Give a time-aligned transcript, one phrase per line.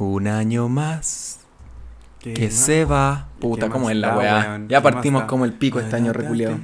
[0.00, 1.40] Un año más
[2.20, 2.54] ¿Qué que más?
[2.54, 3.28] se va.
[3.34, 4.38] ¿Qué Puta, ¿cómo es la da, weá?
[4.40, 4.68] weón?
[4.68, 6.56] Ya ¿Qué más partimos como el pico este año reculeado.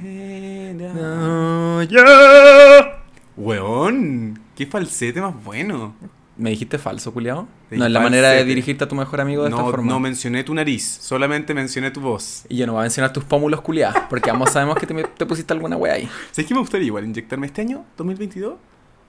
[0.95, 3.03] No, ya.
[3.35, 5.93] Weón, qué falsete más bueno.
[6.37, 7.47] ¿Me dijiste falso, culiao?
[7.69, 9.91] Te No es la manera de dirigirte a tu mejor amigo de esta No, forma.
[9.91, 12.43] no mencioné tu nariz, solamente mencioné tu voz.
[12.47, 15.25] Y yo no voy a mencionar tus pómulos culiados, porque ambos sabemos que te, te
[15.25, 16.07] pusiste alguna wea ahí.
[16.31, 18.53] ¿Sabes qué me gustaría igual inyectarme este año, 2022?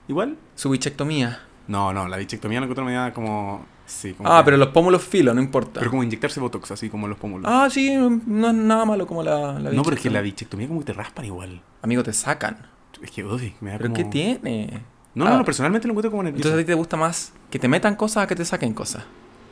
[0.07, 0.37] ¿Igual?
[0.55, 1.39] Su bichectomía.
[1.67, 3.63] No, no, la bichectomía no encuentro me da como...
[3.89, 5.79] Sí, como Ah, que- pero los pómulos filo, no importa.
[5.79, 7.49] Pero como inyectarse botox, así como los pómulos.
[7.51, 10.67] Ah, sí, no es nada malo como la, la no, pero es que la bichectomía
[10.67, 11.61] como que te raspan igual.
[11.81, 12.57] Amigo, te sacan.
[13.01, 13.97] Es que, uy, me da ¿Pero como...
[13.97, 14.81] qué tiene?
[15.15, 15.29] No, Ah.
[15.31, 16.47] no, no, personalmente lo encuentro como nervioso.
[16.49, 19.03] Entonces a ti te gusta más que te metan cosas a que te saquen cosas.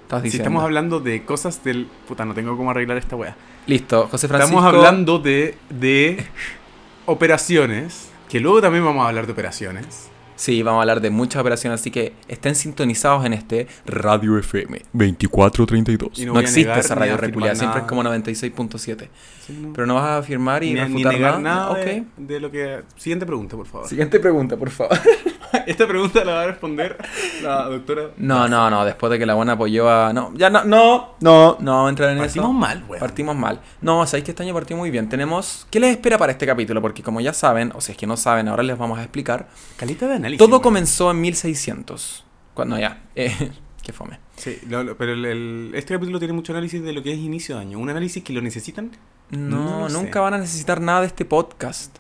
[0.04, 1.88] Estás si estamos hablando de cosas del...
[2.08, 3.35] Puta, no tengo cómo arreglar esta wea.
[3.66, 4.58] Listo, José Francisco.
[4.60, 6.26] Estamos hablando de, de
[7.05, 10.10] operaciones, que luego también vamos a hablar de operaciones.
[10.38, 14.84] Sí, vamos a hablar de muchas operaciones, así que estén sintonizados en este Radio FM
[14.94, 16.20] 2432.
[16.20, 19.10] Y no no existe negar esa ni radio afirmar reculeada, siempre es como 96.7.
[19.46, 19.74] Sí, no.
[19.74, 21.74] Pero no vas a afirmar y ni, ni refutar negar nada.
[21.74, 22.84] nada de, de lo que...
[22.96, 23.88] Siguiente pregunta, por favor.
[23.88, 24.98] Siguiente pregunta, por favor.
[25.65, 26.98] Esta pregunta la va a responder
[27.41, 28.12] la doctora...
[28.18, 30.12] No, no, no, después de que la buena apoyó a...
[30.13, 32.54] No, ya no, no, no, no vamos a entrar en Partimos eso.
[32.54, 32.99] mal, weón.
[32.99, 33.62] Partimos mal.
[33.82, 35.10] No, sabéis que este año partió muy bien.
[35.10, 35.65] Tenemos...
[35.71, 36.82] ¿Qué les espera para este capítulo?
[36.82, 39.48] Porque como ya saben, o si es que no saben, ahora les vamos a explicar.
[39.77, 42.26] Calita de Todo comenzó en 1600.
[42.54, 43.04] Cuando ya...
[43.16, 43.52] Eh,
[43.84, 44.20] qué fome.
[44.36, 47.20] Sí, lo- lo- pero el- el- este capítulo tiene mucho análisis de lo que es
[47.20, 47.80] inicio de año.
[47.80, 48.92] Un análisis que lo necesitan.
[49.30, 49.94] No, No lo sé.
[49.96, 51.98] nunca van a necesitar nada de este podcast.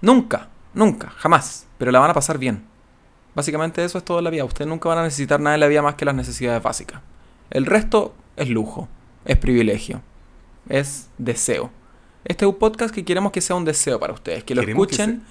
[0.00, 1.66] Nunca, nunca, jamás.
[1.78, 2.64] Pero la van a pasar bien.
[3.34, 4.44] Básicamente eso es todo en la vida.
[4.44, 7.00] Ustedes nunca van a necesitar nada en la vida más que las necesidades básicas.
[7.50, 8.88] El resto es lujo,
[9.24, 10.02] es privilegio,
[10.68, 11.70] es deseo.
[12.24, 14.44] Este es un podcast que queremos que sea un deseo para ustedes.
[14.44, 15.22] Que lo Queremos que escuchen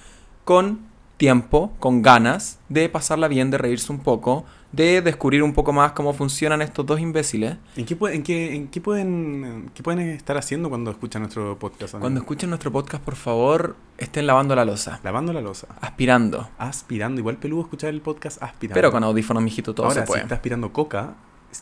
[0.44, 0.80] con
[1.18, 5.92] tiempo, con ganas de pasarla bien, de reírse un poco, de descubrir un poco más
[5.92, 7.56] cómo funcionan estos dos imbéciles.
[7.76, 11.58] ¿En qué, puede- en qué, en qué pueden, qué pueden estar haciendo cuando escuchan nuestro
[11.58, 11.94] podcast?
[11.94, 12.04] amigo?
[12.04, 15.00] Cuando escuchen nuestro podcast, por favor, estén lavando la losa.
[15.02, 15.66] Lavando la losa.
[15.80, 16.48] aspirando.
[16.58, 17.20] Aspirando.
[17.20, 18.74] Igual peludo escuchar el podcast aspirando.
[18.74, 20.20] Pero con audífonos, mijito, todo Ahora, se puede.
[20.20, 21.14] si está aspirando coca,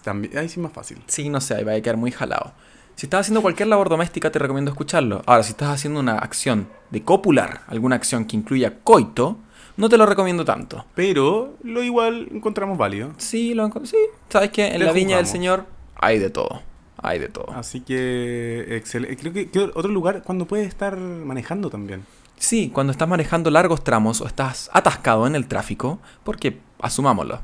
[0.04, 1.02] también- ahí sí es más fácil.
[1.06, 2.52] Sí, no sé, ahí va a quedar muy jalado.
[2.96, 5.22] Si estás haciendo cualquier labor doméstica, te recomiendo escucharlo.
[5.26, 9.38] Ahora, si estás haciendo una acción de copular, alguna acción que incluya coito,
[9.76, 10.84] no te lo recomiendo tanto.
[10.94, 13.12] Pero lo igual encontramos válido.
[13.18, 13.96] Sí, lo Sí,
[14.28, 15.26] sabes que en Le la viña del.
[15.26, 15.66] Señor
[15.96, 16.62] hay de todo.
[16.98, 17.50] Hay de todo.
[17.52, 19.16] Así que, excelente.
[19.16, 22.04] Creo que, que otro lugar cuando puedes estar manejando también.
[22.38, 27.40] Sí, cuando estás manejando largos tramos o estás atascado en el tráfico, porque asumámoslo,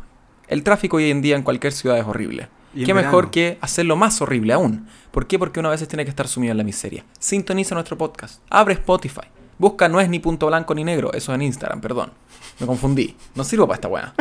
[0.48, 2.48] el tráfico hoy en día en cualquier ciudad es horrible.
[2.74, 3.30] Y Qué mejor verano.
[3.30, 4.86] que hacerlo más horrible aún.
[5.10, 5.38] ¿Por qué?
[5.38, 7.04] Porque uno a veces tiene que estar sumido en la miseria.
[7.18, 8.40] Sintoniza nuestro podcast.
[8.48, 9.26] Abre Spotify.
[9.62, 11.12] Busca no es ni punto blanco ni negro.
[11.12, 12.10] Eso en Instagram, perdón.
[12.58, 13.14] Me confundí.
[13.36, 14.12] No sirvo para esta weá.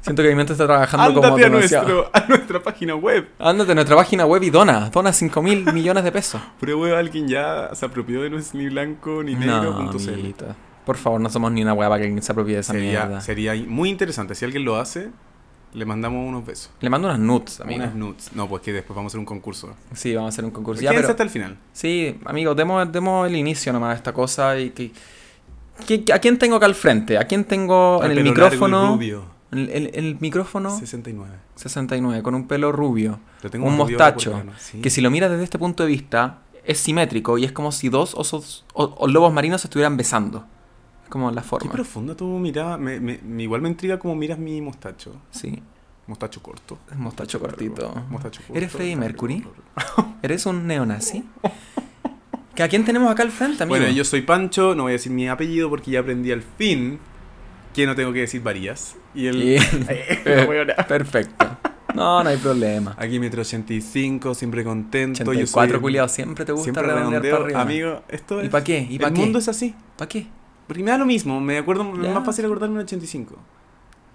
[0.00, 3.28] Siento que mi mente está trabajando como a, nuestro, a nuestra página web.
[3.38, 4.90] Ándate a nuestra página web y dona.
[4.90, 6.40] Dona 5 mil millones de pesos.
[6.58, 9.62] Prueba alguien ya se apropió de no es ni blanco ni negro.
[9.62, 9.98] No, punto.
[10.84, 13.04] Por favor, no somos ni una weá para que alguien se apropie de esa Sería,
[13.04, 13.20] mierda.
[13.20, 14.34] sería muy interesante.
[14.34, 15.10] Si alguien lo hace,
[15.74, 16.70] le mandamos unos besos.
[16.80, 17.82] Le mando unas nudes, amigo.
[17.82, 18.30] Unas nudes.
[18.34, 19.74] No, pues que después vamos a hacer un concurso.
[19.94, 20.82] Sí, vamos a hacer un concurso.
[20.82, 21.56] Ya, pero- hasta el final.
[21.72, 24.92] Sí, amigo, demos, demos el inicio nomás de esta cosa y que...
[26.12, 27.18] ¿A quién tengo acá al frente?
[27.18, 28.94] ¿A quién tengo en el micrófono?
[28.94, 29.24] rubio.
[29.52, 31.32] El, el- el micrófono 69.
[31.54, 33.20] 69, con un pelo rubio.
[33.50, 34.42] Tengo un más rubio mostacho.
[34.58, 34.80] sí.
[34.80, 37.88] Que si lo miras desde este punto de vista, es simétrico y es como si
[37.90, 40.44] dos osos o, o lobos marinos se estuvieran besando.
[41.08, 41.72] Como la Qué forma.
[41.72, 42.76] profundo tu mirada.
[42.78, 45.12] Me, me- me- igual me intriga cómo miras mi mostacho.
[45.30, 45.62] Sí,
[46.08, 46.78] Mostacho corto.
[46.90, 47.92] es mostacho cortito.
[48.10, 48.54] Mostacho corto.
[48.56, 49.44] ¿Eres Freddie Mercury?
[50.22, 51.24] ¿Eres un neonazi?
[52.54, 53.76] ¿Que ¿A quién tenemos acá al frente, amigo?
[53.78, 56.98] Bueno, yo soy Pancho, no voy a decir mi apellido porque ya aprendí al fin
[57.74, 58.96] que no tengo que decir varías.
[59.14, 59.58] Y el.
[60.88, 61.46] Perfecto.
[61.94, 62.94] No, no hay problema.
[62.98, 65.22] Aquí metro 85, siempre contento.
[65.22, 67.60] 84 yo soy, culiados, siempre te gusta Siempre redondear para arriba.
[67.62, 68.46] Amigo, esto es.
[68.46, 68.86] ¿Y pa' qué?
[68.88, 69.20] ¿Y pa' el qué?
[69.20, 69.74] mundo es así.
[69.96, 70.26] ¿Para qué?
[70.66, 72.08] Porque me da lo mismo, me acuerdo, Ya.
[72.08, 73.36] es más fácil acordarme en 85.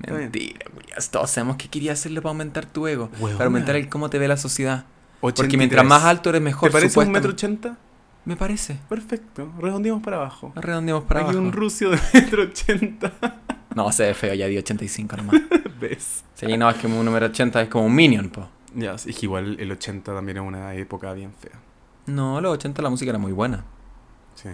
[0.02, 0.24] Está bien.
[0.32, 1.10] Mentira, culiados.
[1.10, 3.10] Todos sabemos que quería hacerlo para aumentar tu ego.
[3.14, 3.34] Huevona.
[3.38, 4.86] Para aumentar el cómo te ve la sociedad.
[5.20, 5.58] Porque 83.
[5.58, 6.70] mientras más alto eres mejor.
[6.70, 7.78] ¿Te parece un metro ochenta?
[8.26, 8.80] Me parece.
[8.90, 10.52] Perfecto, redondeamos para abajo.
[10.56, 11.40] Redondeamos para Aquí abajo.
[11.46, 13.12] un rucio de metro ochenta.
[13.74, 15.42] No, se ve feo, ya di 85 nomás.
[15.80, 16.26] ¿Ves?
[16.36, 18.50] Sí, no, es que un número 80 es como un minion, po.
[18.76, 21.54] Ya, es que igual el 80 también es una época bien fea.
[22.08, 23.64] No, los 80 la música era muy buena.
[24.36, 24.50] Sí.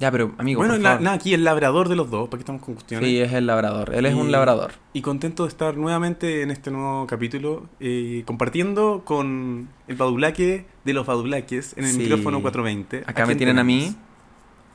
[0.00, 1.08] Ya, pero amigo, bueno, por favor.
[1.08, 3.06] aquí el labrador de los dos, ¿para qué estamos con cuestiones?
[3.08, 3.94] Sí, es el labrador.
[3.94, 4.72] Él es Y- un labrador.
[4.94, 10.92] Y contento de estar nuevamente en este nuevo capítulo, eh, compartiendo con el badulaque de
[10.94, 11.98] los badulaques en el Sí.
[11.98, 13.04] micrófono 420.
[13.06, 13.94] Acá me tienen a mí,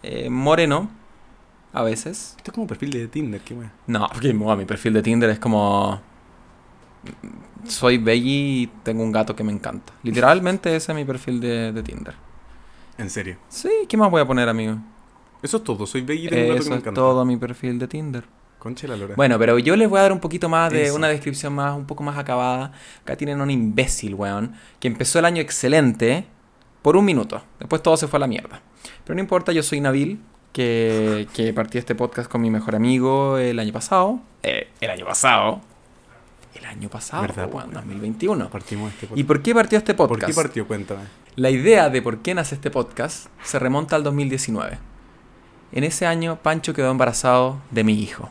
[0.03, 0.89] eh, moreno,
[1.73, 2.35] a veces.
[2.37, 3.73] Esto es como perfil de Tinder, qué wea.
[3.87, 5.99] No, porque bueno, mi perfil de Tinder es como
[7.67, 9.91] soy Beggy y tengo un gato que me encanta.
[10.03, 12.13] Literalmente ese es mi perfil de, de Tinder.
[12.99, 13.37] En serio.
[13.49, 14.77] Sí, ¿qué más voy a poner, amigo?
[15.41, 15.85] Eso es todo.
[15.85, 18.23] Soy Beggy y tengo gato que Eso me es todo mi perfil de Tinder.
[18.59, 19.13] Concha la lora.
[19.15, 20.95] Bueno, pero yo les voy a dar un poquito más de Eso.
[20.95, 22.71] una descripción más, un poco más acabada.
[23.01, 26.25] Acá tienen un imbécil, weón, que empezó el año excelente
[26.81, 27.43] por un minuto.
[27.59, 28.61] Después todo se fue a la mierda.
[29.03, 30.19] Pero no importa, yo soy Nabil,
[30.51, 34.19] que, que partí este podcast con mi mejor amigo el año pasado.
[34.41, 35.61] Eh, el año pasado.
[36.55, 37.71] El año pasado, ¿Verdad, weón?
[37.73, 38.49] 2021.
[38.49, 39.27] Partimos este ¿Y podcast.
[39.27, 40.27] por qué partió este ¿Por podcast?
[40.31, 40.67] qué partió?
[40.67, 41.01] Cuéntame.
[41.35, 44.79] La idea de por qué nace este podcast se remonta al 2019.
[45.71, 48.29] En ese año, Pancho quedó embarazado de mi hijo.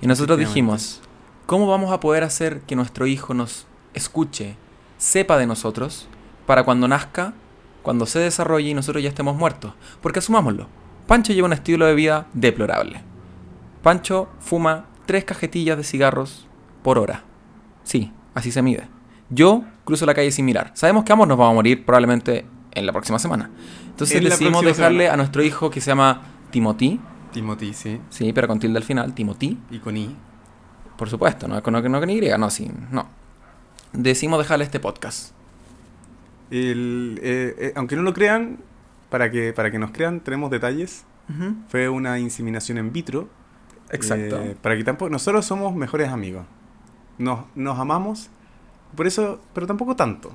[0.00, 1.00] Y nosotros dijimos,
[1.46, 4.56] ¿cómo vamos a poder hacer que nuestro hijo nos escuche,
[4.98, 6.08] sepa de nosotros,
[6.46, 7.32] para cuando nazca,
[7.82, 9.72] cuando se desarrolle y nosotros ya estemos muertos?
[10.02, 10.66] Porque asumámoslo,
[11.06, 13.02] Pancho lleva un estilo de vida deplorable.
[13.82, 16.46] Pancho fuma tres cajetillas de cigarros
[16.82, 17.22] por hora.
[17.82, 18.88] Sí, así se mide.
[19.30, 20.70] Yo cruzo la calle sin mirar.
[20.74, 23.50] Sabemos que ambos nos vamos a morir probablemente en la próxima semana.
[23.86, 25.14] Entonces En decidimos dejarle semana.
[25.14, 27.00] a nuestro hijo que se llama Timothy.
[27.32, 28.00] Timothy, sí.
[28.10, 29.14] Sí, pero con tilde al final.
[29.14, 29.58] Timothy.
[29.70, 30.14] Y con I.
[30.96, 33.06] Por supuesto, no, no, no con Y, no, sí, no.
[33.92, 35.32] Decidimos dejarle este podcast.
[36.50, 38.58] El, eh, eh, aunque no lo crean,
[39.10, 41.04] para que, para que nos crean, tenemos detalles.
[41.68, 43.28] Fue una inseminación en vitro.
[43.90, 44.40] Exacto.
[44.42, 45.10] Eh, para que tampoco.
[45.10, 46.44] Nosotros somos mejores amigos.
[47.18, 48.28] Nos, nos amamos.
[48.94, 49.40] Por eso.
[49.54, 50.32] Pero tampoco tanto.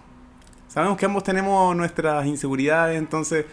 [0.70, 2.98] Sabemos que ambos tenemos nuestras inseguridades.
[2.98, 3.46] Entonces.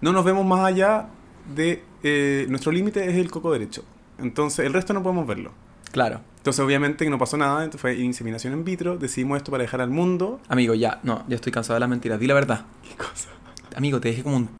[0.00, 1.06] No nos vemos más allá
[1.54, 1.84] de.
[2.02, 3.84] eh, nuestro límite es el coco derecho.
[4.18, 4.66] Entonces.
[4.66, 5.52] El resto no podemos verlo.
[5.92, 6.20] Claro.
[6.38, 7.58] Entonces, obviamente, que no pasó nada.
[7.62, 8.96] Entonces, fue inseminación in vitro.
[8.96, 10.40] Decidimos esto para dejar al mundo.
[10.48, 12.18] Amigo, ya, no, ya estoy cansado de las mentiras.
[12.18, 12.64] Di la verdad.
[12.82, 13.28] ¿Qué cosa?
[13.76, 14.50] Amigo, te dejé como un...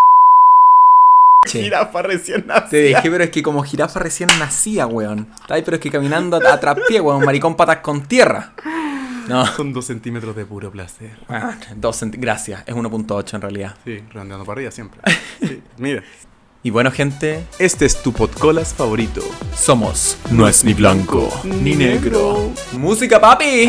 [1.49, 1.61] Che.
[1.64, 2.69] Jirafa recién nacida.
[2.69, 5.26] Te dejé, pero es que como jirafa recién nacía, weón.
[5.49, 7.25] Ay, pero es que caminando a, a traspié, weón.
[7.25, 8.53] Maricón patas con tierra.
[9.29, 9.47] No.
[9.57, 11.19] Son dos centímetros de puro placer.
[11.29, 13.77] Ah, dos Gracias, es 1.8 en realidad.
[13.85, 15.01] Sí, redondeando para arriba siempre.
[15.41, 16.03] Sí, mira.
[16.63, 19.23] Y bueno, gente, Este es tu podcolas favorito.
[19.57, 22.53] somos No es ni blanco, ni negro.
[22.73, 23.69] ¡Música, papi!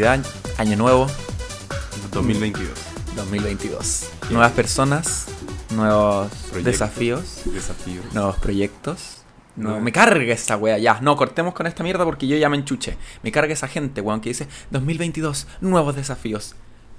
[0.00, 0.24] Navidad,
[0.56, 1.06] Año Nuevo,
[2.12, 2.70] 2022.
[3.16, 4.08] 2022.
[4.30, 5.26] Nuevas personas,
[5.74, 6.64] nuevos Proyectos.
[6.64, 8.06] desafíos, Desafíos.
[8.14, 9.18] nuevos proyectos.
[9.56, 11.02] No, me carga esa wea, ya.
[11.02, 12.96] No, cortemos con esta mierda porque yo ya me enchuché.
[13.22, 16.54] Me carga esa gente, weón, que dice 2022, nuevos desafíos.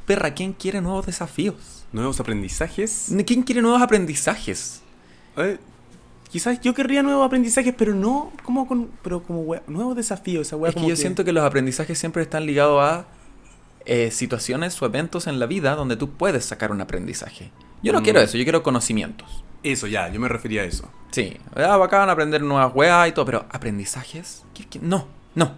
[0.05, 1.55] Perra, ¿quién quiere nuevos desafíos?
[1.93, 3.07] Nuevos aprendizajes.
[3.25, 4.81] ¿Quién quiere nuevos aprendizajes?
[5.37, 5.57] Eh,
[6.31, 8.89] quizás yo querría nuevos aprendizajes, pero no como con.
[9.03, 10.47] Pero como wea- nuevos desafíos.
[10.47, 13.05] Esa wea Es que yo siento que los aprendizajes siempre están ligados a
[13.85, 17.51] eh, situaciones o eventos en la vida donde tú puedes sacar un aprendizaje.
[17.83, 18.03] Yo no Mm.
[18.03, 19.43] quiero eso, yo quiero conocimientos.
[19.63, 20.87] Eso ya, yo me refería a eso.
[21.11, 24.79] Sí, ah, bacán aprender nuevas weas y todo, pero aprendizajes, ¿Qué- qué?
[24.79, 25.51] no, no.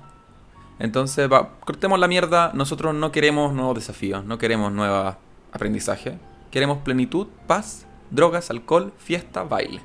[0.80, 5.16] Entonces, va, cortemos la mierda, nosotros no queremos nuevos desafíos, no queremos nuevos
[5.52, 6.16] aprendizajes.
[6.52, 9.82] Queremos plenitud, paz, drogas, alcohol, fiesta, baile.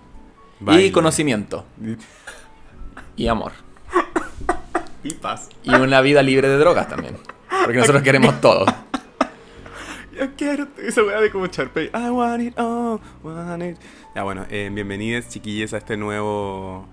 [0.66, 1.64] Y conocimiento.
[3.16, 3.52] Y amor.
[5.04, 5.48] Y paz.
[5.62, 7.16] Y una vida libre de drogas también.
[7.64, 8.66] Porque nosotros queremos todo.
[10.18, 11.90] Yo quiero esa weá de como Sharpay.
[11.94, 13.76] I want it all, want it.
[14.16, 16.88] Ya bueno, eh, bienvenidos chiquillos a este nuevo.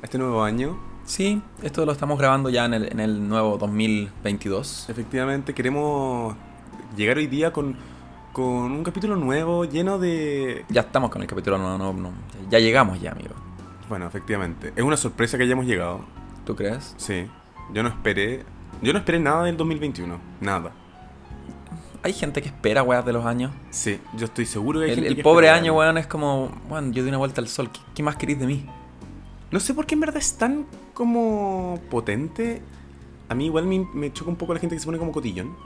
[0.00, 0.78] a este nuevo año.
[1.04, 4.90] Sí, esto lo estamos grabando ya en el, en el nuevo 2022.
[4.90, 6.36] Efectivamente, queremos
[6.96, 7.76] llegar hoy día con,
[8.38, 10.64] con un capítulo nuevo, lleno de.
[10.68, 12.12] Ya estamos con el capítulo, no, no, no.
[12.48, 13.34] Ya llegamos ya, amigo.
[13.88, 14.72] Bueno, efectivamente.
[14.76, 16.04] Es una sorpresa que hayamos llegado.
[16.46, 16.94] ¿Tú crees?
[16.98, 17.26] Sí.
[17.74, 18.44] Yo no esperé.
[18.80, 20.20] Yo no esperé nada del 2021.
[20.40, 20.70] Nada.
[22.04, 23.50] Hay gente que espera weas de los años.
[23.70, 26.52] Sí, yo estoy seguro que hay El, gente el que pobre año, weón, es como,
[26.70, 27.70] weón, yo di una vuelta al sol.
[27.72, 28.66] ¿Qué, qué más queréis de mí?
[29.50, 30.64] No sé por qué en verdad es tan
[30.94, 32.62] como potente.
[33.28, 35.56] A mí igual me, me choca un poco la gente que se pone como cotillón.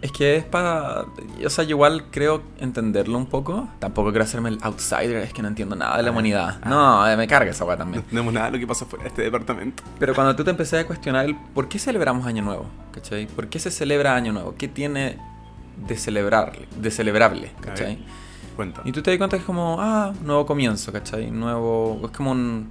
[0.00, 1.06] Es que es para.
[1.44, 3.68] O sea, yo igual creo entenderlo un poco.
[3.80, 6.60] Tampoco quiero hacerme el outsider, es que no entiendo nada de la Ah, humanidad.
[6.62, 6.68] ah.
[6.68, 8.04] No, eh, me carga esa No también.
[8.04, 9.82] tenemos nada de lo que pasa fuera de este departamento.
[9.98, 13.26] Pero cuando tú te empecé a cuestionar el por qué celebramos Año Nuevo, ¿cachai?
[13.26, 14.54] ¿Por qué se celebra Año Nuevo?
[14.56, 15.18] ¿Qué tiene
[15.88, 17.98] de celebrar, de celebrable, ¿cachai?
[18.54, 18.82] Cuenta.
[18.84, 21.30] Y tú te das cuenta que es como, ah, nuevo comienzo, ¿cachai?
[21.30, 22.00] Nuevo.
[22.04, 22.68] Es como un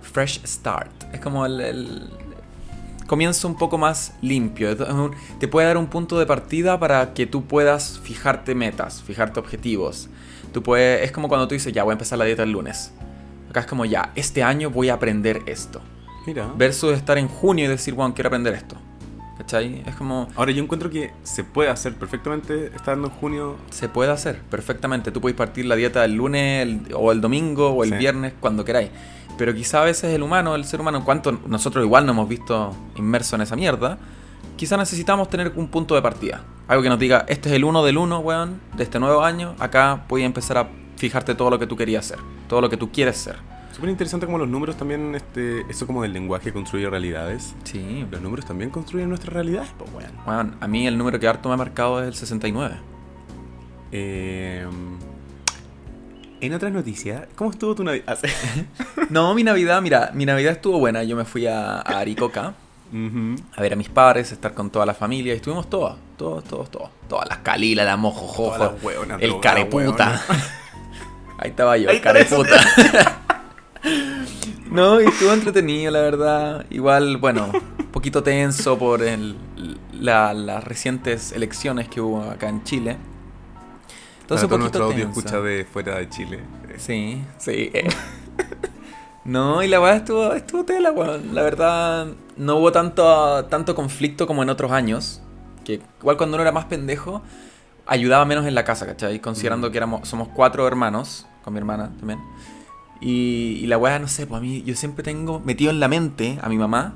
[0.00, 1.04] fresh start.
[1.12, 2.10] Es como el, el
[3.06, 4.76] comienzo un poco más limpio.
[5.38, 10.08] Te puede dar un punto de partida para que tú puedas fijarte metas, fijarte objetivos.
[10.52, 12.92] Tú puedes, es como cuando tú dices, ya voy a empezar la dieta el lunes.
[13.50, 15.80] Acá es como ya, este año voy a aprender esto.
[16.26, 16.52] Mira.
[16.56, 18.76] Versus estar en junio y decir, bueno, quiero aprender esto.
[19.38, 19.82] ¿Cachai?
[19.86, 23.56] Es como, Ahora yo encuentro que se puede hacer perfectamente estando en junio.
[23.70, 25.10] se puede hacer perfectamente.
[25.10, 27.96] Tú puedes partir la dieta el lunes el- o el domingo o el Sí.
[27.96, 28.90] viernes, cuando queráis.
[29.36, 32.28] Pero quizá a veces el humano, el ser humano, en cuanto nosotros igual nos hemos
[32.28, 33.98] visto inmersos en esa mierda,
[34.56, 36.42] quizá necesitamos tener un punto de partida.
[36.66, 39.54] Algo que nos diga, este es el uno del uno, weón, de este nuevo año.
[39.58, 42.90] Acá puedes empezar a fijarte todo lo que tú querías ser, todo lo que tú
[42.90, 43.36] quieres ser.
[43.76, 47.54] Súper interesante como los números también, este, eso como del lenguaje construye realidades.
[47.64, 49.90] Sí, Los números también construyen nuestras realidades, pues.
[50.26, 52.74] Weón, a mí el número que harto me ha marcado es el 69.
[53.92, 54.66] Eh,
[56.40, 58.18] en otras noticias, ¿cómo estuvo tu Navidad?
[59.10, 61.04] No, mi Navidad, mira, mi Navidad estuvo buena.
[61.04, 62.54] Yo me fui a, a Aricoca
[63.56, 65.34] a ver a mis padres, estar con toda la familia.
[65.34, 66.88] Y estuvimos todos, todos, todos, todos.
[67.10, 70.18] Todas las calilas, la mojojojo, Todas el careputa.
[71.38, 72.56] Ahí estaba yo, Ahí el careputa.
[74.70, 76.66] no, y estuvo entretenido, la verdad.
[76.70, 79.36] Igual, bueno, un poquito tenso por el,
[79.92, 82.96] la- las recientes elecciones que hubo acá en Chile.
[84.20, 85.20] Entonces, Para un todo poquito nuestro audio tenso.
[85.20, 86.40] escucha de fuera de Chile.
[86.78, 87.70] Sí, sí.
[89.24, 91.34] No, y la verdad estuvo, estuvo tela, weón.
[91.34, 95.20] La verdad, no hubo tanto, tanto conflicto como en otros años.
[95.64, 97.22] Que igual cuando uno era más pendejo,
[97.86, 99.18] ayudaba menos en la casa, ¿cachai?
[99.20, 99.72] Considerando Mm.
[99.72, 102.20] que éramos, somos cuatro hermanos, con mi hermana también.
[103.00, 105.88] Y, y la weá, no sé, pues a mí, yo siempre tengo metido en la
[105.88, 106.94] mente a mi mamá,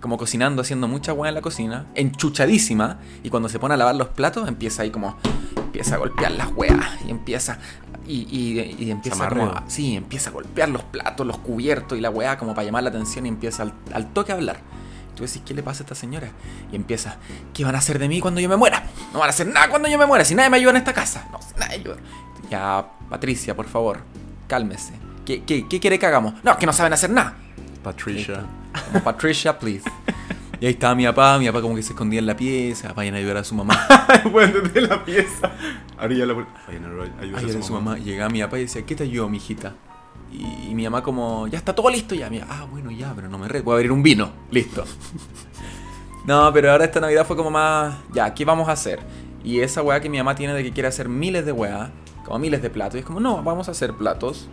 [0.00, 2.98] como cocinando, haciendo mucha weá en la cocina, enchuchadísima.
[3.22, 5.16] Y cuando se pone a lavar los platos, empieza ahí como,
[5.56, 7.00] empieza a golpear las weas.
[7.06, 7.58] Y empieza,
[8.06, 12.10] y, y, y empieza como, sí, empieza a golpear los platos, los cubiertos y la
[12.10, 14.58] weá, como para llamar la atención y empieza al, al toque a hablar.
[15.14, 16.30] Tú decís, ¿qué le pasa a esta señora?
[16.72, 17.18] Y empieza,
[17.52, 18.86] ¿qué van a hacer de mí cuando yo me muera?
[19.12, 20.94] No van a hacer nada cuando yo me muera, si nadie me ayuda en esta
[20.94, 21.28] casa.
[21.30, 21.96] No, si nadie ayuda.
[22.50, 24.00] Ya, Patricia, por favor,
[24.48, 24.94] cálmese.
[25.24, 26.34] ¿Qué, qué, qué quiere que hagamos?
[26.42, 27.36] No, que no saben hacer nada.
[27.82, 28.44] Patricia.
[28.86, 29.88] Como Patricia, please.
[30.60, 33.16] Y ahí estaba mi papá, mi papá como que se escondía en la pieza, vayan
[33.16, 33.76] a ayudar a su mamá.
[34.30, 35.50] bueno, desde la pieza.
[35.98, 37.98] Ahora ya la Vayan a ayudar a su mamá.
[37.98, 39.74] Y llegaba mi papá y decía, ¿qué te ayudó, mijita?
[40.30, 42.30] Y, y mi mamá como, ya está todo listo ya.
[42.30, 44.30] Mira, ah, bueno, ya, pero no me re, voy a abrir un vino.
[44.52, 44.84] Listo.
[46.26, 49.00] no, pero ahora esta Navidad fue como más, ya, ¿qué vamos a hacer?
[49.42, 51.90] Y esa weá que mi mamá tiene de que quiere hacer miles de weá,
[52.24, 52.94] como miles de platos.
[52.94, 54.48] Y es como, no, vamos a hacer platos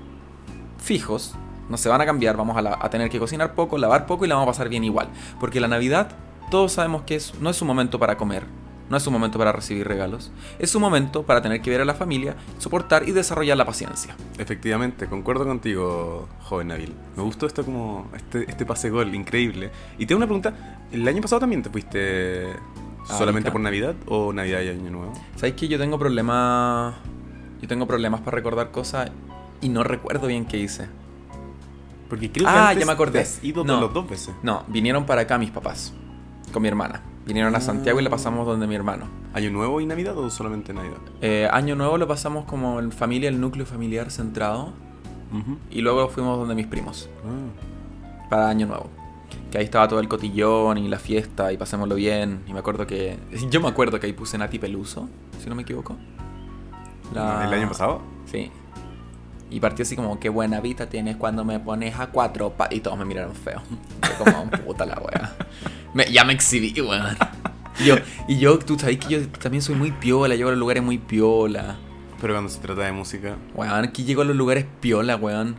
[0.80, 1.36] fijos,
[1.70, 4.26] no se van a cambiar, vamos a, la- a tener que cocinar poco, lavar poco
[4.26, 5.08] y la vamos a pasar bien igual.
[5.40, 6.10] Porque la Navidad,
[6.50, 8.44] todos sabemos que es, no es un momento para comer,
[8.90, 11.86] no es un momento para recibir regalos, es un momento para tener que ver a
[11.86, 14.16] la familia, soportar y desarrollar la paciencia.
[14.40, 16.96] Efectivamente, concuerdo contigo, joven Nabil.
[17.16, 19.70] Me gustó esto como este, este pase gol, increíble.
[20.00, 22.48] Y tengo una pregunta, ¿el año pasado también te fuiste
[23.06, 23.52] solamente Arica.
[23.52, 25.14] por Navidad o Navidad y Año Nuevo?
[25.36, 26.96] ¿Sabes que yo tengo problemas?
[27.62, 29.12] Yo tengo problemas para recordar cosas
[29.62, 30.88] y no recuerdo bien qué hice.
[32.10, 33.20] Porque creo que Ah, antes ya me acordé.
[33.20, 33.80] has ido No.
[33.82, 34.34] los dos veces.
[34.42, 35.94] No, vinieron para acá mis papás,
[36.52, 37.02] con mi hermana.
[37.26, 39.06] Vinieron a Santiago y la pasamos donde mi hermano.
[39.34, 40.98] ¿Año Nuevo y Navidad o solamente Navidad?
[41.22, 44.74] Eh, año nuevo lo pasamos como en familia, el núcleo familiar centrado.
[45.70, 48.28] Y luego fuimos donde mis primos, Ah.
[48.32, 48.90] para año nuevo.
[49.52, 52.42] Que ahí estaba todo el cotillón y la fiesta y pasémoslo bien.
[52.48, 53.20] Y me acuerdo que...
[53.52, 55.08] Yo me acuerdo que ahí puse Nati Peluso,
[55.40, 55.96] si no me equivoco.
[57.14, 58.02] La- ¿El año pasado?
[58.26, 58.50] Sí.
[59.50, 62.68] Y partió así como, qué buena vista tienes cuando me pones a cuatro pa-".
[62.72, 63.62] Y todos me miraron feo.
[64.02, 65.36] Fue como, puta la wea.
[65.94, 67.18] Me- ya me exhibí, weón.
[67.80, 67.96] Y yo,
[68.28, 70.98] y yo, tú sabes que yo también soy muy piola, llego a los lugares muy
[70.98, 71.78] piola.
[72.22, 73.36] Pero cuando se trata de música...
[73.56, 75.56] Weón, aquí llego a los lugares piola, weón.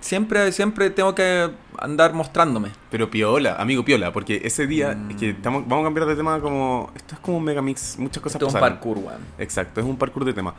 [0.00, 2.70] Siempre, siempre tengo que andar mostrándome.
[2.90, 5.10] Pero piola, amigo piola, porque ese día Mm.
[5.10, 6.90] es que estamos, vamos a cambiar de tema como...
[6.96, 9.20] Esto es como un megamix, muchas cosas Esto es un parkour, weón.
[9.38, 10.54] Exacto, es un parkour de tema.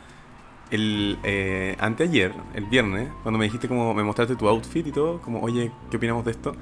[0.70, 5.20] El eh, anteayer, el viernes, cuando me dijiste como me mostraste tu outfit y todo,
[5.20, 6.54] como, oye, ¿qué opinamos de esto?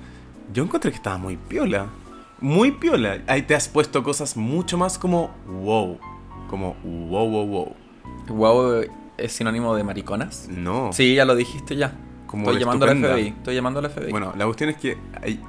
[0.52, 1.86] Yo encontré que estaba muy piola.
[2.40, 3.18] Muy piola.
[3.28, 5.98] Ahí te has puesto cosas mucho más como wow.
[6.50, 7.76] Como wow, wow, wow.
[8.28, 8.82] Wow
[9.16, 10.48] es sinónimo de mariconas.
[10.50, 10.92] No.
[10.92, 11.94] Sí, ya lo dijiste ya.
[12.26, 12.98] Como Estoy llamando al.
[12.98, 13.28] FBI.
[13.28, 14.10] Estoy llamando al FBI.
[14.10, 14.96] Bueno, la cuestión es que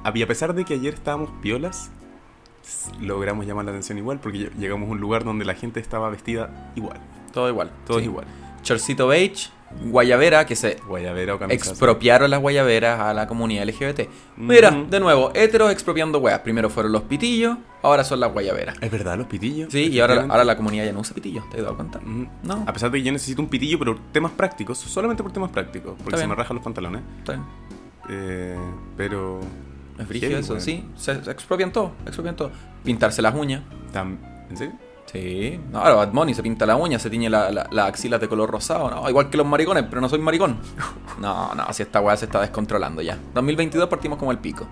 [0.04, 1.90] a pesar de que ayer estábamos piolas,
[3.00, 6.08] logramos llamar la atención igual porque lle- llegamos a un lugar donde la gente estaba
[6.10, 6.98] vestida igual.
[7.32, 7.70] todo igual.
[7.86, 8.04] Todo sí.
[8.04, 8.26] igual.
[8.64, 9.50] Chorcito beige,
[9.86, 11.54] guayabera, que se Guayabera o camisa.
[11.70, 14.08] expropiaron las guayaberas a la comunidad LGBT.
[14.36, 14.86] Mira, Ujú.
[14.90, 16.40] de nuevo, heteros expropiando weas.
[16.40, 18.76] Primero fueron los pitillos, ahora son las guayaberas.
[18.80, 19.72] Es verdad, los pitillos.
[19.72, 21.98] Sí, y ahora, ahora la comunidad ya no usa pitillos, ¿te has dado cuenta?
[21.98, 22.26] Ujú.
[22.42, 25.50] No, A pesar de que yo necesito un pitillo, pero temas prácticos, solamente por temas
[25.50, 27.02] prácticos, porque se me rajan los pantalones.
[27.18, 27.44] está bien.
[28.10, 28.56] Eh,
[28.96, 29.40] pero.
[29.98, 30.84] Es brígido eso, sí.
[30.96, 32.50] Se, se expropian todo, expropian todo.
[32.84, 33.62] Pintarse las uñas.
[33.94, 34.74] ¿En serio?
[35.14, 35.60] Sí.
[35.70, 38.28] No, ahora Bad Bunny se pinta la uña, se tiñe la, la- las axilas de
[38.28, 38.90] color rosado.
[38.90, 40.58] No, igual que los maricones, pero no soy maricón.
[41.20, 43.16] No, no, si esta weá se está descontrolando ya.
[43.32, 44.66] 2022 partimos como el pico.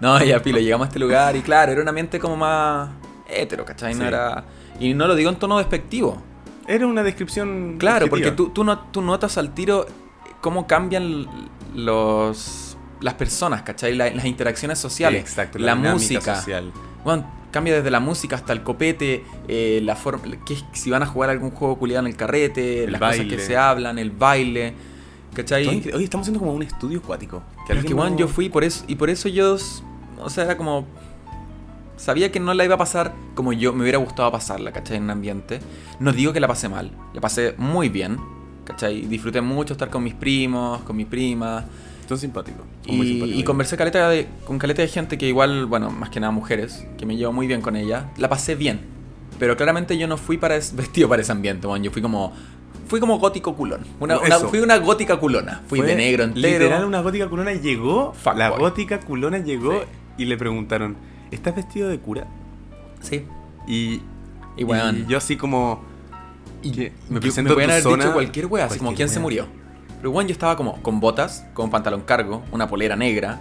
[0.00, 2.88] No, ya pilo, llegamos a este lugar y claro, era un ambiente como más
[3.28, 3.92] hetero, ¿cachai?
[3.94, 4.06] No Sí.
[4.06, 4.44] era...
[4.78, 6.22] Y no lo digo en tono despectivo.
[6.68, 7.76] Era una descripción.
[7.78, 9.86] Claro, porque tú, tú, no, tú notas al tiro
[10.40, 11.26] cómo cambian
[11.74, 13.94] los, las personas, ¿cachai?
[13.94, 15.20] La- las interacciones sociales.
[15.20, 16.36] Exacto, la, dinámica música.
[16.36, 16.72] social.
[17.04, 21.06] Bueno, cambia desde la música hasta el copete, eh, la forma, que, si van a
[21.06, 23.36] jugar algún juego culiado en el carrete, El las cosas baile.
[23.36, 24.74] que se hablan, el baile,
[25.34, 25.66] ¿cachai?
[25.68, 27.42] Oye, estamos haciendo como un estudio acuático.
[27.66, 29.56] Pero es que, alguien weón, no- yo fui por eso, y por eso yo,
[30.18, 30.86] o sea, era como...
[31.96, 34.96] Sabía que no la iba a pasar como yo me hubiera gustado pasarla, ¿cachai?
[34.96, 35.60] En un ambiente.
[35.98, 38.16] No digo que la pasé mal, la pasé muy bien,
[38.64, 39.02] ¿cachai?
[39.02, 41.64] Disfruté mucho estar con mis primos, con mis primas.
[42.10, 42.62] Son simpáticos.
[42.84, 43.40] son muy Y, simpáticos.
[43.40, 46.84] y conversé caleta de, con caleta de gente que igual, bueno, más que nada mujeres,
[46.98, 48.04] que me llevo muy bien con ellas.
[48.18, 48.80] La pasé bien.
[49.38, 51.82] Pero claramente yo no fui para es- vestido para ese ambiente, weón.
[51.84, 52.32] Yo fui como...
[52.88, 53.82] Fui como gótico culón.
[54.00, 55.62] Una, fui una gótica culona.
[55.68, 56.48] Fui Fue de negro entero.
[56.48, 58.12] Literal, una gótica culona llegó.
[58.14, 58.58] Fuck la boy.
[58.58, 59.86] gótica culona llegó Sí.
[60.18, 60.96] y le preguntaron:
[61.30, 62.26] ¿Estás vestido de cura?
[63.00, 63.24] Sí.
[63.68, 64.00] Y,
[64.56, 65.04] Y weón.
[65.06, 65.84] y yo así como.
[66.64, 69.20] Y me, me presento a pueden haber zona, dicho cualquier wea, así como quién se
[69.20, 69.46] murió.
[70.00, 73.38] Pero bueno, yo estaba como con botas, con pantalón cargo, una polera negra,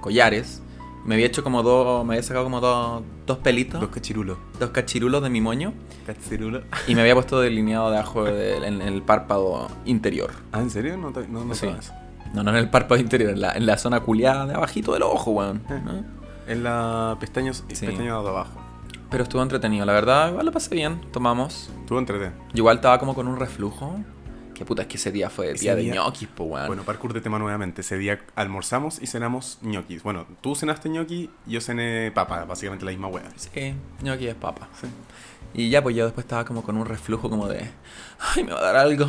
[0.00, 0.62] collares.
[1.04, 4.36] Me había hecho como dos, me había sacado como dos, dos pelitos, Dos dos, cachirulos.
[4.72, 5.72] cachirulos de mi moño.
[6.06, 6.64] Cachirulos.
[6.86, 10.30] Y me había puesto delineado debajo del en, en el párpado interior.
[10.52, 10.96] Ah, ¿en serio?
[10.96, 11.68] No, te- no, no Sí.
[12.34, 15.02] No, no en el párpado interior, en la, en la zona culiada de abajito del
[15.02, 15.62] ojo, weón.
[15.68, 16.04] ¿no?
[16.46, 17.62] En la pestaña, Sí.
[17.68, 18.60] pestaña de abajo.
[19.10, 21.70] Pero estuvo entretenido, la verdad, igual lo pasé bien, tomamos.
[21.86, 22.32] Tú entrete.
[22.52, 23.94] Yo igual estaba como con un reflujo.
[24.58, 26.66] Que puta, es que ese día fue Ese día de ñoquis, po, weón.
[26.66, 27.82] Bueno, parkour de tema nuevamente.
[27.82, 30.02] Ese día almorzamos y cenamos ñoquis.
[30.02, 33.22] Bueno, tú cenaste ñoqui, yo cené papa, básicamente la misma hueá.
[33.36, 34.68] Sí, ñoqui es papa.
[34.80, 34.88] Sí.
[35.54, 37.70] Y ya, pues yo después estaba como con un reflujo como de...
[38.34, 39.06] Ay, me va a dar algo.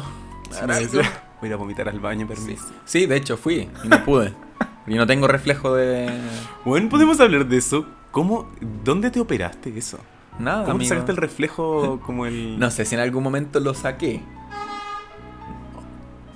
[0.52, 1.02] Me va a dar algo.
[1.42, 2.34] Voy a vomitar al baño, Sí.
[2.36, 2.66] permiso.
[2.86, 4.34] Sí, de hecho fui y no pude.
[4.86, 6.10] Y no tengo reflejo de...
[6.64, 7.88] Bueno, podemos hablar de eso.
[8.12, 8.52] ¿Cómo?
[8.84, 9.98] ¿Dónde te operaste eso?
[10.38, 10.90] Nada, ¿Cómo amigo.
[10.90, 12.58] sacaste el reflejo como el.
[12.60, 14.22] No sé si en algún momento lo saqué.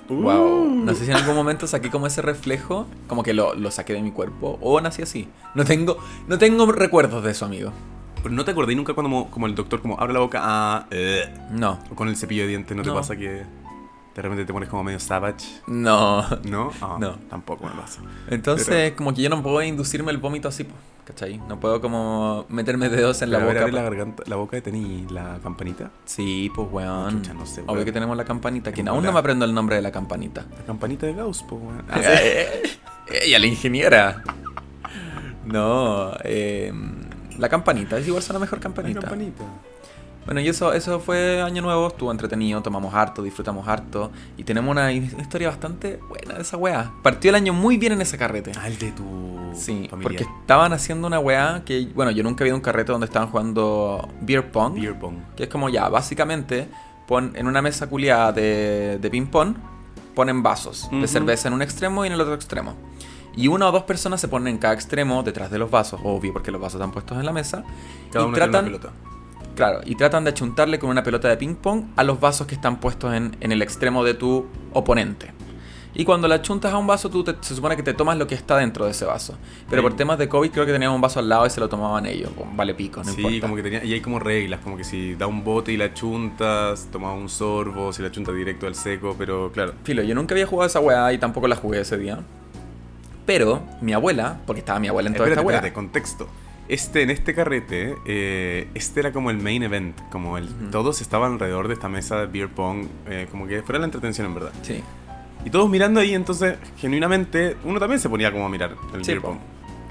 [0.08, 0.14] Uh.
[0.14, 0.68] Wow.
[0.84, 3.94] No sé si en algún momento saqué como ese reflejo, como que lo, lo saqué
[3.94, 5.28] de mi cuerpo, o nací así.
[5.54, 5.96] No tengo,
[6.28, 7.72] no tengo recuerdos de eso, amigo.
[8.22, 10.86] Pero no te acordé nunca cuando mo- como el doctor como abre la boca ah,
[10.90, 12.94] eh, No, o con el cepillo de dientes, ¿no, te No.
[12.94, 13.42] pasa que
[14.14, 15.46] de repente te pones como medio savage?
[15.66, 16.22] no.
[16.44, 16.70] ¿No?
[16.80, 17.16] Ah, No.
[17.30, 18.00] Tampoco me pasa.
[18.30, 20.66] Entonces, como que yo no puedo inducirme el vómito así,
[21.04, 21.38] ¿cachai?
[21.48, 23.72] No puedo como meterme dedos en la ver, boca.
[23.72, 25.90] la garganta, la boca tení la campanita.
[26.04, 27.22] Sí, pues weón.
[27.22, 29.76] Chucha, no sé, Obvio que tenemos la campanita, que aún no me aprendo el nombre
[29.76, 30.44] de la campanita.
[30.58, 31.84] La campanita de Gauss, pues, weón.
[31.90, 32.00] Ah,
[33.22, 34.22] Ella, la ingeniera.
[35.44, 36.72] No, eh,
[37.38, 39.12] la campanita, es igual suena mejor La campanita.
[40.24, 44.70] Bueno, y eso, eso fue año nuevo, estuvo entretenido, tomamos harto, disfrutamos harto y tenemos
[44.70, 46.92] una historia bastante buena de esa weá.
[47.02, 48.52] Partió el año muy bien en ese carrete.
[48.58, 49.04] Ah, el de tu
[49.54, 50.02] Sí, familia.
[50.02, 54.08] porque estaban haciendo una weá que, bueno, yo nunca había un carrete donde estaban jugando
[54.22, 55.16] beer pong, Beer pong.
[55.36, 56.68] que es como ya, básicamente,
[57.06, 59.54] pon en una mesa culiada de, de ping pong,
[60.14, 61.06] ponen vasos de Ujú.
[61.06, 62.74] cerveza en un extremo y en el otro extremo.
[63.36, 66.32] Y una o dos personas se ponen en cada extremo detrás de los vasos, obvio,
[66.32, 67.64] porque los vasos están puestos en la mesa.
[68.12, 68.90] Cada y uno tratan, pelota.
[69.54, 72.54] Claro, y tratan de achuntarle con una pelota de ping pong a los vasos que
[72.56, 75.32] están puestos en, en el extremo de tu oponente.
[75.96, 78.26] Y cuando le achuntas a un vaso, tú te- se supone que te tomas lo
[78.26, 79.38] que está dentro de ese vaso.
[79.70, 79.88] Pero Sí.
[79.88, 82.04] por temas de COVID creo que tenían un vaso al lado y se lo tomaban
[82.06, 82.32] ellos.
[82.56, 83.40] Vale pico, no sí, importa.
[83.42, 83.84] como que tenía.
[83.84, 87.28] Y hay como reglas, como que si da un bote y la chuntas, tomas un
[87.28, 89.74] sorbo, si la chuntas directo al seco, pero claro.
[89.84, 92.18] Filo, yo nunca había jugado esa weá y tampoco la jugué ese día.
[93.24, 95.56] Pero mi abuela, porque estaba mi abuela en toda Espérate, esta weá.
[95.58, 96.28] espérate, contexto.
[96.68, 101.32] Este, en este carrete, eh, este era como el main event, como el todos estaban
[101.32, 104.52] alrededor de esta mesa de beer pong, eh, como que fuera la entretención en verdad.
[104.62, 104.82] Sí.
[105.44, 109.10] Y todos mirando ahí, entonces, genuinamente, uno también se ponía como a mirar el Sí,
[109.12, 109.28] beer po.
[109.28, 109.38] pong.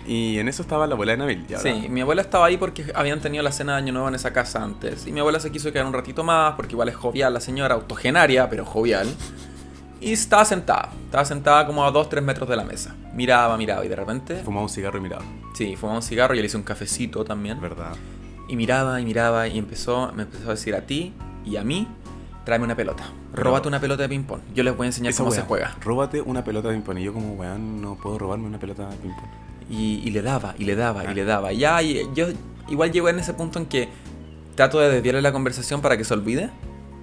[0.08, 1.46] Y en eso estaba la abuela de Nabil.
[1.48, 4.16] ya, Sí, mi abuela estaba ahí porque habían tenido la cena de Año Nuevo en
[4.16, 5.06] esa casa antes.
[5.08, 7.76] Y mi abuela se quiso quedar un ratito más porque igual es jovial la señora,
[7.76, 9.08] autogenaria, pero jovial.
[10.04, 12.96] Y estaba sentada, estaba sentada como a 2-3 metros de la mesa.
[13.14, 14.36] Miraba, miraba y de repente...
[14.44, 15.24] Fumaba un cigarro y miraba,
[15.56, 17.62] Sí, fumaba un cigarro y le hice un cafecito también.
[17.62, 17.94] ¿verdad?
[18.50, 21.14] Y miraba y miraba y empezó, me empezó a decir a ti
[21.46, 21.88] y a mí,
[22.44, 23.04] tráeme una pelota.
[23.34, 24.42] Róbate una pelota de ping-pong.
[24.54, 25.76] Yo les voy a enseñar Esa cómo wea, se juega.
[25.82, 26.98] Róbate una pelota de ping-pong.
[27.00, 29.30] Y yo como, weón, no puedo robarme una pelota de ping-pong.
[29.70, 31.12] Y, y le daba, y le daba, Ah.
[31.12, 31.54] y le daba.
[31.54, 32.28] Ya, y yo
[32.68, 33.88] igual llego en ese punto en que
[34.56, 36.50] trato de desviarle la conversación para que se olvide,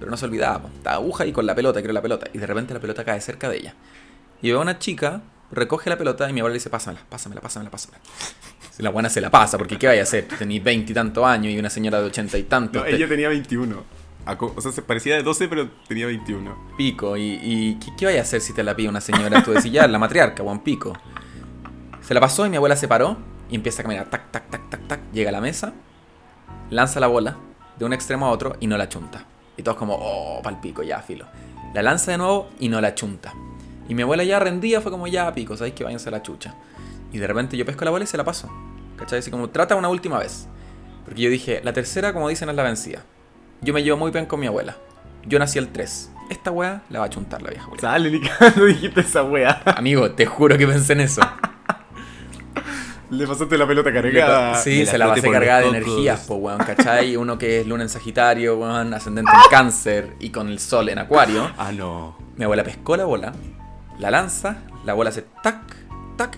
[0.01, 0.69] pero no se olvidaba.
[0.75, 2.27] Estaba aguja y con la pelota, quiero la pelota.
[2.33, 3.75] Y de repente la pelota cae cerca de ella.
[4.41, 7.41] Y veo a una chica recoge la pelota y mi abuela le dice, pásamela, pásamela,
[7.41, 8.01] pásamela, pásamela.
[8.77, 10.27] La buena se la pasa, porque ¿qué vaya a hacer?
[10.27, 12.81] Tú tenés veinte y tantos años y una señora de ochenta y tantos.
[12.81, 13.83] No, ella tenía 21.
[14.25, 16.73] Aco- O sea, se parecía de 12, pero tenía 21.
[16.77, 17.15] pico.
[17.15, 19.43] ¿Y, y ¿qué, qué vaya a hacer si te la pide una señora?
[19.43, 20.97] Tú decís, ya, la matriarca, buen pico.
[22.01, 23.17] Se la pasó y mi abuela se paró
[23.51, 24.09] y empieza a caminar.
[24.09, 24.99] Tac, tac, tac, tac, tac.
[25.11, 25.73] Llega a la mesa,
[26.71, 27.37] lanza la bola
[27.77, 29.25] de un extremo a otro y no la chunta.
[29.61, 31.27] Y todos como, oh, pal pico, ya, filo.
[31.75, 33.31] La lanza de nuevo y no la chunta.
[33.87, 36.55] Y mi abuela ya rendía, fue como, ya, pico, ¿sabéis que váyanse a la chucha?
[37.13, 38.49] Y de repente yo pesco la bola y se la paso.
[38.97, 39.19] ¿Cachai?
[39.19, 40.47] Así como, trata una última vez.
[41.05, 43.03] Porque yo dije, la tercera, como dicen, es la vencida.
[43.61, 44.77] Yo me llevo muy bien con mi abuela.
[45.27, 46.11] Yo nací el 3.
[46.31, 47.69] Esta weá la va a chuntar la vieja.
[47.79, 49.61] Sale, ni no dijiste esa wea.
[49.77, 51.21] Amigo, te juro que pensé en eso.
[53.11, 54.55] Le pasaste la pelota cargada.
[54.55, 57.15] sí, se la pasé cargada de energías, po, weón, ¿cachai?
[57.17, 60.97] Uno que es luna en Sagitario, weón, ascendente en Cáncer y con el sol en
[60.97, 61.51] Acuario.
[61.57, 62.15] Ah, no.
[62.37, 63.33] Mi abuela pescó la bola,
[63.99, 65.59] la lanza, la bola hace tac,
[66.15, 66.37] tac,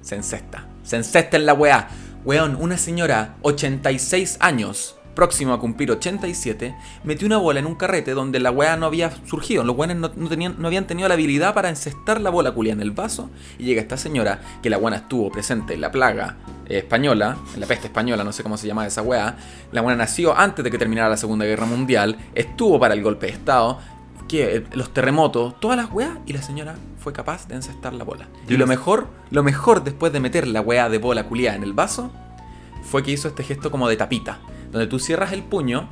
[0.00, 0.66] se encesta.
[0.82, 1.88] Se encesta en la weá.
[2.24, 8.12] Weón, una señora, 86 años, próximo a cumplir 87, metió una bola en un carrete
[8.12, 9.64] donde la weá no había surgido.
[9.64, 12.72] Los weones no, no tenían, no habían tenido la habilidad para encestar la bola culia
[12.72, 13.28] en el vaso.
[13.58, 17.60] Y llega esta señora, que la buena estuvo presente en la plaga eh, española, en
[17.60, 19.36] la peste española, no sé cómo se llama esa weá.
[19.72, 23.26] La buena nació antes de que terminara la Segunda Guerra Mundial, estuvo para el golpe
[23.26, 23.80] de Estado,
[24.28, 28.04] que eh, los terremotos, todas las weas, y la señora fue capaz de encestar la
[28.04, 28.28] bola.
[28.48, 31.72] Y lo mejor, lo mejor después de meter la wea de bola culiada en el
[31.72, 32.12] vaso,
[32.88, 34.38] fue que hizo este gesto como de tapita,
[34.70, 35.88] donde tú cierras el puño,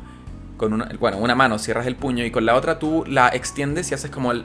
[0.57, 3.91] con una, bueno, una mano cierras el puño y con la otra tú la extiendes
[3.91, 4.45] y haces como el,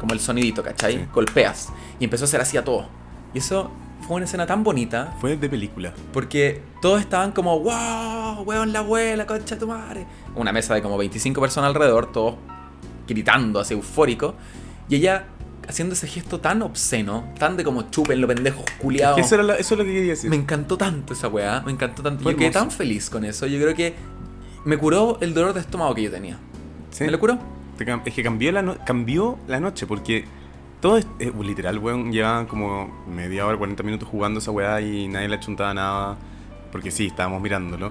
[0.00, 0.94] como el sonidito, ¿cachai?
[0.94, 1.04] Sí.
[1.12, 1.68] Golpeas.
[2.00, 2.86] Y empezó a hacer así a todo.
[3.34, 3.70] Y eso
[4.06, 5.92] fue una escena tan bonita, Fue de película.
[6.12, 10.06] porque todos estaban como, wow, weón, la abuela, concha de tu madre.
[10.34, 12.34] Una mesa de como 25 personas alrededor, todos
[13.06, 14.34] gritando, así eufórico.
[14.88, 15.26] Y ella
[15.68, 19.16] haciendo ese gesto tan obsceno, tan de como chupen los pendejos culiados.
[19.16, 20.30] Que eso, eso es lo que quería decir.
[20.30, 22.22] Me encantó tanto esa weá, me encantó tanto.
[22.22, 23.46] Fue yo quedé tan feliz con eso.
[23.46, 23.94] Yo creo que
[24.64, 26.38] me curó el dolor de estómago que yo tenía.
[26.90, 27.04] Sí.
[27.04, 27.38] ¿Me lo curó?
[28.04, 30.24] Es que cambió la, no- cambió la noche porque
[30.80, 35.08] todo es, eh, literal, weón, llevaban como media hora, 40 minutos jugando esa weá y
[35.08, 36.16] nadie le chuntaba nada.
[36.70, 37.90] Porque sí, estábamos mirándolo.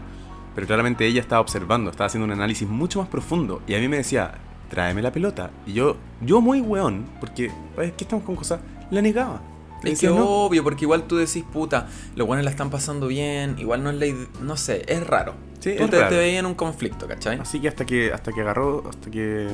[0.55, 3.61] Pero claramente ella estaba observando, estaba haciendo un análisis mucho más profundo.
[3.67, 4.33] Y a mí me decía,
[4.71, 5.51] tráeme la pelota.
[5.67, 9.41] Y yo, yo muy weón, porque, es que estamos con cosas, la negaba.
[9.83, 13.57] Le Es que obvio, porque igual tú decís, puta, los buenos la están pasando bien,
[13.59, 14.05] igual no es la
[14.41, 15.33] no sé, es raro.
[15.59, 16.09] Sí, tú es te, raro.
[16.09, 17.39] te veías en un conflicto, ¿cachai?
[17.39, 19.49] Así que hasta que, hasta que agarró, hasta que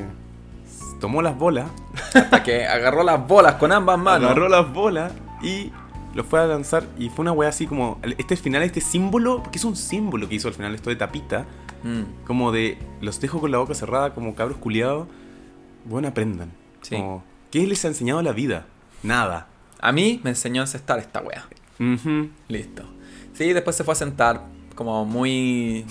[1.00, 1.70] tomó las bolas,
[2.14, 4.32] Hasta que agarró las bolas con ambas manos.
[4.32, 5.72] Agarró las bolas y
[6.14, 6.84] lo fue a lanzar.
[6.98, 8.00] Y fue una wea así como.
[8.18, 9.42] Este final, este símbolo.
[9.44, 11.46] Porque es un símbolo que hizo al final esto de tapita.
[11.84, 12.78] Mm, Como de.
[13.02, 15.08] Los dejo con la boca cerrada, como cabros culiados.
[15.86, 16.52] Bueno, aprendan.
[16.82, 16.96] Sí.
[16.96, 18.66] Como, ¿Qué les ha enseñado la vida?
[19.04, 19.48] Nada.
[19.80, 21.48] A mí me enseñó a encestar esta wea.
[22.48, 22.84] Listo.
[23.34, 24.44] Sí, después se fue a sentar
[24.76, 25.86] como muy...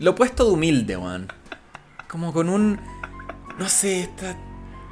[0.00, 1.28] Lo opuesto de humilde, weón.
[2.08, 2.78] Como con un...
[3.58, 4.36] No sé, está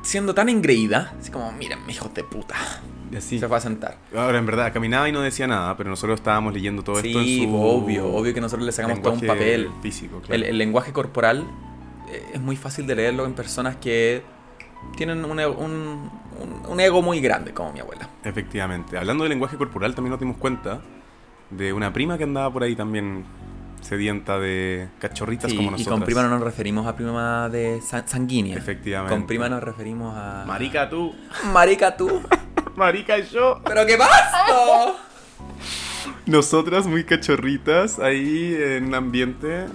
[0.03, 1.15] siendo tan engreída.
[1.21, 2.55] Así como, miren, hijos de puta.
[3.13, 3.39] Y así.
[3.39, 3.97] Se fue a sentar.
[4.17, 7.25] Ahora, en verdad, caminaba y no decía nada, pero nosotros estábamos leyendo todo esto en
[7.25, 9.71] Sí, obvio, obvio que nosotros le sacamos todo un papel.
[9.83, 10.35] Físico, claro.
[10.35, 11.45] El, el lenguaje corporal
[12.11, 14.23] eh, es muy fácil de leerlo en personas que
[14.97, 18.09] tienen un, ego- un, un- un ego muy grande, como mi abuela.
[18.25, 18.99] Efectivamente.
[18.99, 20.81] Hablando de lenguaje corporal, también nos dimos cuenta
[21.51, 23.25] de una prima que andaba por ahí también
[23.81, 25.95] sedienta de cachorritas Sí, como y nosotros.
[26.01, 28.57] con prima no nos referimos a prima de san- sanguínea.
[28.59, 29.15] Efectivamente.
[29.15, 30.45] Con prima nos referimos a...
[30.47, 31.15] Marica tú.
[31.53, 32.21] Marica tú.
[32.77, 33.61] Marica yo.
[33.65, 34.95] ¿Pero qué pasa?
[36.27, 39.67] Nosotras muy cachorritas ahí en un ambiente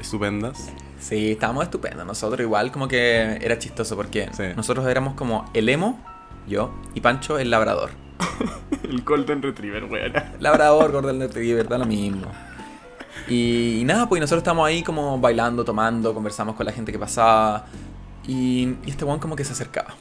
[0.00, 0.70] estupendas.
[0.98, 2.06] Sí, estábamos estupendos.
[2.06, 4.42] Nosotros igual como que era chistoso porque Sí.
[4.56, 5.98] nosotros éramos como el emo,
[6.46, 7.90] yo, y Pancho el labrador.
[8.82, 10.12] El Golden Retriever, weón.
[10.40, 12.30] Labrador, Gordon Retriever, da lo mismo.
[13.28, 16.92] Y, y nada, pues y nosotros estábamos ahí como bailando, tomando, conversamos con la gente
[16.92, 17.66] que pasaba.
[18.26, 19.94] Y, y este weón como que se acercaba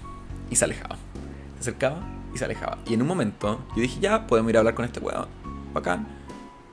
[0.50, 0.98] y se alejaba.
[1.66, 1.98] Acercaba
[2.34, 2.78] y se alejaba.
[2.86, 5.26] Y en un momento yo dije, ya, podemos ir a hablar con este weón.
[5.74, 6.08] Bacán.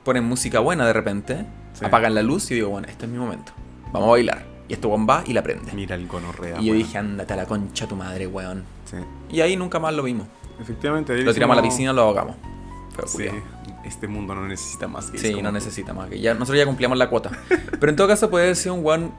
[0.03, 1.83] Ponen música buena de repente, Sí.
[1.85, 3.53] apagan la luz y digo, bueno, este es mi momento.
[3.91, 4.45] Vamos a bailar.
[4.67, 5.71] Y este weón va y la prende.
[5.73, 6.59] Mira el gonorrea.
[6.59, 6.77] y yo weón.
[6.77, 8.63] dije, ándate a la concha tu madre, weón.
[8.85, 8.97] Sí.
[9.31, 10.27] Y ahí nunca más lo vimos.
[10.59, 11.13] Efectivamente.
[11.13, 12.35] ahí Lo tiramos a la piscina, lo ahogamos.
[13.07, 13.35] Fue Sí.
[13.85, 15.53] Este mundo no necesita más que Sí, como no tú.
[15.55, 16.07] necesita más.
[16.09, 17.31] Que ya, nosotros ya cumplíamos la cuota.
[17.79, 19.09] Pero en todo caso puede sido un one...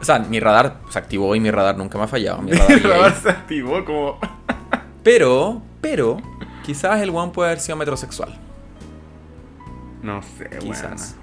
[0.00, 2.40] O sea, mi radar se activó y mi radar nunca me ha fallado.
[2.42, 2.78] Mi radar gay.
[2.80, 4.18] radar se activó como.
[5.02, 6.18] Pero, pero,
[6.64, 8.38] quizás el one puede haber sido metrosexual.
[10.02, 10.50] No sé.
[10.58, 11.16] Quizás.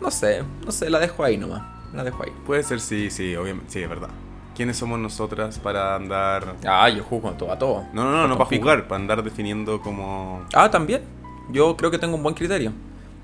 [0.00, 1.62] No sé, no sé, la dejo ahí nomás.
[1.92, 2.32] La dejo ahí.
[2.44, 3.72] Puede ser, sí, sí, obviamente.
[3.72, 4.10] Sí, es verdad.
[4.54, 6.56] ¿Quiénes somos nosotras para andar...
[6.66, 7.86] Ah, yo juego todo a todo.
[7.92, 8.62] No, no, no, no para pico.
[8.62, 10.44] jugar, para andar definiendo como...
[10.52, 11.02] Ah, también.
[11.50, 12.72] Yo creo que tengo un buen criterio.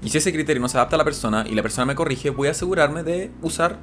[0.03, 2.31] Y si ese criterio no se adapta a la persona y la persona me corrige,
[2.31, 3.79] voy a asegurarme de usar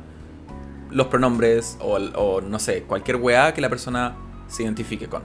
[0.90, 4.16] los pronombres o, o, no sé, cualquier weá que la persona
[4.48, 5.24] se identifique con.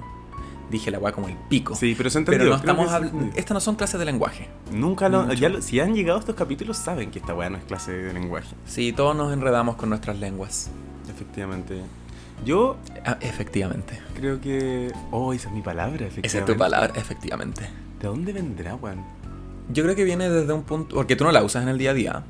[0.70, 1.74] Dije la weá como el pico.
[1.74, 2.38] Sí, pero se entendió.
[2.44, 3.32] Pero no estamos se habl- entendió.
[3.38, 4.48] Estas no son clases de lenguaje.
[4.72, 5.30] Nunca lo...
[5.34, 8.12] Ya lo- si han llegado estos capítulos saben que esta weá no es clase de
[8.14, 8.54] lenguaje.
[8.66, 10.70] Sí, todos nos enredamos con nuestras lenguas.
[11.10, 11.82] Efectivamente.
[12.44, 14.00] Yo Ah, efectivamente.
[14.14, 14.90] creo que...
[15.10, 16.26] Oh, esa es mi palabra, efectivamente.
[16.26, 17.68] Esa es tu palabra, efectivamente.
[18.00, 19.04] ¿De dónde vendrá, weón?
[19.68, 20.94] Yo creo que viene desde un punto...
[20.96, 22.22] Porque tú no la usas en el día a día.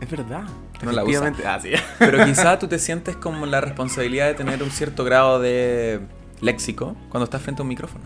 [0.00, 0.44] Es verdad.
[0.82, 1.02] No la.
[1.46, 1.70] Ah, sí.
[1.98, 6.00] Pero quizá tú te sientes como la responsabilidad de tener un cierto grado de
[6.40, 8.04] léxico cuando estás frente a un micrófono.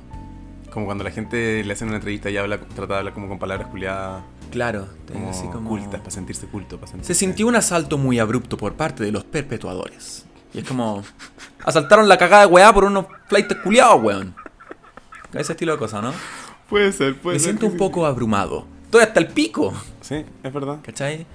[0.70, 3.38] Como cuando la gente le hacen una entrevista y habla, trata de hablar como con
[3.38, 7.12] palabras culiadas, Claro, como, así como- cultas, para sentirse culto, para sentirse...
[7.14, 10.24] Se sintió un asalto muy abrupto por parte de los perpetuadores.
[10.54, 11.02] Y es como...
[11.64, 14.35] Asaltaron la cagada de weá por unos flights culiados, weón.
[15.35, 16.12] Ese estilo de cosas, ¿no?
[16.68, 17.50] Puede ser, puede Me ser.
[17.50, 18.66] siento que un poco abrumado.
[18.85, 19.72] Estoy hasta el pico.
[20.00, 20.78] Sí, es verdad.
[20.82, 21.26] ¿Cachai?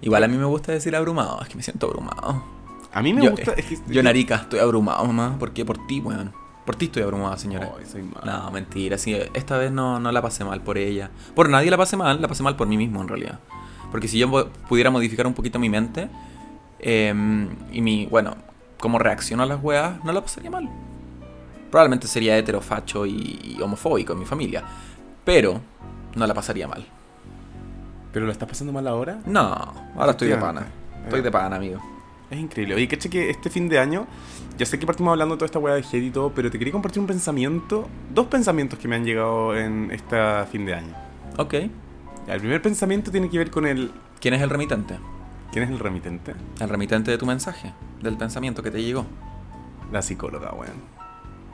[0.00, 1.40] Igual a mí me gusta decir abrumado.
[1.42, 2.42] Es que me siento abrumado.
[2.92, 3.52] A mí me yo, gusta...
[3.52, 5.36] eh, es que, yo, Narica, estoy abrumado, mamá.
[5.38, 5.64] ¿Por qué?
[5.64, 6.32] Por ti, weón.
[6.64, 7.72] Por ti estoy abrumada, señora.
[7.90, 8.04] Soy.
[8.24, 8.98] No, mentira.
[8.98, 11.10] Sí, esta vez no, no la pasé mal por ella.
[11.34, 13.38] Por nadie la pasé mal, la pasé mal por mí mismo en realidad.
[13.90, 16.08] Porque si yo pudiera modificar un poquito mi mente
[16.80, 18.36] em, y mi, bueno,
[18.78, 20.68] cómo reacciono a las weas, no la pasaría mal.
[21.70, 24.64] Probablemente sería heterofacho y, y homofóbico en mi familia.
[25.24, 25.60] Pero
[26.16, 26.84] no la pasaría mal.
[28.16, 29.18] ¿Pero lo estás pasando mal ahora?
[29.26, 29.42] No,
[29.94, 30.66] ahora estoy de pana.
[31.04, 31.82] Estoy de pana, amigo.
[32.30, 32.74] Es increíble.
[32.74, 34.06] Oye, caché que este fin de año,
[34.56, 36.58] ya sé que partimos hablando de toda esta weá de Head y todo, pero te
[36.58, 40.16] quería compartir un pensamiento, dos pensamientos que me han llegado en este
[40.50, 40.94] fin de año.
[41.36, 41.52] Ok.
[42.26, 43.92] El primer pensamiento tiene que ver con el...
[44.18, 44.98] ¿Quién es el remitente?
[45.52, 46.32] ¿Quién es el remitente?
[46.58, 49.04] El remitente de tu mensaje, del pensamiento que te llegó.
[49.92, 50.80] La psicóloga, weón.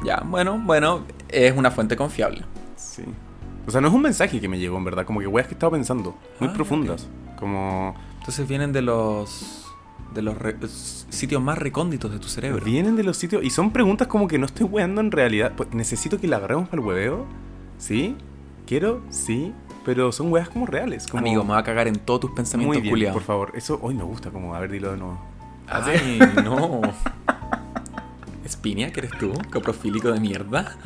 [0.05, 2.45] Ya, bueno, bueno, es una fuente confiable.
[2.77, 3.03] Sí.
[3.67, 5.55] O sea, no es un mensaje que me llegó, en verdad, como que weas que
[5.55, 7.09] estaba pensando, muy Ah, profundas.
[7.39, 7.95] Como...
[8.19, 9.59] Entonces vienen de los
[10.15, 12.63] de los re- sitios más recónditos de tu cerebro.
[12.65, 15.53] Vienen de los sitios y son preguntas como que no estoy weando en realidad.
[15.57, 17.25] Pues, necesito que la agarremos para el hueveo.
[17.79, 18.15] ¿Sí?
[18.67, 19.01] ¿Quiero?
[19.11, 19.53] Sí.
[19.85, 21.07] Pero son weas como reales.
[21.07, 21.21] Como...
[21.21, 23.53] Amigo, me va a cagar en todos tus pensamientos Muy bien, por favor.
[23.55, 25.19] Eso hoy me gusta, como, a ver, dilo de nuevo.
[25.67, 26.81] Ay, no.
[28.45, 29.33] ¿Espinia, que eres tú?
[29.53, 30.77] ¿Coprofílico de mierda?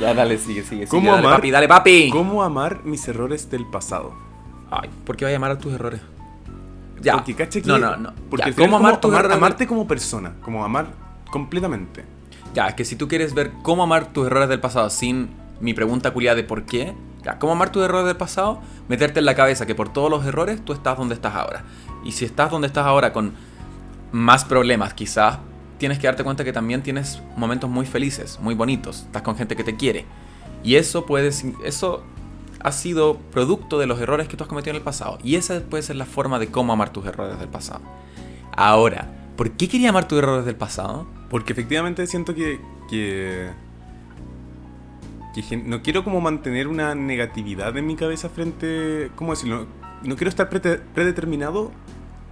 [0.06, 0.86] Ya, dale, sigue, sigue.
[0.86, 1.36] ¿Cómo sigue, dale, amar?
[1.38, 2.10] papi, dale, papi.
[2.10, 4.14] ¿Cómo amar mis errores del pasado?
[4.70, 6.00] Ay, ¿por qué vas a llamar a tus errores?
[7.00, 7.14] Ya.
[7.14, 7.68] Porque caché que...
[7.68, 8.12] No, no, no.
[8.30, 10.34] Porque ¿Cómo como amar del- Amarte como persona.
[10.42, 10.86] Como amar
[11.30, 12.04] completamente.
[12.54, 15.28] Ya, es que si tú quieres ver cómo amar tus errores del pasado sin
[15.60, 19.26] mi pregunta culiada de por qué, ya, cómo amar tus errores del pasado, meterte en
[19.26, 21.64] la cabeza que por todos los errores tú estás donde estás ahora.
[22.04, 23.34] Y si estás donde estás ahora con
[24.12, 25.38] más problemas quizás,
[25.78, 29.56] tienes que darte cuenta que también tienes momentos muy felices, muy bonitos, estás con gente
[29.56, 30.04] que te quiere.
[30.62, 31.30] Y eso puede,
[31.64, 32.02] eso
[32.60, 35.18] ha sido producto de los errores que tú has cometido en el pasado.
[35.22, 37.82] Y esa puede ser la forma de cómo amar tus errores del pasado.
[38.56, 41.06] Ahora, ¿por qué quería amar tus errores del pasado?
[41.30, 42.60] Porque efectivamente siento que...
[42.88, 43.50] que...
[45.64, 49.10] no quiero como mantener una negatividad en mi cabeza frente...
[49.14, 49.66] ¿Cómo decirlo?
[50.02, 51.70] No quiero estar predeterminado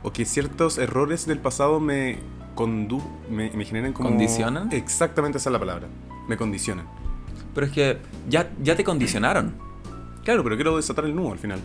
[0.03, 2.19] o que ciertos errores del pasado me
[2.55, 4.09] condu me, me generen como...
[4.09, 4.71] ¿Condicionan?
[4.73, 5.89] Exactamente esa es la palabra.
[6.29, 6.87] Me condicionan.
[7.55, 9.55] Pero es que ya, ya te condicionaron.
[10.25, 11.61] Claro, pero quiero desatar el nudo al final.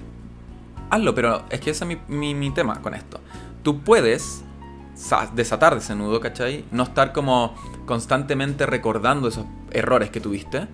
[0.89, 3.19] Hazlo, pero es que ese es mi, mi- mi tema con esto.
[3.63, 4.43] Tú puedes
[4.95, 6.65] sa- desatar de ese nudo, ¿cachai?
[6.71, 10.67] No estar como constantemente recordando esos errores que tuviste.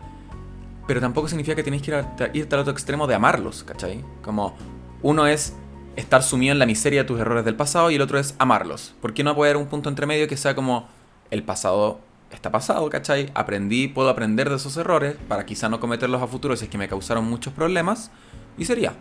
[0.87, 4.03] Pero tampoco significa que tienes que ir a- irte al otro extremo de amarlos, ¿cachai?
[4.23, 4.55] Como
[5.01, 5.53] uno es
[5.95, 8.93] estar sumido en la miseria de tus errores del pasado y el otro es amarlos.
[9.01, 10.87] ¿Por qué no puede haber un punto entre medio que sea como
[11.31, 11.99] el pasado
[12.31, 13.31] está pasado, ¿cachai?
[13.33, 16.77] Aprendí, puedo aprender de esos errores para quizá no cometerlos a futuro si es que
[16.77, 18.11] me causaron muchos problemas
[18.57, 18.93] y sería.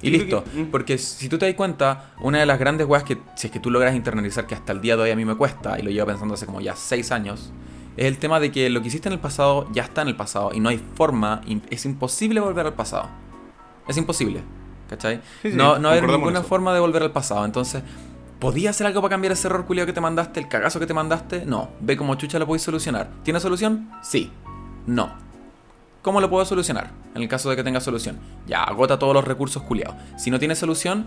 [0.00, 0.44] Y listo.
[0.54, 0.64] mm.
[0.64, 3.60] Porque si tú te das cuenta, una de las grandes weas que, si es que
[3.60, 5.90] tú logras internalizar, que hasta el día de hoy a mí me cuesta, y lo
[5.90, 7.52] llevo pensando hace como ya seis años,
[7.96, 10.16] es el tema de que lo que hiciste en el pasado ya está en el
[10.16, 13.08] pasado y no hay forma, es imposible volver al pasado.
[13.88, 14.42] Es imposible.
[14.88, 15.20] ¿Cachai?
[15.42, 17.44] Sí, sí, no no hay ninguna forma de volver al pasado.
[17.44, 17.82] Entonces,
[18.38, 20.94] ¿podía hacer algo para cambiar ese error culiado que te mandaste, el cagazo que te
[20.94, 21.44] mandaste?
[21.44, 21.70] No.
[21.80, 23.08] Ve cómo chucha lo podéis solucionar.
[23.22, 23.90] ¿Tiene solución?
[24.02, 24.32] Sí.
[24.86, 25.12] No.
[26.02, 26.90] ¿Cómo lo puedo solucionar?
[27.14, 28.18] En el caso de que tenga solución.
[28.46, 29.96] Ya, agota todos los recursos culiados.
[30.16, 31.06] Si no tiene solución,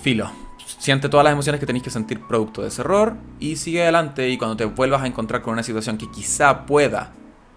[0.00, 0.30] filo.
[0.78, 4.28] Siente todas las emociones que tenéis que sentir producto de ese error y sigue adelante.
[4.28, 7.12] Y cuando te vuelvas a encontrar con una situación que quizá pueda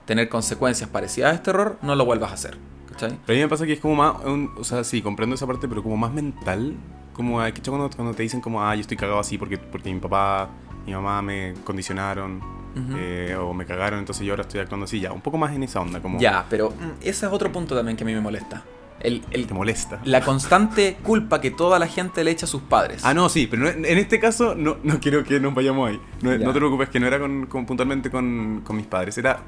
[0.05, 2.57] tener consecuencias parecidas a este error, no lo vuelvas a hacer.
[2.91, 3.17] ¿Cachai?
[3.25, 5.47] Pero a mí me pasa que es como más, un- o sea, sí, comprendo esa
[5.47, 6.75] parte, pero como más mental,
[7.13, 10.49] como cuando, cuando te dicen como, ah, yo estoy cagado así porque, porque mi papá
[10.85, 12.37] mi mamá me condicionaron
[12.75, 12.93] Ujú.
[12.97, 15.63] eh, o me cagaron, entonces yo ahora estoy actuando así, ya, un poco más en
[15.63, 18.21] esa onda, como Ya, pero mm, ese es otro punto también que a mí me
[18.21, 18.63] molesta.
[19.03, 19.99] El, el- te molesta.
[20.05, 23.01] la constante culpa que toda la gente le echa a sus padres.
[23.03, 25.99] Ah, no, sí, pero no- en este caso no, no quiero que nos vayamos ahí.
[26.21, 29.17] No, no te preocupes, que no era con, con- puntualmente con, con mis padres.
[29.17, 29.39] Era,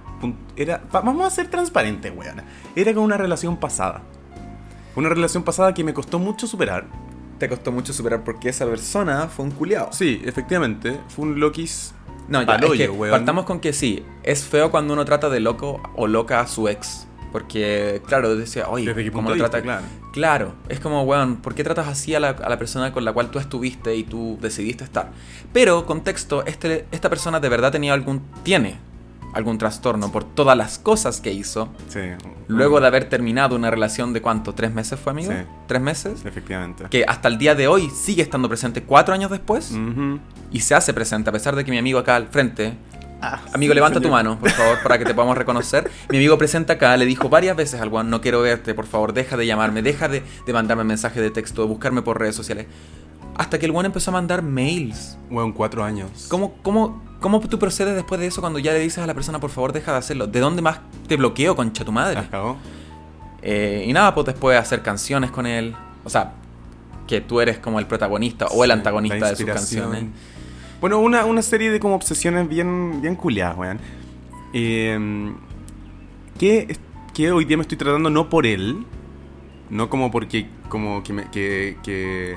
[0.56, 2.42] era va- vamos a ser transparentes, weón.
[2.76, 4.02] Era con una relación pasada.
[4.96, 6.86] Una relación pasada que me costó mucho superar.
[7.40, 9.92] Te costó mucho superar porque esa persona fue un culiao.
[9.92, 11.94] Sí, efectivamente, fue un Lokis.
[12.30, 13.12] No, ya, Pal es que weón.
[13.12, 16.70] partamos con que sí, es feo cuando uno trata de loco o loca a su
[16.70, 17.06] ex.
[17.34, 19.64] Porque, claro, decía, oye, ¿Desde qué ¿cómo punto lo trata?
[19.64, 19.86] Claro.
[20.14, 23.12] Claro, es como, weón, ¿por qué tratas así a la, a la persona con la
[23.12, 25.10] cual tú estuviste y tú decidiste estar?
[25.52, 28.78] Pero, contexto, este, esta persona de verdad tenía algún, tiene
[29.34, 31.70] algún trastorno por todas las cosas que hizo.
[31.90, 32.02] Sí.
[32.48, 35.32] Luego de haber terminado una relación de cuánto, tres meses fue, amigo?
[35.32, 35.40] Sí.
[35.68, 36.24] ¿Tres meses?
[36.26, 36.86] Efectivamente.
[36.90, 39.74] Que hasta el día de hoy sigue estando presente cuatro años después
[40.52, 42.76] y se hace presente, a pesar de que mi amigo acá al frente
[43.26, 45.90] Ah, Amigo, sí, levanta tu mano, por favor, para que te podamos reconocer.
[46.10, 49.14] Mi amigo presenta acá, le dijo varias veces al Juan, no quiero verte, por favor,
[49.14, 52.68] deja de llamarme, deja de, de mandarme mensajes de texto, de buscarme por redes sociales.
[53.36, 55.18] Hasta que el Juan empezó a mandar mails.
[55.30, 56.28] Weón, cuatro años.
[56.28, 59.40] ¿Cómo, cómo, ¿Cómo tú procedes después de eso cuando ya le dices a la persona,
[59.40, 60.28] por favor, deja de hacerlo?
[60.28, 62.16] ¿De dónde más te bloqueo, concha tu madre?
[62.16, 62.58] ¿Las cagó?
[63.42, 65.76] Eh, y nada, pues después hacer canciones con él.
[66.04, 66.34] O sea,
[67.08, 70.06] que tú eres como el protagonista o el antagonista de sus canciones.
[70.84, 73.80] Bueno, una, una serie de como obsesiones bien, bien culiadas, weón.
[74.52, 75.34] Eh,
[76.38, 76.78] que,
[77.14, 78.86] que hoy día me estoy tratando no por él,
[79.70, 82.36] no como porque como que me, que, que,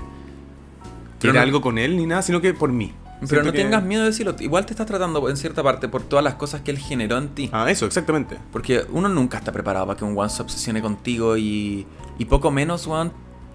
[1.21, 2.93] Pero no- algo con él ni nada, sino que por mí.
[3.19, 4.37] Pero Siento no que- tengas miedo de decirlo.
[4.39, 7.31] Igual te estás tratando en cierta parte por todas las cosas que él generó en
[7.31, 7.51] ti.
[7.53, 8.39] Ah, eso, exactamente.
[8.53, 11.85] Porque uno nunca está preparado para que un one se obsesione contigo y,
[12.17, 13.11] y poco menos one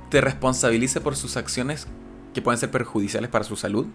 [0.10, 1.88] te responsabilice por sus acciones
[2.34, 3.86] que pueden ser perjudiciales para su salud.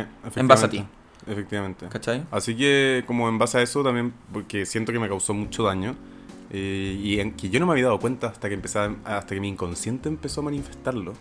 [0.00, 0.06] Eh,
[0.36, 0.84] En base a ti.
[1.26, 1.86] efectivamente.
[1.88, 2.24] ¿Cachai?
[2.30, 5.94] Así que como en base a eso también, porque siento que me causó mucho daño
[6.50, 9.40] eh, y en, que yo no me había dado cuenta hasta que empezaba, hasta que
[9.40, 11.14] mi inconsciente empezó a manifestarlo.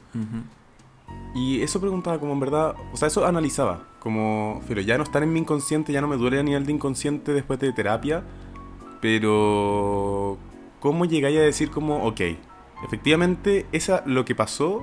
[1.35, 5.21] Y eso preguntaba como en verdad, o sea, eso analizaba, como, pero ya no estar
[5.21, 8.23] en mi inconsciente, ya no me duele a nivel de inconsciente después de terapia,
[9.01, 10.37] pero
[10.79, 12.21] ¿cómo llegáis a decir como, ok,
[12.85, 14.81] efectivamente, esa, lo que pasó,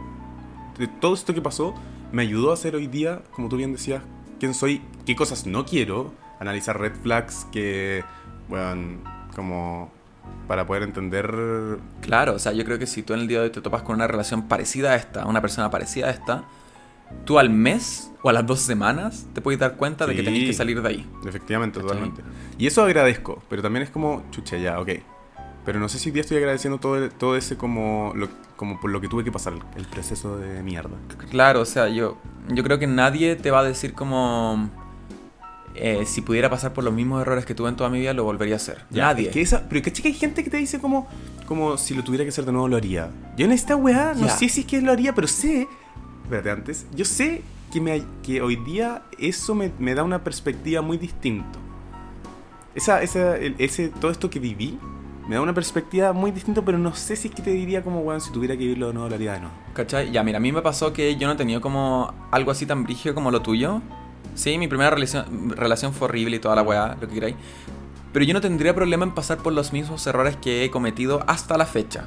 [0.79, 1.75] de todo esto que pasó,
[2.13, 4.03] me ayudó a ser hoy día, como tú bien decías,
[4.39, 8.05] quién soy, qué cosas no quiero, analizar red flags que,
[8.49, 8.99] bueno,
[9.35, 9.91] como
[10.47, 13.45] para poder entender Claro, o sea, yo creo que si tú en el día de
[13.45, 16.45] hoy te topas con una relación parecida a esta, una persona parecida a esta,
[17.25, 20.45] tú al mes o a las dos semanas te puedes dar cuenta de que tenés
[20.45, 21.11] que salir de ahí.
[21.27, 21.97] Efectivamente, ¿Cachai?
[21.97, 22.23] totalmente.
[22.59, 24.91] Y eso agradezco, pero también es como, chucha, ya, ok.
[25.65, 28.91] Pero no sé si hoy día estoy agradeciendo todo, todo ese como, lo- como por
[28.91, 30.97] lo que tuve que pasar, el proceso de mierda.
[31.31, 34.69] Claro, o sea, yo, yo creo que nadie te va a decir como...
[35.75, 38.25] eh, si pudiera pasar por los mismos errores que tuve en toda mi vida, lo
[38.25, 38.85] volvería a hacer.
[38.91, 39.29] Nadie.
[39.29, 41.07] Es que esa, pero ¿cachai que hay gente que te dice como,
[41.47, 43.11] como si lo tuviera que hacer de nuevo lo haría?
[43.37, 44.37] Yo en esta weá no Ya.
[44.37, 45.69] sé si es que lo haría, pero sé,
[46.25, 50.83] espérate antes, yo sé que, me, que hoy día eso me, me da una perspectiva
[50.83, 51.59] muy distinta.
[52.75, 54.79] Esa, esa, el- ese, todo esto que viví
[55.29, 58.01] me da una perspectiva muy distinta, pero no sé si es que te diría como,
[58.01, 59.55] weón, si tuviera que vivirlo lo haría de nuevo.
[59.73, 60.11] ¿Cachai?
[60.11, 62.85] Ya, mira, a mí me pasó que yo no he tenido como algo así tan
[62.85, 63.81] brígido como lo tuyo.
[64.35, 67.37] Sí, mi primera relación, relación fue horrible y toda la weá, lo que queráis.
[68.13, 71.57] Pero yo no tendría problema en pasar por los mismos errores que he cometido hasta
[71.57, 72.05] la fecha.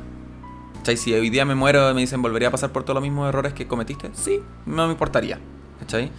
[0.77, 0.97] ¿Cachai?
[0.97, 3.29] Si hoy día me muero y me dicen, ¿volvería a pasar por todos los mismos
[3.29, 4.11] errores que cometiste?
[4.13, 5.39] Sí, no me importaría.
[5.79, 6.11] ¿Cachai?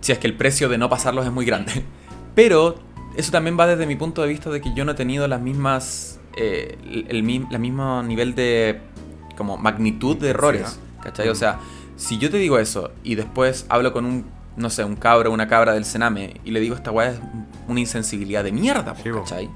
[0.00, 1.84] si es que el precio de no pasarlos es muy grande.
[2.34, 2.76] Pero
[3.16, 5.40] eso también va desde mi punto de vista de que yo no he tenido las
[5.40, 8.80] mismas, eh, el, el la mismo nivel de
[9.36, 10.78] como magnitud de errores.
[11.02, 11.28] ¿Cachai?
[11.28, 11.58] O sea,
[11.96, 14.24] si yo te digo eso y después hablo con un,
[14.56, 17.20] no sé, un cabro o una cabra del Sename y le digo esta weá es
[17.68, 19.10] una insensibilidad de mierda, Sí.
[19.10, 19.50] ¿cachai?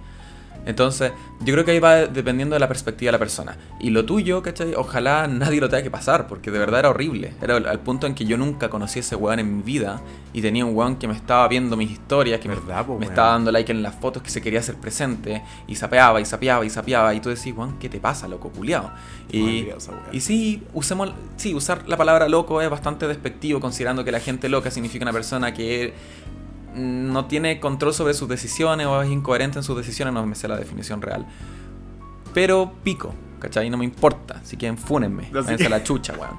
[0.68, 3.56] Entonces, yo creo que ahí va dependiendo de la perspectiva de la persona.
[3.80, 4.74] Y lo tuyo, ¿cachai?
[4.74, 7.32] Ojalá nadie lo tenga que pasar, porque de verdad era horrible.
[7.40, 10.02] Era al, punto en que yo nunca conocí a ese weón en mi vida
[10.34, 13.72] y tenía un weón que me estaba viendo mis historias, que me, estaba dando like
[13.72, 17.14] en las fotos, que se quería hacer presente y sapeaba y sapeaba y sapeaba.
[17.14, 18.90] Y tú decís, weón, ¿qué te pasa, loco, culiao?
[19.32, 19.68] Y,
[20.12, 24.50] y sí, usemos, sí, usar la palabra loco es bastante despectivo, considerando que la gente
[24.50, 25.94] loca significa una persona que
[26.74, 30.48] no tiene control sobre sus decisiones o es incoherente en sus decisiones, no me sé
[30.48, 31.26] la definición real.
[32.34, 33.70] Pero pico, ¿cachai?
[33.70, 34.40] No me importa.
[34.44, 35.28] Si quieren, fúnenme.
[35.32, 36.36] Váyanse que- a la chucha, weón.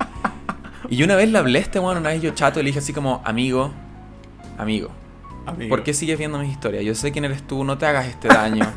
[0.89, 2.67] Y yo una vez le hablé a este weón, una vez yo chato y le
[2.69, 3.71] dije así como, amigo,
[4.57, 4.89] amigo,
[5.45, 5.69] Amigo.
[5.69, 6.83] ¿por qué sigues viendo mis historias?
[6.83, 8.65] Yo sé quién eres tú, no te hagas este daño.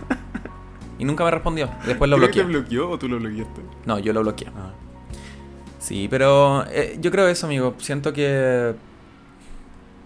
[0.98, 1.68] Y nunca me respondió.
[1.84, 2.42] Después lo ¿Creo que bloqueé.
[2.42, 3.60] te bloqueó o tú lo bloqueaste?
[3.86, 4.48] No, yo lo bloqueé.
[4.54, 4.70] Ah.
[5.80, 7.74] Sí, pero eh, yo creo eso, amigo.
[7.78, 8.72] Siento que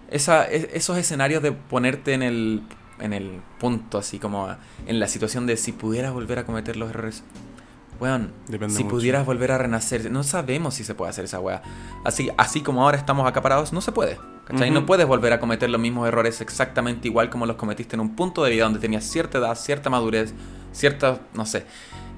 [0.09, 2.61] esa, e- esos escenarios de ponerte en el,
[2.99, 4.49] en el punto, así como
[4.85, 7.23] en la situación de si pudieras volver a cometer los errores.
[7.99, 8.95] Weón, Depende si mucho.
[8.95, 11.63] pudieras volver a renacer, no sabemos si se puede hacer esa weá.
[12.05, 14.19] Así, así como ahora estamos acá parados, no se puede.
[14.45, 14.71] ¿Cachai?
[14.71, 18.15] No puedes volver a cometer los mismos errores exactamente igual como los cometiste en un
[18.15, 20.33] punto de vida donde tenías cierta edad, cierta madurez,
[20.71, 21.65] cierta, no sé,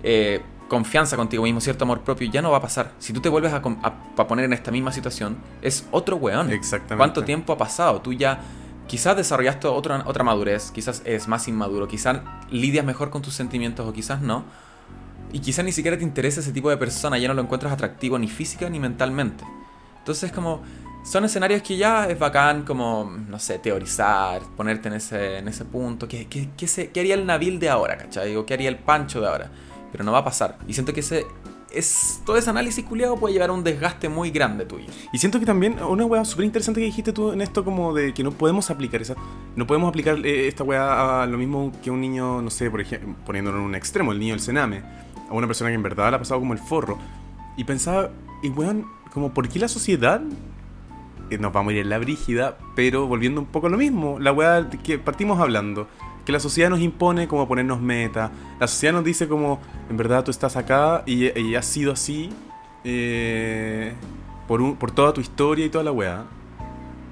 [0.03, 2.29] eh, confianza contigo mismo, cierto amor propio.
[2.31, 2.93] Ya no va a pasar.
[2.99, 6.49] Si tú te vuelves a, a- a poner en esta misma situación, es otro weón.
[6.51, 6.95] Exactamente.
[6.97, 7.99] ¿Cuánto tiempo ha pasado?
[8.01, 8.39] Tú ya
[8.87, 13.85] quizás desarrollaste otra, otra madurez, quizás eres más inmaduro, quizás lidias mejor con tus sentimientos
[13.87, 14.45] o quizás no.
[15.31, 18.17] Y quizás ni siquiera te interesa ese tipo de persona, ya no lo encuentras atractivo
[18.17, 19.43] ni física ni mentalmente.
[19.99, 20.61] Entonces como
[21.03, 25.65] son escenarios que ya es bacán como, no sé, teorizar, ponerte en ese, en ese
[25.65, 26.07] punto.
[26.07, 28.35] ¿Qué, qué, qué se- qué haría el Nabil de ahora, cachai?
[28.35, 29.51] O qué haría el Pancho de ahora.
[29.91, 30.57] Pero no va a pasar.
[30.67, 31.25] Y siento que ese...
[31.71, 34.87] Es, todo ese análisis culiado puede llevar a un desgaste muy grande tuyo.
[35.13, 38.11] Y siento que también una weá súper interesante que dijiste tú en esto como de
[38.11, 39.15] que no podemos aplicar esa...
[39.55, 42.81] No podemos aplicar eh, esta weá a lo mismo que un niño, no sé, por
[42.81, 44.81] ejemplo, poniéndolo en un extremo, el niño del cename.
[45.29, 46.97] A una persona que en verdad la ha pasado como el forro.
[47.55, 48.09] Y pensaba,
[48.41, 50.21] y weón, como por qué la sociedad
[51.29, 54.19] eh, nos va a morir en la brígida, pero volviendo un poco a lo mismo,
[54.19, 55.87] la weá que partimos hablando,
[56.25, 59.59] que la sociedad nos impone como ponernos meta, la sociedad nos dice como,
[59.89, 62.29] en verdad tú estás acá y, has sido así
[62.83, 63.93] eh,
[64.47, 66.25] por, por toda tu historia y toda la weá.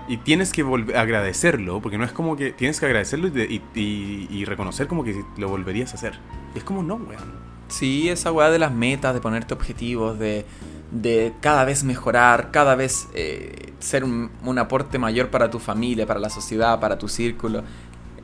[0.10, 0.62] Y tienes que
[0.96, 5.22] agradecerlo, porque no es como que tienes que agradecerlo y, de- y- reconocer como que
[5.36, 6.18] lo volverías a hacer.
[6.56, 7.48] Es como no, weón.
[7.68, 10.46] Sí, esa weá de las metas, de ponerte objetivos, de,
[10.92, 16.06] de cada vez mejorar, cada vez eh, ser un, un aporte mayor para tu familia,
[16.06, 17.64] para la sociedad, para tu círculo.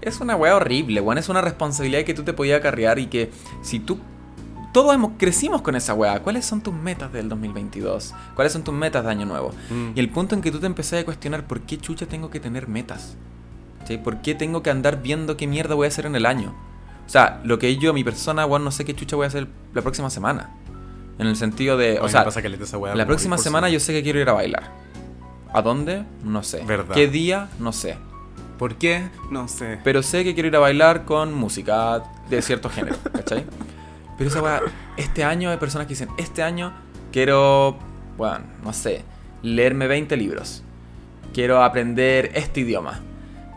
[0.06, 1.18] Es una weá horrible, weón.
[1.18, 3.32] Es una responsabilidad que tú te podías acarrear y que
[3.62, 4.00] si tú...
[4.74, 6.20] Todos hemos, crecimos con esa weá.
[6.24, 8.14] ¿Cuáles son tus metas del 2022?
[8.34, 9.52] ¿Cuáles son tus metas de año nuevo?
[9.70, 9.92] Mm.
[9.96, 12.40] Y el punto en que tú te empezás a cuestionar por qué chucha tengo que
[12.40, 13.16] tener metas.
[13.88, 13.98] ¿Sí?
[13.98, 16.56] ¿Por qué tengo que andar viendo qué mierda voy a hacer en el año?
[17.06, 19.48] O sea, lo que yo, mi persona, weón, no sé qué chucha voy a hacer
[19.74, 20.50] la próxima semana.
[21.20, 23.40] En el sentido de, o mí sea, pasa caleta esa weá la próxima 10%.
[23.40, 24.72] semana yo sé que quiero ir a bailar.
[25.54, 26.04] ¿A dónde?
[26.24, 26.64] No sé.
[26.66, 26.96] Verdad.
[26.96, 27.50] ¿Qué día?
[27.60, 27.98] No sé.
[28.58, 29.10] ¿Por qué?
[29.32, 29.80] No sé.
[29.84, 33.46] Pero sé que quiero ir a bailar con música de cierto género, ¿cachai?
[34.18, 34.62] Pero esa weá,
[34.98, 36.74] este año hay personas que dicen, este año
[37.12, 37.78] quiero,
[38.18, 39.04] bueno, no sé,
[39.42, 40.64] leerme 20 libros.
[41.34, 43.02] Quiero aprender este idioma.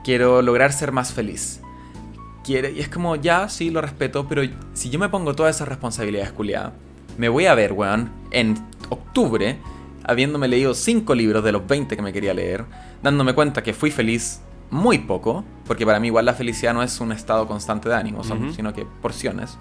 [0.03, 1.61] Quiero lograr ser más feliz.
[2.43, 4.43] Quiere, y es como, ya, sí, lo respeto, pero
[4.73, 6.73] si yo me pongo todas esas responsabilidades, culiadas,
[7.19, 8.55] me voy a ver, weón, en
[8.89, 9.59] octubre,
[10.05, 12.65] habiéndome leído 5 libros de los 20 que me quería leer,
[13.03, 14.41] dándome cuenta que fui feliz
[14.71, 18.25] muy poco, porque para mí igual la felicidad no es un estado constante de ánimo,
[18.25, 18.55] son- Ujú.
[18.55, 19.59] sino que porciones.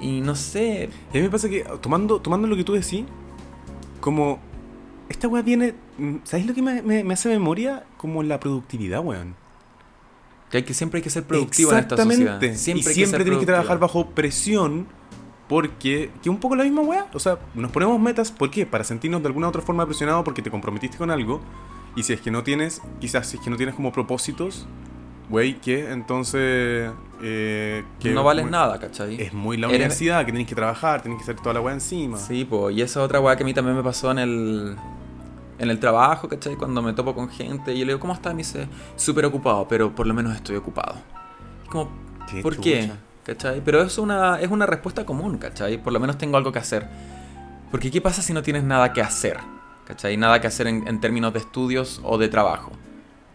[0.00, 3.04] Y no sé, Y a mí me pasa que, tomando, tomando lo que tú decís,
[4.00, 4.38] como.
[5.08, 5.74] Esta weá viene.
[5.98, 7.84] mm, ¿Sabéis lo que me, me- me hace memoria?
[7.96, 9.34] Como la productividad, weón.
[10.50, 12.20] que, hay que siempre hay que ser productivo en esta sociedad.
[12.42, 12.56] Exactamente.
[12.58, 14.86] Siempre y siempre tienes que trabajar bajo presión.
[15.48, 16.10] Porque.
[16.22, 17.06] Que un poco la misma weá.
[17.12, 18.30] O sea, nos ponemos metas.
[18.32, 18.64] ¿Por qué?
[18.66, 21.40] Para sentirnos de alguna otra forma presionados porque te comprometiste con algo.
[21.96, 22.80] Y si es que no tienes.
[23.00, 24.66] Quizás si es que no tienes como propósitos.
[25.28, 26.90] Güey, que entonces.
[27.22, 29.20] eh, que no vales muy- nada, ¿cachai?
[29.20, 31.74] Es muy la Eres- universidad, que tenés que trabajar, tenés que hacer toda la weá
[31.74, 32.16] encima.
[32.18, 34.76] Sí, pues, y esa otra weá que a mí también me pasó en el,
[35.58, 36.56] en el trabajo, ¿cachai?
[36.56, 38.32] Cuando me topo con gente y yo le digo, ¿cómo estás?
[38.34, 38.66] Me dice,
[38.96, 40.96] súper ocupado, pero por lo menos estoy ocupado.
[41.64, 41.90] Es como,
[42.28, 42.82] Qué ¿por qué?
[42.82, 42.96] chucha.
[43.22, 43.62] ¿Cachai?
[43.64, 45.80] Pero es una, es una respuesta común, ¿cachai?
[45.80, 46.88] Por lo menos tengo algo que hacer.
[47.70, 49.38] Porque ¿qué pasa si no tienes nada que hacer?
[49.90, 50.16] ¿Cachai?
[50.16, 52.70] Nada que hacer en, en términos de estudios o de trabajo.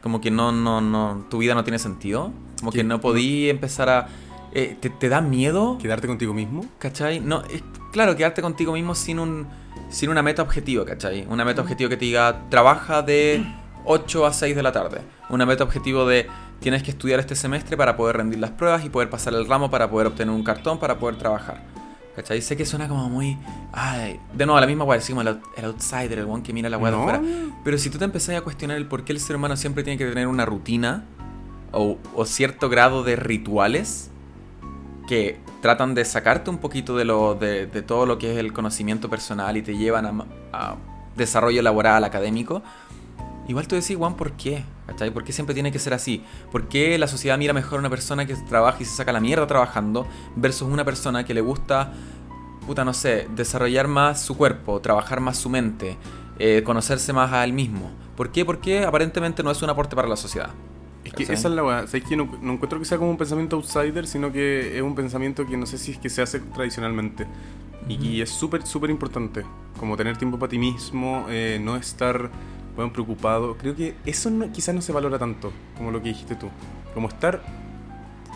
[0.01, 2.31] Como que no, no, no, tu vida no tiene sentido.
[2.59, 2.77] Como ¿Qué?
[2.77, 4.07] que no podí empezar a...
[4.53, 5.77] eh, ¿te, ¿Te da miedo?
[5.81, 6.65] Quedarte contigo mismo.
[6.79, 7.19] ¿Cachai?
[7.19, 9.47] No, es, claro, quedarte contigo mismo sin un
[9.89, 11.27] sin una meta objetivo, ¿cachai?
[11.29, 13.45] Una meta objetivo que te diga, trabaja de
[13.83, 15.01] 8 a 6 de la tarde.
[15.29, 16.27] Una meta objetivo de,
[16.61, 19.69] tienes que estudiar este semestre para poder rendir las pruebas y poder pasar el ramo
[19.69, 21.63] para poder obtener un cartón para poder trabajar.
[22.15, 22.41] ¿Cachai?
[22.41, 23.37] Sé que suena como muy...
[23.73, 26.53] Ay, de nuevo, la misma weá, así como el, out- el outsider, el one que
[26.53, 27.21] mira la weá de afuera.
[27.63, 29.97] Pero si tú te empezás a cuestionar el por qué el ser humano siempre tiene
[29.97, 31.03] que tener una rutina
[31.73, 34.11] o, o cierto grado de rituales
[35.07, 38.53] que tratan de sacarte un poquito de, lo, de, de todo lo que es el
[38.53, 40.75] conocimiento personal y te llevan a, a
[41.17, 42.63] desarrollo laboral, académico,
[43.47, 44.63] igual tú decís, Juan, ¿por qué?
[44.87, 45.11] ¿Cachai?
[45.11, 46.23] ¿Por qué siempre tiene que ser así?
[46.51, 49.19] ¿Por qué la sociedad mira mejor a una persona que trabaja y se saca la
[49.19, 51.93] mierda trabajando versus una persona que le gusta,
[52.65, 55.97] puta, no sé, desarrollar más su cuerpo, trabajar más su mente,
[56.39, 57.91] eh, conocerse más a él mismo?
[58.15, 58.45] ¿Por qué?
[58.45, 60.49] Porque aparentemente no es un aporte para la sociedad.
[61.03, 61.35] Es que ¿Cachai?
[61.35, 61.87] esa es la weá.
[61.87, 64.95] ¿Sabes que no, no encuentro que sea como un pensamiento outsider, sino que es un
[64.95, 67.27] pensamiento que no sé si es que se hace tradicionalmente.
[67.87, 69.43] Y es súper, súper importante.
[69.79, 72.31] Como tener tiempo para ti mismo, eh, no estar
[72.77, 73.55] weón, preocupado.
[73.57, 76.49] Creo que eso no- quizás no se valora tanto como lo que dijiste tú.
[76.93, 77.41] Como estar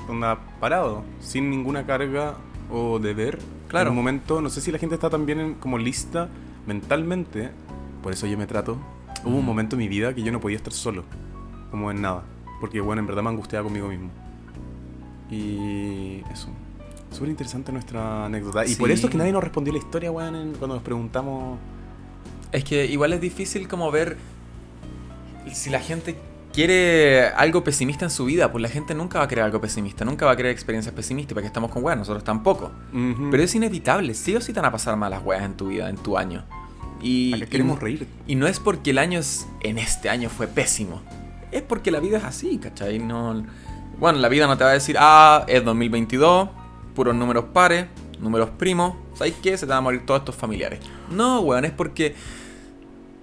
[0.10, 2.36] onda, parado, sin ninguna carga
[2.72, 3.40] o deber.
[3.68, 3.88] Claro.
[3.88, 6.30] En un momento, no sé si la gente está también en- como lista
[6.66, 7.52] mentalmente.
[8.02, 8.78] Por eso yo me trato.
[9.26, 11.04] Hubo un momento en mi vida que yo no podía estar solo.
[11.72, 12.24] Como en nada.
[12.62, 14.10] Porque, bueno, en verdad me angustiaba conmigo mismo.
[15.30, 16.48] Y eso.
[17.12, 18.66] Súper interesante nuestra anécdota.
[18.66, 18.94] Y por Sí.
[18.94, 21.58] eso es que nadie nos respondió la historia, weón, en- cuando nos preguntamos.
[22.52, 24.18] Es que igual es difícil como ver
[25.54, 26.16] si la gente
[26.54, 30.04] quiere algo pesimista en su vida, pues la gente nunca va a querer algo pesimista,
[30.04, 32.72] nunca va a querer experiencias pesimistas, porque estamos con weas, nosotros tampoco.
[32.94, 33.30] Ujú.
[33.32, 35.90] Pero es inevitable, sí o sí te van a pasar malas weas en tu vida,
[35.90, 36.44] en tu año.
[37.02, 38.08] Y, Acá queremos y- reír.
[38.28, 41.02] Y no es porque el año es, en este año fue pésimo.
[41.52, 43.00] Es porque la vida es así, ¿cachai?
[43.00, 43.44] No,
[44.00, 46.50] bueno, la vida no te va a decir, ah, es 2022,
[46.96, 47.86] puros números pares,
[48.20, 49.58] números primos, ¿sabes qué?
[49.58, 50.80] Se te van a morir todos estos familiares.
[51.10, 52.16] No, weón, es porque,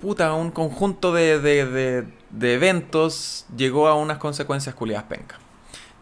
[0.00, 5.38] puta, un conjunto de, de, de, de eventos llegó a unas consecuencias culiadas penca.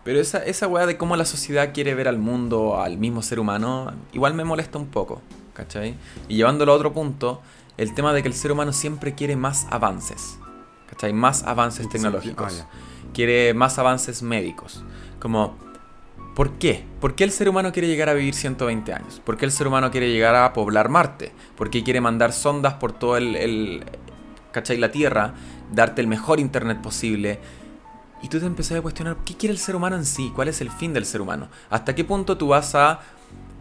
[0.05, 3.41] Pero esa, esa weá de cómo la sociedad quiere ver al mundo, al mismo ser
[3.41, 5.23] humano, igual me molesta un poco,
[5.55, 5.95] ¿cachai?
[6.29, 7.41] Y llevándolo a otro punto,
[7.79, 10.39] el tema de que el ser humano siempre quiere más avances,
[10.91, 11.15] ¿cachai?
[11.15, 12.53] Más avances ¿En qué tecnológicos.
[12.53, 12.69] sentido?
[13.15, 14.85] Quiere más avances médicos.
[15.21, 15.57] Como,
[16.35, 16.85] ¿por qué?
[17.01, 19.21] ¿Por qué el ser humano quiere llegar a vivir 120 años?
[19.25, 21.33] ¿Por qué el ser humano quiere llegar a poblar Marte?
[21.57, 23.85] ¿Por qué quiere mandar sondas por todo el, el
[24.53, 24.77] ¿cachai?
[24.79, 25.35] La Tierra,
[25.73, 27.39] darte el mejor internet posible?
[28.23, 30.33] Y tú te empezás a cuestionar, ¿qué quiere el ser humano en sí?
[30.35, 31.49] ¿Cuál es el fin del ser humano?
[31.71, 33.01] ¿Hasta qué punto tú vas a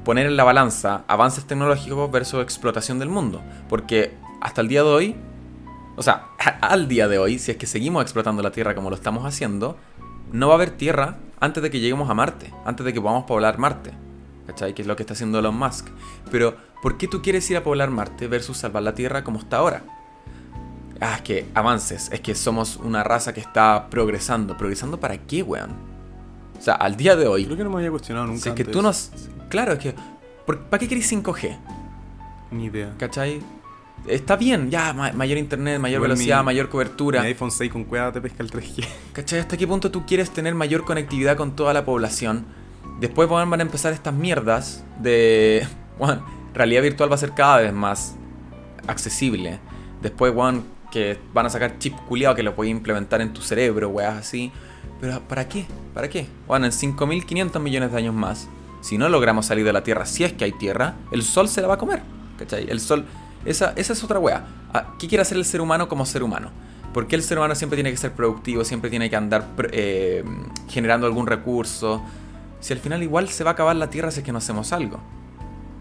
[0.06, 3.42] poner en la balanza avances tecnológicos versus explotación del mundo?
[3.68, 5.16] Porque hasta el día de hoy,
[5.98, 6.28] o sea,
[6.62, 9.78] al día de hoy, si es que seguimos explotando la Tierra como lo estamos haciendo,
[10.34, 13.24] no va a haber Tierra antes de que lleguemos a Marte, antes de que podamos
[13.24, 13.92] poblar Marte.
[14.48, 14.74] ¿Cachai?
[14.76, 15.88] Que es lo que está haciendo Elon Musk.
[16.30, 19.58] Pero, ¿por qué tú quieres ir a poblar Marte versus salvar la Tierra como está
[19.58, 19.84] ahora?
[21.00, 24.58] Ah, es que avances, es que somos una raza que está progresando.
[24.58, 25.72] ¿Progresando para qué, weón?
[26.58, 28.42] O sea, al día de hoy, Creo que no me había cuestionado nunca.
[28.42, 28.74] si es que antes.
[28.74, 29.12] tú nos...
[29.50, 29.96] Claro, es que...
[30.46, 31.58] ¿por- ¿Para qué querés 5G?
[32.52, 32.94] Ni idea.
[32.98, 33.42] ¿Cachai?
[34.08, 37.22] Está bien, ya, ma- mayor internet, mayor Igual velocidad, mi- mayor Mi cobertura.
[37.22, 38.86] iPhone 6 con cueva te pesca el 3G.
[39.14, 39.40] ¿Cachai?
[39.40, 42.46] ¿Hasta qué punto tú quieres tener mayor conectividad con toda la población?
[43.00, 45.66] Después van a empezar estas mierdas de...
[46.00, 46.26] Bueno,
[46.56, 48.16] realidad virtual va a ser cada vez más
[48.88, 49.60] accesible.
[50.02, 53.90] Después, weón, que van a sacar chip culiado que lo puedes implementar en tu cerebro,
[53.90, 54.52] weas así.
[55.00, 55.66] Pero ¿para qué?
[55.94, 56.26] ¿Para qué?
[56.48, 58.48] Bueno, en 5.500 millones de años más,
[58.82, 61.62] si no logramos salir de la Tierra, si es que hay Tierra, el Sol se
[61.62, 62.02] la va a comer.
[62.38, 62.68] ¿Cachai?
[62.70, 63.06] El Sol...
[63.46, 64.46] Esa, esa es otra wea.
[64.74, 66.50] Ah, ¿Qué quiere hacer el ser humano como ser humano?
[66.94, 70.24] ¿Por qué el ser humano siempre tiene que ser productivo, siempre tiene que andar eh,
[70.70, 72.04] generando algún recurso?
[72.60, 74.72] Si al final igual se va a acabar la Tierra si es que no hacemos
[74.72, 75.00] algo.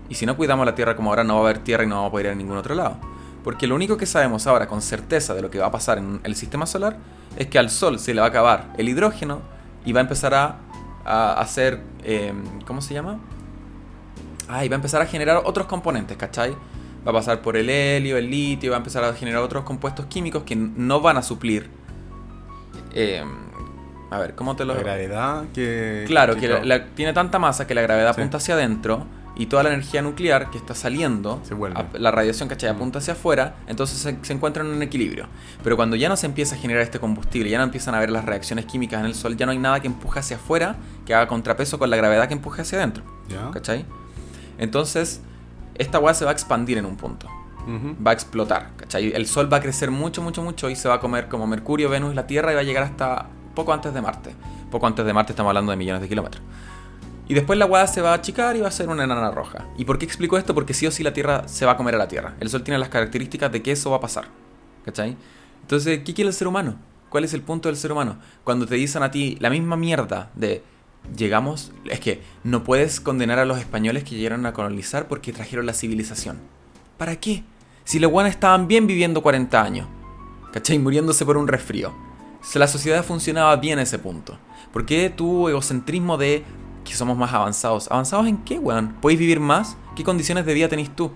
[0.09, 1.97] Y si no cuidamos la Tierra como ahora, no va a haber Tierra y no
[1.97, 2.97] vamos a poder ir a ningún otro lado.
[3.45, 6.21] Porque lo único que sabemos ahora con certeza de lo que va a pasar en
[6.25, 6.97] el sistema solar
[7.37, 9.41] es que al Sol se le va a acabar el hidrógeno
[9.85, 10.57] y va a empezar a,
[11.05, 11.83] a hacer...
[12.05, 12.33] eh,
[12.67, 13.19] ¿Cómo se llama?
[14.49, 16.55] Ah, y va a empezar a generar otros componentes, ¿cachai?
[17.07, 20.07] Va a pasar por el helio, el litio, va a empezar a generar otros compuestos
[20.07, 21.69] químicos que no van a suplir...
[22.95, 23.25] eh,
[24.11, 24.75] a ver, ¿cómo te lo...
[24.75, 26.05] La gravedad que.
[26.07, 28.21] Claro, que la- claro, la- tiene tanta masa que la gravedad Sí.
[28.21, 31.81] apunta hacia adentro y toda la energía nuclear que está saliendo, Se vuelve.
[31.81, 32.69] a- la radiación, ¿cachai?
[32.69, 35.29] Apunta hacia afuera, entonces se, se encuentra en un equilibrio.
[35.65, 38.11] Pero cuando ya no se empieza a generar este combustible, ya no empiezan a ver
[38.11, 40.77] las reacciones químicas en el Sol, ya no hay nada que empuje hacia afuera
[41.07, 43.51] que haga contrapeso con la gravedad que empuje hacia adentro, ¿Ya?
[43.51, 43.87] ¿cachai?
[44.59, 45.23] Entonces,
[45.77, 47.29] esta weá se va a expandir en un punto
[47.67, 49.13] va a explotar, ¿cachai?
[49.13, 51.89] El Sol va a crecer mucho, mucho, mucho y se va a comer como Mercurio,
[51.89, 54.35] Venus, la Tierra y va a llegar hasta poco antes de Marte.
[54.71, 56.43] Poco antes de Marte estamos hablando de millones de kilómetros.
[57.29, 59.67] Y después la hueá se va a achicar y va a ser una enana roja.
[59.79, 60.55] ¿Y por qué explico esto?
[60.55, 62.35] Porque sí o sí la Tierra se va a comer a la Tierra.
[62.41, 64.25] El Sol tiene las características de que eso va a pasar.
[64.85, 65.17] ¿Cachai?
[65.61, 66.77] Entonces, ¿qué quiere el ser humano?
[67.09, 68.17] ¿Cuál es el punto del ser humano?
[68.43, 70.65] Cuando te dicen a ti la misma mierda de
[71.17, 75.67] llegamos, es que no puedes condenar a los españoles que llegaron a colonizar porque trajeron
[75.67, 76.39] la civilización.
[76.99, 77.45] ¿Para qué?
[77.85, 79.89] Si los guanes estaban bien viviendo 40 años.
[80.53, 80.79] ¿Cachai?
[80.79, 81.93] Muriéndose por un resfrío.
[82.55, 84.39] La sociedad funcionaba bien a ese punto.
[84.73, 86.45] ¿Por qué tu egocentrismo de
[86.85, 87.91] que somos más avanzados?
[87.91, 88.95] ¿Avanzados en qué, weón?
[89.01, 89.77] ¿Podéis vivir más?
[89.97, 91.11] ¿Qué condiciones de vida tenéis tú?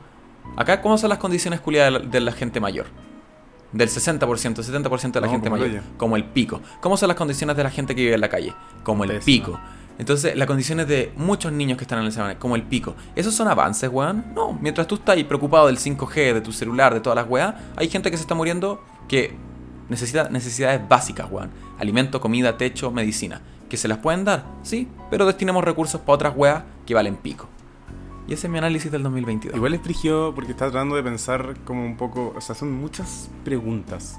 [0.57, 2.87] Acá, ¿cómo son las condiciones culiadas de la gente mayor?
[3.77, 5.83] Del 60%, 70% de la No, gente como mayor.
[5.97, 6.61] Como el pico.
[6.81, 8.55] ¿Cómo son las condiciones de la gente que vive en la calle?
[8.83, 9.25] Como el Pésima.
[9.25, 9.61] pico.
[9.99, 12.95] Entonces, las condiciones de muchos niños que están en el semana, como el pico.
[13.15, 14.25] ¿Esos son avances, weón?
[14.35, 14.53] No.
[14.61, 17.89] Mientras tú estás ahí preocupado del 5G, de tu celular, de todas las weas, hay
[17.89, 19.35] gente que se está muriendo que
[19.89, 21.51] necesita necesidades básicas, weón.
[21.79, 23.41] Alimento, comida, techo, medicina.
[23.69, 24.45] ¿Que se las pueden dar?
[24.63, 27.49] Sí, pero destinemos recursos para otras weas que valen pico.
[28.29, 29.57] Y ese es mi análisis del 2022.
[29.57, 32.35] Igual es frigio porque está tratando de pensar como un poco.
[32.37, 34.19] O sea, son muchas preguntas.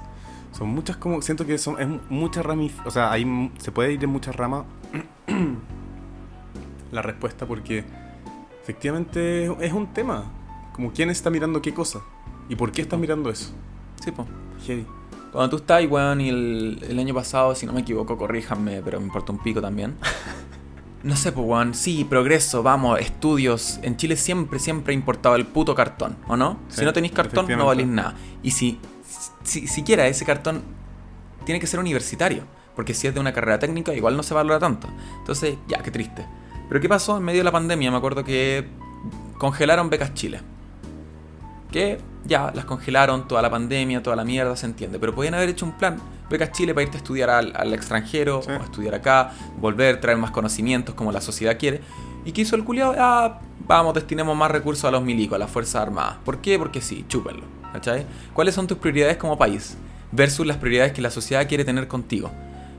[0.52, 1.20] Son muchas como.
[1.20, 1.80] Siento que son.
[1.80, 2.74] Es muchas ramif.
[2.86, 4.64] O sea, hay, se puede ir en muchas ramas.
[6.90, 7.84] la respuesta, porque
[8.62, 10.24] efectivamente es un tema.
[10.72, 12.00] Como quién está mirando qué cosa.
[12.48, 13.52] ¿Y por qué está mirando eso?
[14.02, 14.26] Sí, po.
[14.64, 14.86] Heavy.
[15.32, 18.98] Cuando tú estás, weón, y el, el año pasado, si no me equivoco, corríjanme, pero
[19.00, 19.96] me importa un pico también.
[21.02, 23.78] No sé, pues, weón, sí, progreso, vamos, estudios.
[23.82, 26.58] En Chile siempre, siempre ha importado el puto cartón, ¿o no?
[26.68, 28.16] Sí, si no tenéis cartón, no valís nada.
[28.42, 28.80] Y si,
[29.44, 30.62] si siquiera ese cartón
[31.44, 32.42] tiene que ser universitario,
[32.74, 34.88] porque si es de una carrera técnica, igual no se valora tanto.
[35.18, 36.26] Entonces, ya, qué triste.
[36.68, 37.90] Pero ¿qué pasó en medio de la pandemia?
[37.90, 38.68] Me acuerdo que
[39.38, 40.40] congelaron becas Chile.
[41.70, 44.98] Que ya las congelaron toda la pandemia, toda la mierda, se entiende.
[44.98, 45.96] Pero podían haber hecho un plan,
[46.30, 48.50] becas Chile para irte a estudiar al, al extranjero, Sí.
[48.50, 51.80] o a estudiar acá, volver, traer más conocimientos como la sociedad quiere.
[52.24, 52.94] ¿Y qué hizo el culiao?
[52.98, 56.16] Ah, vamos, destinemos más recursos a los milicos, a las Fuerzas Armadas.
[56.24, 56.58] ¿Por qué?
[56.58, 57.44] Porque sí, chúpenlo.
[57.72, 58.06] ¿Cachai?
[58.32, 59.76] ¿Cuáles son tus prioridades como país?
[60.10, 62.30] Versus las prioridades que la sociedad quiere tener contigo.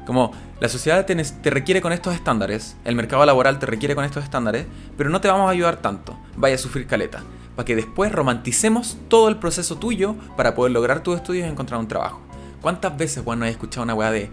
[0.08, 4.24] Como la sociedad te requiere con estos estándares, el mercado laboral te requiere con estos
[4.24, 4.66] estándares,
[4.98, 7.22] pero no te vamos a ayudar tanto, vaya a sufrir caleta,
[7.60, 11.78] para que después romanticemos todo el proceso tuyo para poder lograr tus estudios y encontrar
[11.82, 12.22] un trabajo.
[12.62, 14.30] ¿Cuántas veces, bueno, he escuchado una weá de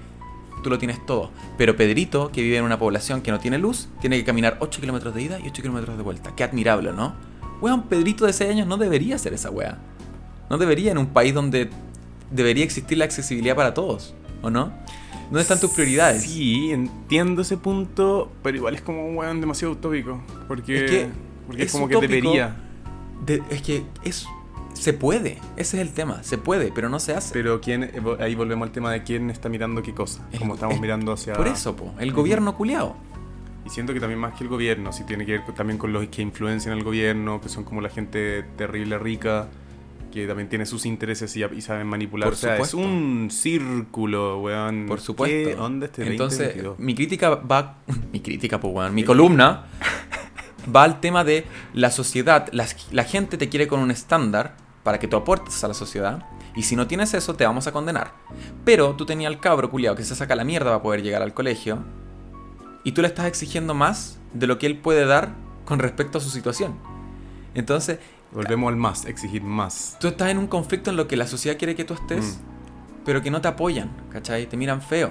[0.62, 3.88] tú lo tienes todo, pero Pedrito, que vive en una población que no tiene luz,
[4.00, 6.36] tiene que caminar 8 kilómetros de ida y 8 kilómetros de vuelta?
[6.36, 7.16] Qué admirable, ¿no?
[7.60, 9.76] Weón, Pedrito de 6 años no debería hacer esa weá.
[10.48, 11.68] No debería en un país donde
[12.30, 14.72] debería existir la accesibilidad para todos, ¿o no?
[15.24, 16.22] ¿Dónde están tus prioridades?
[16.22, 20.22] Sí, entiendo ese punto, pero igual es como un weón demasiado utópico.
[20.46, 21.08] Porque Es que
[21.48, 22.00] porque es, es como utópico.
[22.08, 22.62] que debería.
[23.24, 24.26] De- es que es
[24.74, 27.32] se puede, ese es el tema, se puede, pero no se hace.
[27.32, 27.90] Pero quién,
[28.20, 30.28] ahí volvemos al tema de quién está mirando qué cosa.
[30.38, 31.32] Como estamos es- mirando hacia.
[31.32, 32.94] Por eso, po, el gobierno culiao.
[33.64, 36.06] Y siento que también más que el gobierno, si tiene que ver también con los
[36.08, 39.48] que influencian al gobierno, que son como la gente terrible rica,
[40.12, 42.28] que también tiene sus intereses y, y saben manipular.
[42.28, 44.84] Por o sea, es un círculo, weón.
[44.86, 45.48] Por supuesto.
[45.50, 46.78] ¿Qué onda este Entonces, 2022?
[46.78, 47.78] mi crítica va.
[48.12, 48.94] Mi crítica, pues, weón.
[48.94, 49.64] Mi columna
[50.74, 52.48] va al tema de la sociedad.
[52.52, 54.56] la gente te quiere con un estándar
[54.86, 56.24] para que tú aportes a la sociedad.
[56.54, 58.12] Y si no tienes eso, te vamos a condenar.
[58.64, 61.34] Pero tú tenías al cabro culiao que se saca la mierda para poder llegar al
[61.34, 61.80] colegio.
[62.84, 66.20] Y tú le estás exigiendo más de lo que él puede dar con respecto a
[66.20, 66.76] su situación.
[67.54, 67.98] Entonces,
[68.32, 69.96] Volvemos al más, exigir más.
[70.00, 72.38] tú estás en un conflicto en lo que la sociedad quiere que tú estés,
[73.04, 74.46] pero que no te apoyan, ¿cachai?
[74.46, 75.10] Te miran feo.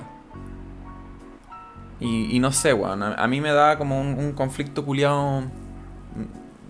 [2.00, 5.44] Y, y no sé, weón, a, a mí me da como un, un conflicto culiado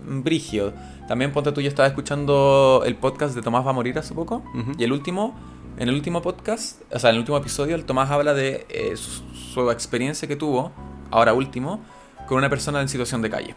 [0.07, 0.73] brigio.
[1.07, 4.43] También ponte tú, yo estaba escuchando el podcast de Tomás va a morir hace poco,
[4.77, 5.35] y el último,
[5.77, 8.95] en el último podcast, o sea, en el último episodio, el Tomás habla de eh,
[8.97, 10.71] su, su experiencia que tuvo,
[11.11, 11.79] ahora último,
[12.27, 13.55] con una persona en situación de calle.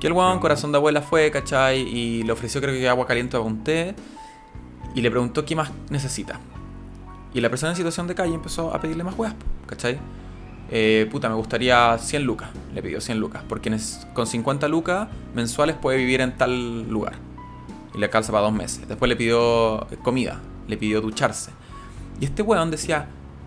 [0.00, 0.40] Que el weón, Mm.
[0.40, 1.80] corazón de abuela, fue, ¿cachai?
[1.80, 3.94] Y le ofreció, creo que agua caliente para un té.
[4.94, 6.38] Y le preguntó qué más necesita.
[7.32, 9.34] Y la persona en situación de calle empezó a pedirle más weas,
[9.66, 9.98] ¿cachai?
[10.70, 12.50] Eh, puta, me gustaría 100 lucas.
[12.74, 13.42] Le pidió 100 lucas.
[13.48, 13.76] Porque
[14.12, 17.14] con 50 lucas mensuales puede vivir en tal lugar.
[17.94, 18.88] Y le calza para dos meses.
[18.88, 20.40] Después le pidió comida.
[20.68, 21.50] Le pidió ducharse.
[22.20, 23.06] Y este weón decía,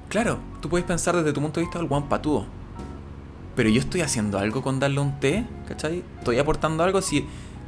[0.10, 2.46] claro, tú puedes pensar desde tu punto de vista del weón patudo.
[3.56, 6.04] Pero yo estoy haciendo algo con darle un té, ¿cachai?
[6.20, 7.26] Estoy aportando algo si,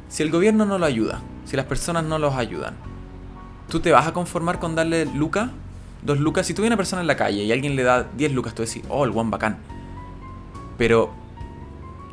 [0.08, 2.74] si el gobierno no lo ayuda, si las personas no los ayudan.
[3.68, 5.50] ¿Tú te vas a conformar con darle lucas?
[6.02, 6.46] Dos lucas.
[6.46, 8.82] Si tú una persona en la calle y alguien le da 10 lucas, tú decís,
[8.88, 9.58] oh, el guan bacán.
[10.78, 11.12] Pero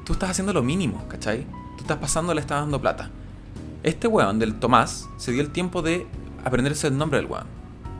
[0.03, 1.45] tú estás haciendo lo mínimo, ¿cachai?
[1.77, 3.09] Tú estás pasando, le estás dando plata.
[3.83, 6.07] Este weón del Tomás se dio el tiempo de
[6.43, 7.45] aprenderse el nombre del weón,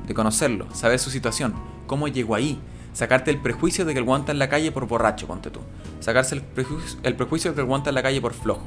[0.08, 1.54] de conocerlo, saber su situación,
[1.86, 2.60] cómo llegó ahí,
[2.94, 5.60] sacarte el prejuicio de que el weón está en la calle por borracho, ponte tú.
[6.00, 8.66] Sacarse el prejuicio, el prejuicio de que el weón está en la calle por flojo.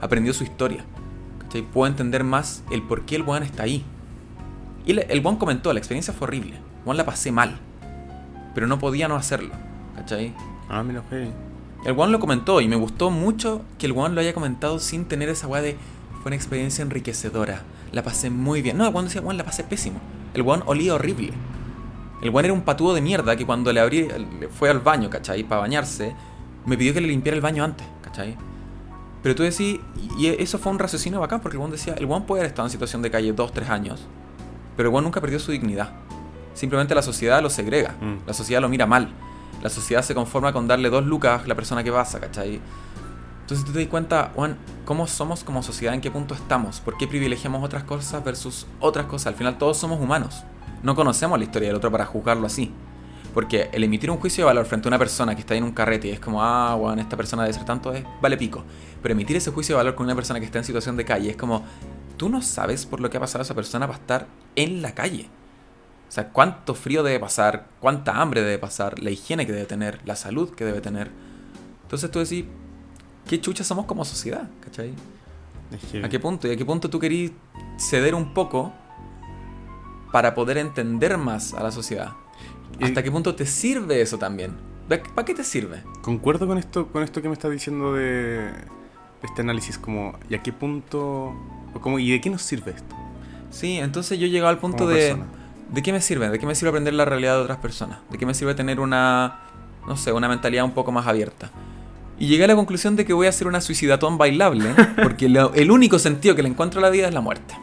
[0.00, 0.84] Aprendió su historia.
[1.40, 1.62] ¿Cachai?
[1.62, 3.84] Puedo entender más el por qué el weón está ahí.
[4.86, 6.56] Y le- el weón comentó, la experiencia fue horrible.
[6.56, 7.58] El weón la pasé mal.
[8.54, 9.50] Pero no podía no hacerlo.
[9.96, 10.32] ¿Cachai?
[10.68, 11.30] Ah, mira, heavy.
[11.84, 15.06] El One lo comentó y me gustó mucho que el One lo haya comentado sin
[15.06, 15.76] tener esa weá de
[16.22, 17.62] fue una experiencia enriquecedora.
[17.92, 18.76] La pasé muy bien.
[18.76, 19.98] No, el One decía, One la pasé pésimo.
[20.34, 21.32] El One olía horrible.
[22.22, 24.06] El One era un patudo de mierda que cuando le abrí,
[24.40, 25.42] le fue al baño, ¿cachai?
[25.42, 26.14] Para bañarse,
[26.66, 28.36] me pidió que le limpiara el baño antes, ¿cachai?
[29.22, 29.80] Pero tú decís,
[30.18, 32.66] y eso fue un raciocinio bacán porque el One decía, el One puede haber estado
[32.68, 34.06] en situación de calle dos, tres años,
[34.80, 35.90] pero el nunca perdió su dignidad.
[36.54, 38.26] Simplemente la sociedad lo segrega, Mm.
[38.26, 39.10] la sociedad lo mira mal.
[39.62, 42.62] La sociedad se conforma con darle dos lucas a la persona que pasa, ¿cachai?
[43.42, 44.56] Entonces tú te das cuenta, Juan,
[44.86, 49.04] cómo somos como sociedad, en qué punto estamos, por qué privilegiamos otras cosas versus otras
[49.04, 49.26] cosas.
[49.26, 50.44] Al final todos somos humanos.
[50.82, 52.72] No conocemos la historia del otro para juzgarlo así.
[53.34, 55.72] Porque el emitir un juicio de valor frente a una persona que está en un
[55.72, 58.64] carrete y es como, ah, Juan, esta persona debe ser tanto, es, vale pico.
[59.02, 61.28] Pero emitir ese juicio de valor con una persona que está en situación de calle
[61.28, 61.64] es como,
[62.16, 64.26] tú no sabes por lo que ha pasado esa persona para estar
[64.62, 65.28] en la calle.
[66.08, 70.00] O sea, cuánto frío debe pasar, cuánta hambre debe pasar, la higiene que debe tener,
[70.04, 71.10] la salud que debe tener.
[71.82, 72.44] Entonces tú decís,
[73.28, 74.48] ¿qué chucha somos como sociedad?
[74.60, 74.92] ¿Cachai?
[76.02, 76.48] ¿A qué punto?
[76.48, 77.30] ¿Y a qué punto tú querís
[77.78, 78.72] ceder un poco
[80.10, 82.12] para poder entender más a la sociedad?
[82.80, 84.56] ¿Hasta qué punto te sirve eso también?
[84.88, 85.84] ¿Para qué te sirve?
[86.02, 88.52] Concuerdo con esto, con esto que me estás diciendo de, de
[89.22, 91.32] este análisis, como, ¿y a qué punto,
[91.72, 92.96] o como, y de qué nos sirve esto?
[93.50, 94.96] Sí, entonces yo he llegado al punto Como de...
[95.08, 95.26] persona.
[95.70, 96.28] ¿De qué me sirve?
[96.30, 97.98] ¿De qué me sirve aprender la realidad de otras personas?
[98.10, 99.40] ¿De qué me sirve tener una,
[99.86, 101.50] no sé, una mentalidad un poco más abierta?
[102.18, 105.54] Y llegué a la conclusión de que voy a hacer una suicidatón bailable, porque lo-
[105.54, 107.54] el único sentido que le encuentro a la vida es la muerte.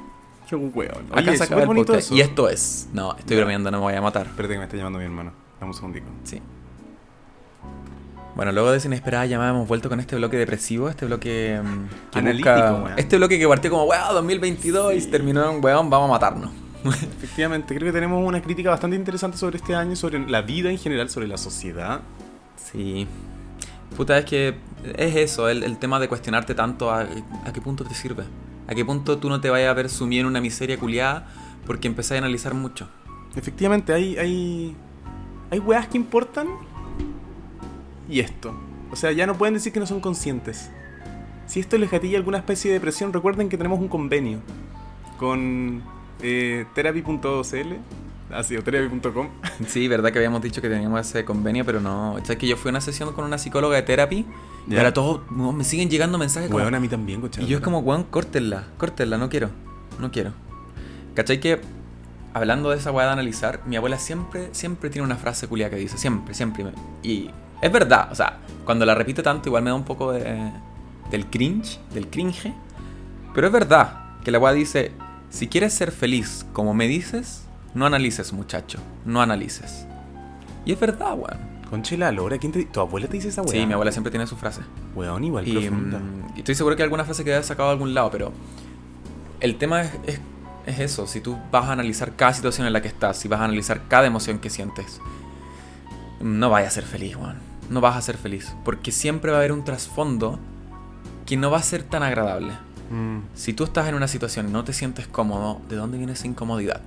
[0.49, 1.05] Qué hueón.
[1.11, 2.11] Acá Oye, se acaba el podcast.
[2.11, 2.87] Y esto es...
[2.93, 4.27] No, estoy bromeando, no me voy a matar.
[4.27, 5.33] Espérate que me está llamando mi hermano.
[5.59, 6.07] Dame un segundico.
[6.23, 6.41] Sí.
[8.37, 12.11] Bueno, luego de esa inesperada llamada hemos vuelto con este bloque depresivo, este bloque mm,
[12.11, 12.93] que Analítico, busca- weón.
[12.99, 16.51] Este bloque que partió como, weón, 2022 y terminó en, weón, vamos a matarnos.
[16.85, 20.77] Efectivamente, creo que tenemos una crítica bastante interesante sobre este año, sobre la vida en
[20.77, 22.01] general, sobre la sociedad.
[22.71, 23.07] Sí.
[23.97, 24.55] Puta, es que
[24.95, 27.07] es eso, el, el tema de cuestionarte tanto a,
[27.43, 28.23] a qué punto te sirve.
[28.67, 31.27] A qué punto tú no te vayas a ver sumido en una miseria culiada
[31.65, 32.87] porque empezás a analizar mucho.
[33.35, 34.75] Efectivamente, hay, hay,
[35.49, 36.47] hay weas que importan
[38.09, 38.53] y esto.
[38.91, 40.69] O sea, ya no pueden decir que no son conscientes.
[41.45, 44.39] Si esto les gatilla alguna especie de depresión, recuerden que tenemos un convenio
[45.17, 45.81] con
[46.21, 47.73] eh, therapy.cl,
[48.31, 49.27] así o therapy.com.
[49.67, 52.17] Sí, verdad que habíamos dicho que teníamos ese convenio, pero no.
[52.23, 54.25] ¿Sabes que yo fui a una sesión con una psicóloga de terapia?
[54.69, 57.45] Y ahora todos no, me siguen llegando mensajes como, Weón, a mí también, cochado.
[57.45, 59.49] Y yo es como, weón, córtenla, córtenla, no quiero,
[59.99, 60.33] no quiero.
[61.15, 61.61] ¿Cachai que,
[62.33, 65.77] hablando de esa weá de analizar, mi abuela siempre, siempre tiene una frase culia que
[65.77, 66.65] dice, siempre, siempre.
[67.01, 67.31] Y
[67.61, 70.51] es verdad, o sea, cuando la repite tanto igual me da un poco de,
[71.11, 72.53] del cringe, del cringe.
[73.33, 74.91] Pero es verdad que la weá dice,
[75.29, 77.43] si quieres ser feliz como me dices,
[77.73, 79.85] no analices muchacho, no analices.
[80.65, 81.57] Y es verdad, weón.
[81.69, 83.51] Conchela Lora, ¿quién te ¿Tu abuela te dice esa wea?
[83.51, 84.61] Sí, mi abuela siempre tiene su frase.
[84.95, 85.99] Weón, igual Y, profunda.
[85.99, 88.31] mm, y estoy seguro que alguna frase que haya sacado de algún lado, pero
[89.41, 90.19] el tema es, es,
[90.65, 91.07] es eso.
[91.07, 93.81] Si tú vas a analizar cada situación en la que estás, si vas a analizar
[93.89, 95.01] cada emoción que sientes,
[96.21, 97.37] no vayas a ser feliz, Juan.
[97.69, 98.55] No vas a ser feliz.
[98.63, 100.39] Porque siempre va a haber un trasfondo
[101.25, 102.53] que no va a ser tan agradable.
[102.89, 103.19] Mm.
[103.33, 106.27] Si tú estás en una situación y no te sientes cómodo, ¿de dónde viene esa
[106.27, 106.81] incomodidad?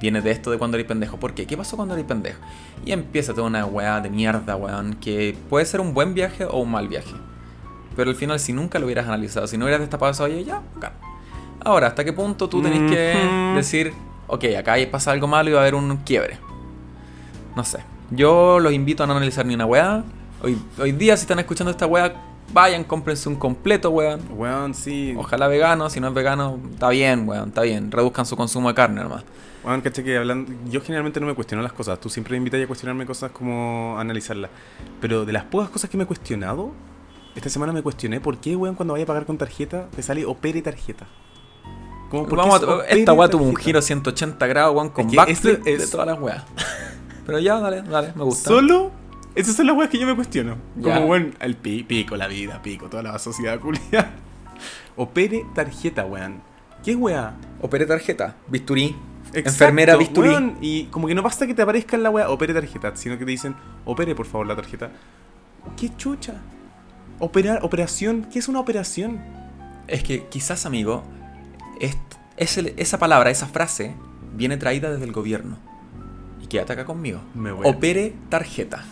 [0.00, 1.16] Viene de esto de cuando eres pendejo.
[1.16, 1.46] ¿Por qué?
[1.46, 2.38] ¿Qué pasó cuando eres pendejo?
[2.84, 6.58] Y empieza toda una weá de mierda, weón, que puede ser un buen viaje o
[6.58, 7.14] un mal viaje.
[7.96, 10.62] Pero al final, si nunca lo hubieras analizado, si no hubieras destapado esa olla, ya,
[10.76, 10.92] acá.
[11.64, 13.56] Ahora, ¿hasta qué punto tú tenés que Ujú.
[13.56, 13.94] decir,
[14.26, 16.38] ok, acá pasa algo malo y va a haber un quiebre?
[17.56, 17.78] No sé.
[18.10, 20.04] Yo los invito a no analizar ni una weá.
[20.42, 22.14] Hoy, hoy día, si están escuchando esta weá,
[22.52, 24.20] vayan, cómprense un completo, weón.
[24.30, 25.14] Weón, sí.
[25.16, 27.90] Ojalá vegano, si no es vegano, está bien, weón, está bien.
[27.90, 29.24] Reduzcan su consumo de carne, nomás.
[29.64, 30.52] Weón, caché que hablando.
[30.70, 31.98] Yo generalmente no me cuestiono las cosas.
[32.00, 34.50] Tú siempre me invitas a cuestionarme cosas como analizarlas.
[35.00, 36.70] Pero de las pocas cosas que me he cuestionado,
[37.34, 40.24] esta semana me cuestioné por qué, weón, cuando vaya a pagar con tarjeta, te sale
[40.24, 41.06] opere tarjeta.
[42.10, 45.06] Como, ¿por qué Vamos es a- esta weá tuvo un giro 180 grados, weón, con
[45.06, 46.44] Es que backflip esto de es- todas las weas.
[47.26, 48.48] Pero ya, dale, dale, me gusta.
[48.48, 48.90] Solo.
[49.34, 50.56] Esas son las weas que yo me cuestiono.
[50.82, 54.10] Como, weón, el pi- pico, la vida, pico, toda la sociedad culia.
[54.96, 56.40] Opere tarjeta, weón.
[56.82, 57.34] ¿Qué wea?
[57.60, 58.94] Operé tarjeta, bisturí,
[59.34, 60.28] Exacto, enfermera bisturí.
[60.30, 63.18] weón, y como que no basta que te aparezca en la wea, opere tarjeta, sino
[63.18, 63.54] que te dicen,
[63.84, 64.90] opere por favor la tarjeta.
[65.76, 66.34] ¿Qué chucha?
[67.18, 69.20] Operar, operación, ¿qué es una operación?
[69.88, 71.02] Es que quizás, amigo,
[71.80, 71.96] es,
[72.36, 73.94] es el- esa palabra, esa frase,
[74.34, 75.58] viene traída desde el gobierno.
[76.46, 77.20] Y quédate acá conmigo.
[77.34, 77.66] Me voy.
[77.66, 78.84] Opere tarjeta.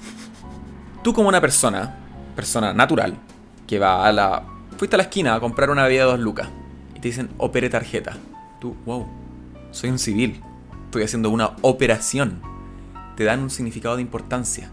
[1.05, 1.99] Tú como una persona,
[2.35, 3.17] persona natural,
[3.65, 4.43] que va a la...
[4.77, 6.49] Fuiste a la esquina a comprar una bebida de dos lucas.
[6.97, 8.17] Y te dicen, opere tarjeta.
[8.61, 9.07] Tú, wow,
[9.71, 10.43] soy un civil.
[10.87, 12.43] Estoy haciendo una operación.
[13.17, 14.73] Te dan un significado de importancia.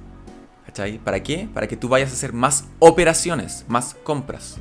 [0.66, 0.98] ¿Cachai?
[0.98, 1.48] ¿Para qué?
[1.54, 4.58] Para que tú vayas a hacer más operaciones, más compras.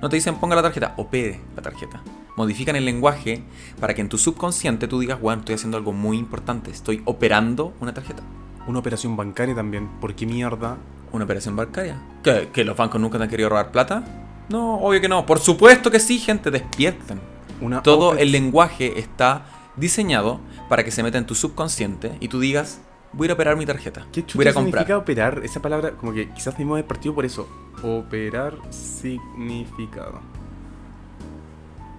[0.00, 2.02] No te dicen ponga la tarjeta, opere la tarjeta.
[2.36, 3.42] Modifican el lenguaje
[3.80, 7.72] para que en tu subconsciente tú digas, bueno, estoy haciendo algo muy importante, estoy operando
[7.80, 8.22] una tarjeta.
[8.66, 9.88] Una operación bancaria también.
[10.00, 10.78] ¿Por qué mierda?
[11.12, 12.00] Una operación bancaria.
[12.22, 14.02] ¿Que, que los bancos nunca te han querido robar plata?
[14.48, 15.26] No, obvio que no.
[15.26, 17.20] Por supuesto que sí, gente, despierten.
[17.60, 22.40] Una Todo el lenguaje está diseñado para que se meta en tu subconsciente y tú
[22.40, 22.80] digas,
[23.12, 24.06] voy a ir a operar mi tarjeta.
[24.12, 24.82] ¿Qué voy a comprar.
[24.82, 25.40] significa operar?
[25.44, 27.48] Esa palabra, como que quizás debimos haber partido por eso.
[27.82, 30.20] Operar significado.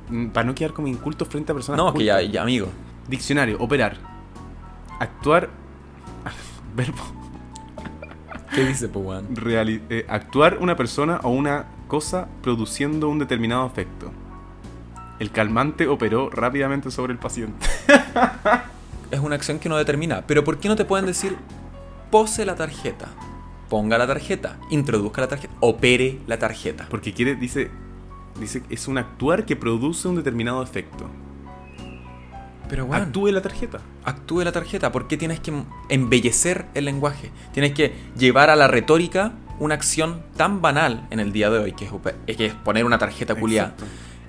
[0.09, 2.31] Mm, Para no quedar como inculto frente a personas No, que ya, cultas.
[2.33, 2.67] ya, amigo.
[3.07, 3.97] Diccionario, operar.
[4.99, 5.49] Actuar.
[6.75, 7.01] Verbo.
[8.53, 8.91] ¿Qué dice?
[8.91, 14.11] Reali- eh, actuar una persona o una cosa produciendo un determinado efecto.
[15.19, 17.65] El calmante operó rápidamente sobre el paciente.
[19.11, 20.23] es una acción que uno determina.
[20.27, 21.35] Pero ¿por qué no te pueden decir
[22.11, 23.07] pose la tarjeta?
[23.69, 26.85] Ponga la tarjeta, introduzca la tarjeta, opere la tarjeta.
[26.89, 27.71] Porque quiere, dice,
[28.39, 31.09] dice que es un actuar que produce un determinado efecto.
[32.67, 33.79] Pero bueno, Actúe la tarjeta.
[34.03, 34.91] actúe la tarjeta.
[34.91, 35.53] ¿Por qué tienes que
[35.89, 37.31] embellecer el lenguaje?
[37.53, 41.71] Tienes que llevar a la retórica una acción tan banal en el día de hoy,
[41.73, 43.75] que es, que es poner una tarjeta culiada.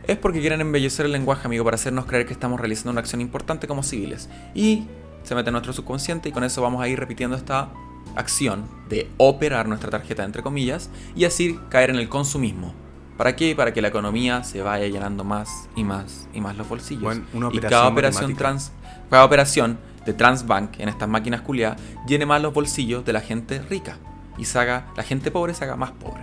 [0.07, 3.21] Es porque quieren embellecer el lenguaje, amigo, para hacernos creer que estamos realizando una acción
[3.21, 4.29] importante como civiles.
[4.55, 4.85] Y
[5.25, 7.71] se mete en nuestro subconsciente y con eso vamos a ir repitiendo esta
[8.15, 12.73] acción de operar nuestra tarjeta, entre comillas, y así caer en el consumismo.
[13.17, 13.55] ¿Para qué?
[13.57, 17.03] Para que la economía se vaya llenando más y más y más los bolsillos.
[17.03, 18.73] Bueno, una y cada operación, trans,
[19.11, 23.61] cada operación de Transbank en estas máquinas culiadas llene más los bolsillos de la gente
[23.63, 23.97] rica
[24.39, 26.23] y se haga, la gente pobre se haga más pobre.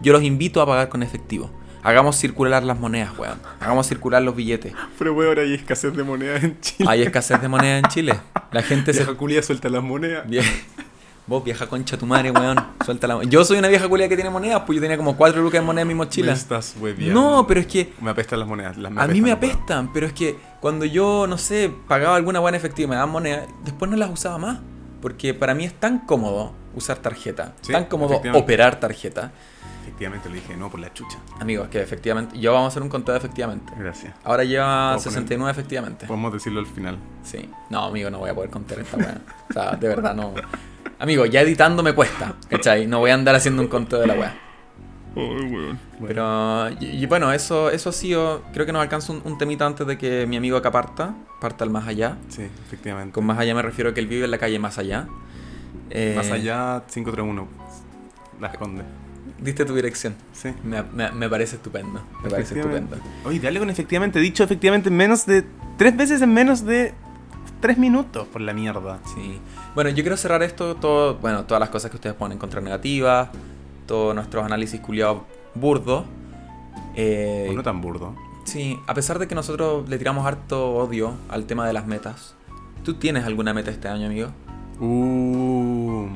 [0.00, 1.50] Yo los invito a pagar con efectivo.
[1.84, 3.38] Hagamos circular las monedas, weón.
[3.60, 4.72] Hagamos circular los billetes.
[4.98, 6.88] Pero weón, hay escasez de moneda en Chile.
[6.88, 8.14] Hay escasez de moneda en Chile.
[8.52, 9.00] La gente se...
[9.00, 10.24] Vieja culia suelta las monedas.
[11.26, 12.58] Vos, vieja concha tu madre, weón.
[12.84, 13.22] Suelta la...
[13.24, 15.66] Yo soy una vieja culia que tiene monedas, pues yo tenía como cuatro lucas de
[15.66, 16.32] moneda en mi Me mochila.
[16.32, 17.20] estás hueviando.
[17.20, 18.76] No, pero es que Me apestan las monedas.
[18.76, 19.36] las a mí me weón.
[19.38, 23.10] apestan, pero es que cuando yo, no sé, pagaba alguna buena efectiva y me daban
[23.10, 24.58] moneda, después no las usaba más.
[25.00, 29.32] Porque para mí es tan cómodo usar tarjeta, Sí, tan cómodo operar tarjeta.
[29.82, 31.18] Efectivamente lo dije, no, por la chucha.
[31.40, 33.72] Amigos, que efectivamente, yo vamos a hacer un conteo de efectivamente.
[33.76, 34.14] Gracias.
[34.24, 36.06] Ahora lleva Puedo poner- 69 efectivamente.
[36.06, 36.98] Podemos decirlo al final.
[37.24, 37.48] Sí.
[37.68, 39.20] No, amigo, no voy a poder contar esta weá.
[39.50, 40.34] O sea, de verdad no.
[41.02, 42.86] Amigo, ya editando me cuesta, ¿cachai?
[42.86, 44.34] No voy a andar haciendo un conteo de la weá.
[46.06, 48.42] Pero, y, y bueno, eso, eso ha sido.
[48.52, 51.64] Creo que nos alcanza un, un temita antes de que mi amigo acá parta, parta
[51.64, 52.16] al más allá.
[52.28, 53.12] Sí, efectivamente.
[53.12, 55.08] Con más allá me refiero a que él vive en la calle más allá.
[55.90, 57.46] Eh, Más allá, 531.
[58.40, 58.82] La esconde.
[59.38, 60.14] Diste tu dirección.
[60.32, 60.54] Sí.
[60.64, 62.00] Me, me- me parece estupendo.
[62.22, 62.94] Me parece Efectivamente.
[62.94, 63.28] estupendo.
[63.28, 64.18] Oye, dale con efectivamente.
[64.20, 65.44] Dicho efectivamente en menos de.
[65.76, 66.94] Tres veces en menos de.
[67.62, 68.98] Tres minutos, por la mierda.
[69.14, 69.38] Sí.
[69.74, 73.30] Bueno, yo quiero cerrar esto, todo, bueno, todas las cosas que ustedes pueden encontrar negativas,
[73.86, 75.22] todos nuestros análisis culiados
[75.54, 76.04] burdos.
[76.96, 78.14] Eh, O no tan burdo.
[78.44, 82.34] Sí, a pesar de que nosotros le tiramos harto odio al tema de las metas.
[82.84, 84.28] ¿Tú tienes alguna meta este año, amigo?
[84.80, 86.08] Uh,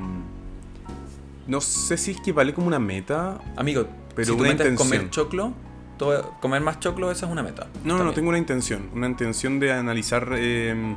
[1.46, 3.38] no sé si es que vale como una meta.
[3.56, 3.86] Amigo,
[4.16, 4.76] Pero si tu una es intención.
[4.88, 5.52] comer choclo,
[5.96, 7.68] todo- comer más choclo, esa es una meta.
[7.84, 8.14] No, no, no, También.
[8.16, 8.90] tengo una intención.
[8.92, 10.96] Una intención de analizar eh,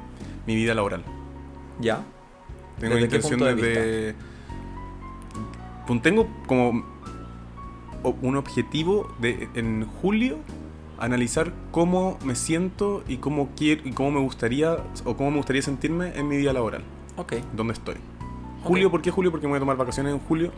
[0.49, 1.03] mi vida laboral.
[1.79, 2.03] ¿Ya?
[2.79, 4.15] Tengo ¿Desde qué punto de
[6.01, 6.83] Tengo como
[8.21, 10.37] un objetivo de en julio
[10.97, 15.61] analizar cómo me siento y cómo quiero y cómo me gustaría o cómo me gustaría
[15.61, 16.83] sentirme en mi vida laboral,
[17.15, 17.33] Ok.
[17.55, 17.95] dónde estoy.
[18.63, 18.89] Julio.
[18.91, 19.29] ¿por qué julio?
[19.31, 20.51] Porque me voy a tomar vacaciones en julio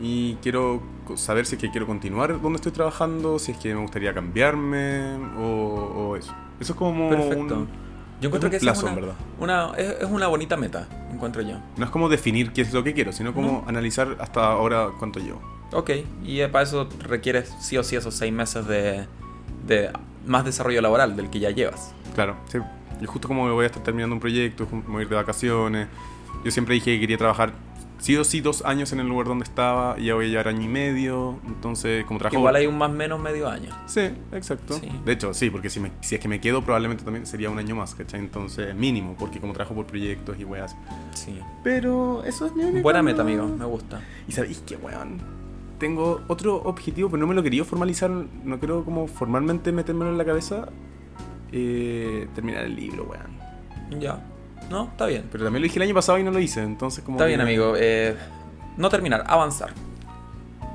[0.00, 0.80] y quiero
[1.16, 5.16] saber si es que quiero continuar donde estoy trabajando, si es que me gustaría cambiarme
[5.38, 6.34] o, o eso.
[6.60, 7.54] Eso es como Perfecto.
[7.56, 7.87] un-
[8.20, 8.92] Yo encuentro un que esa plazo, es
[9.38, 11.56] una, una- es, es una bonita meta, encuentro yo.
[11.76, 15.20] No es como definir qué es lo que quiero, sino como analizar hasta ahora cuánto
[15.20, 15.40] llevo.
[15.72, 15.90] Ok,
[16.24, 19.06] y eh, para eso requieres sí o sí esos seis meses de,
[19.66, 19.90] de
[20.26, 21.92] más desarrollo laboral del que ya llevas.
[22.14, 22.58] Claro, sí.
[23.00, 25.86] Y justo como voy a estar terminando un proyecto, voy a ir de vacaciones,
[26.44, 27.52] yo siempre dije que quería trabajar
[27.98, 30.48] sí o sí dos años en el lugar donde estaba y ya voy a llevar
[30.48, 32.38] año y medio, entonces como trabajo...
[32.38, 33.70] Igual hay un más menos medio año.
[33.86, 34.74] Sí, exacto.
[34.74, 34.88] Sí.
[35.04, 37.58] De hecho, sí, porque si, me- si es que me quedo probablemente también sería un
[37.58, 38.20] año más, ¿cachai?
[38.20, 40.76] Entonces mínimo, porque como trabajo por proyectos y weas.
[41.12, 41.38] Sí.
[41.64, 42.82] Pero eso es mi única...
[42.82, 44.00] Buena meta, amigo, me gusta.
[44.28, 45.18] Y sabéis que, weón,
[45.78, 50.18] tengo otro objetivo, pero no me lo quería formalizar, no quiero como formalmente metérmelo en
[50.18, 50.68] la cabeza,
[51.52, 54.00] eh, terminar el libro, weón.
[54.00, 54.22] Ya.
[54.70, 55.24] No, está bien.
[55.30, 57.16] Pero también lo dije el año pasado y no lo hice, entonces como...
[57.16, 57.74] Está bien, amigo.
[57.76, 58.16] eh,
[58.76, 59.72] no terminar, avanzar.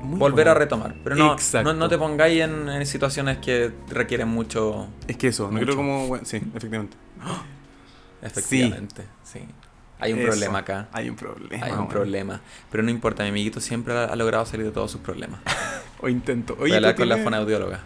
[0.02, 0.50] Muy volver bueno.
[0.50, 0.94] a retomar.
[1.02, 4.88] Pero no, no, no te pongáis en, en situaciones que requieren mucho.
[5.08, 6.18] Es que eso, no quiero como...
[6.24, 6.96] sí, efectivamente.
[8.22, 9.40] Efectivamente, sí.
[10.00, 10.28] Hay un Eso.
[10.28, 10.88] problema acá.
[10.92, 11.66] Hay un problema.
[11.66, 12.40] Hay un problema.
[12.70, 15.40] Pero no importa, mi amiguito siempre ha, ha logrado salir de todos sus problemas.
[16.00, 16.54] O intento.
[16.60, 17.80] Oye, hablar ¿tú con la tienes, fonoaudióloga.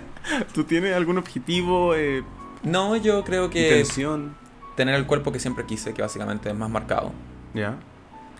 [0.54, 2.22] ¿tú tienes algún objetivo, eh,
[2.62, 4.34] No, yo creo que intención?
[4.78, 7.12] Tener el cuerpo que siempre quise, que básicamente es más marcado.
[7.52, 7.74] Ya,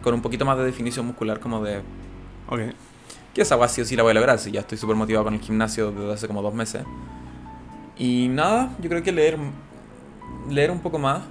[0.03, 1.83] Con un poquito más de definición muscular, como de.
[2.49, 2.61] ok.
[3.35, 5.25] Que esa agua sí o sí la voy a lograr, si ya estoy súper motivado
[5.25, 6.83] con el gimnasio desde hace como dos meses.
[7.99, 9.37] Y nada, yo creo que leer.
[10.49, 11.23] Leer un poco más.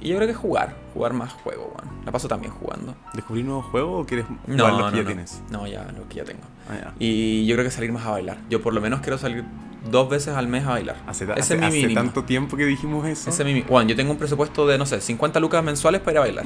[0.00, 0.76] Y yo creo que jugar.
[0.94, 2.04] Jugar más juego, weón.
[2.04, 2.94] La paso también jugando.
[3.14, 5.06] ¿Descubrir nuevos juegos o quieres No, jugar los no, que ya no.
[5.08, 5.42] tienes?
[5.50, 6.42] No, ya, lo que ya tengo.
[6.68, 6.94] Ah, ya.
[6.98, 8.38] Y yo creo que salir más a bailar.
[8.50, 9.44] Yo por lo menos quiero salir
[9.90, 10.96] dos veces al mes a bailar.
[11.06, 13.30] Hace, Ese hace- es mi hace tanto tiempo que dijimos eso.
[13.30, 13.62] Ese es mi...
[13.62, 16.44] Bueno, yo tengo un presupuesto de, no sé, 50 lucas mensuales para ir a bailar.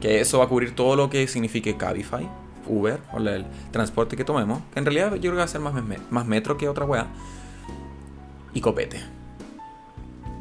[0.00, 2.28] Que eso va a cubrir todo lo que signifique Cabify,
[2.66, 4.60] Uber o el transporte que tomemos.
[4.72, 6.84] Que en realidad yo creo que va a ser más, me- más metro que otra
[6.84, 7.06] weá.
[8.54, 9.00] Y copete.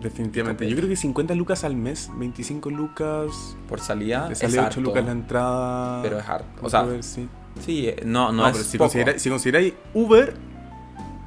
[0.01, 0.67] Definitivamente.
[0.67, 3.55] Yo creo que 50 lucas al mes, 25 lucas.
[3.69, 6.01] Por salida es sale 8 harto, lucas la entrada.
[6.01, 6.47] pero es harto.
[6.65, 7.27] O sea, a ver, sí.
[7.63, 8.85] sí, eh, no, no, No, es pero si poco.
[8.89, 10.33] consideráis, si consideráis Uber,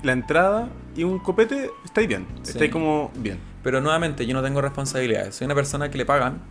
[0.04, 2.26] la entrada y un copete, estáis bien.
[2.42, 2.52] Sí.
[2.52, 3.38] Estáis como bien.
[3.62, 5.34] Pero nuevamente, yo no tengo responsabilidades.
[5.34, 6.42] Soy una persona que le pagan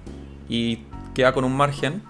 [0.49, 0.79] y
[1.13, 2.01] queda con un margen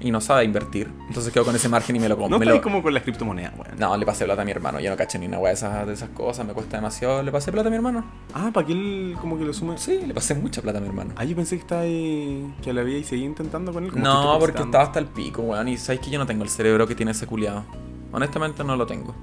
[0.00, 0.90] y no sabe invertir.
[1.08, 2.42] Entonces quedo con ese margen y me lo No compro.
[2.42, 3.78] estáis como con las criptomonedas, weón.
[3.78, 4.78] No, le pasé plata a mi hermano.
[4.80, 6.46] Yo no caché ni una wea de esas, de esas cosas.
[6.46, 7.22] Me cuesta demasiado.
[7.22, 8.04] ¿Le pasé plata a mi hermano?
[8.34, 9.78] Ah, para que él como que lo sume.
[9.78, 11.12] Sí, le pasé mucha plata a mi hermano.
[11.16, 13.90] Ah, yo pensé que estaba ahí, que la había y seguía intentando con él.
[13.92, 15.68] como No, porque estaba hasta el pico, weón.
[15.68, 17.64] Y sabes que yo no tengo el cerebro que tiene ese culiado.
[18.12, 19.14] Honestamente no lo tengo.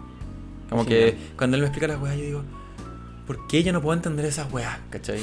[0.74, 2.44] Como que cuando él me explica las weas, yo digo,
[3.28, 4.78] ¿por qué yo no puedo entender esas weas?
[4.90, 5.20] ¿Cachai?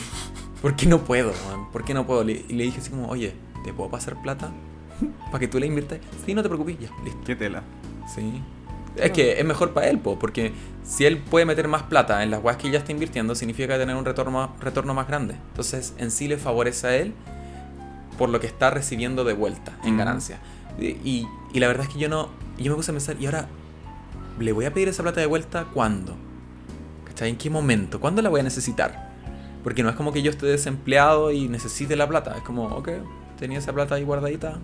[0.63, 1.71] ¿Por qué no puedo, weón?
[1.73, 2.23] ¿Por qué no puedo?
[2.25, 3.35] Le- y le dije así como, oye,
[3.65, 4.51] ¿te puedo pasar plata?
[5.27, 5.99] Para que tú la inviertas.
[6.27, 7.21] Sí, no te preocupes, ya, listo.
[7.25, 7.63] Qué tela.
[8.15, 8.43] Sí.
[8.97, 12.31] Es que es mejor para él, po, porque si él puede meter más plata en
[12.33, 15.37] las weas que ya está invirtiendo, significa tener un retorno, retorno más grande.
[15.51, 17.15] Entonces, en sí le favorece a él
[18.19, 19.99] por lo que está recibiendo de vuelta en Ujú.
[19.99, 20.41] ganancia.
[20.79, 22.29] Y, y- y la verdad es que yo no.
[22.59, 23.49] Yo me puse a pensar, ¿y ahora
[24.39, 26.17] le voy a pedir esa plata de vuelta cuándo?
[27.07, 27.31] ¿Cachai?
[27.31, 28.01] ¿En qué momento?
[28.01, 29.11] ¿Cuándo la voy a necesitar?
[29.63, 32.35] Porque no es como que yo esté desempleado y necesite la plata.
[32.37, 32.89] Es como, ok,
[33.39, 34.59] tenía esa plata ahí guardadita.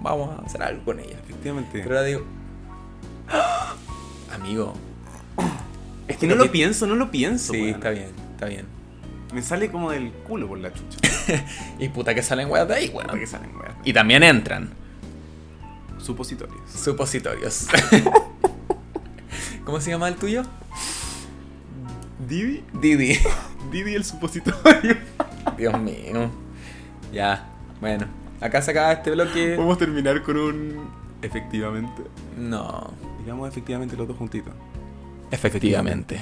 [0.00, 1.16] Vamos a hacer algo con ella.
[1.22, 1.80] Efectivamente.
[1.82, 2.22] Pero ahora digo,
[3.28, 3.74] ¡Ah!
[4.34, 4.74] amigo,
[6.08, 7.52] es que no lo pienso, no lo pienso.
[7.52, 8.66] sí, está bien, está bien.
[9.32, 10.98] Me sale como del culo por la chucha.
[11.78, 13.18] Y puta que salen weas de ahí, weón.
[13.18, 13.72] que salen, weón.
[13.84, 14.70] Y también entran
[15.98, 16.60] Supositorios.
[16.70, 17.66] supositorios.
[19.74, 20.44] ¿Cómo se llama el tuyo?
[22.28, 22.62] Didi.
[22.80, 23.18] Didi.
[23.72, 24.96] Didi el supositorio.
[25.58, 26.30] Dios mío.
[27.12, 27.48] Ya,
[27.80, 28.06] bueno.
[28.40, 29.54] Acá se acaba este bloque.
[29.56, 30.88] Podemos terminar con un.
[31.22, 32.04] Efectivamente.
[32.38, 32.92] No.
[33.18, 34.54] Digamos efectivamente los dos juntitos.
[35.32, 36.20] Efectivamente.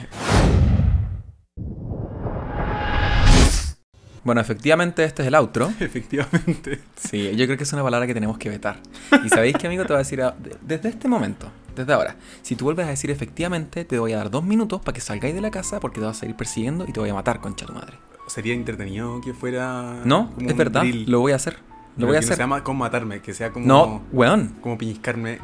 [4.25, 5.71] Bueno, efectivamente este es el outro.
[5.81, 6.81] Efectivamente.
[6.97, 8.79] Sí, yo creo que es una palabra que tenemos que vetar.
[9.27, 12.57] Y sabéis que, amigo, te voy a decir a- desde este momento, desde ahora, si
[12.57, 15.41] tú vuelves a decir efectivamente, te voy a dar dos minutos para que salgáis de
[15.41, 17.73] la casa porque te vas a seguir persiguiendo y te voy a matar, concha tu
[17.73, 17.99] madre.
[18.29, 20.01] Sería entretenido que fuera.
[20.05, 21.11] No, como es verdad, drill.
[21.11, 21.55] lo voy a hacer.
[21.55, 21.63] Lo
[21.97, 22.31] Pero voy a que hacer.
[22.31, 23.67] No se llama como matarme, que sea como.
[23.67, 25.39] No, weón, Como piñiscarme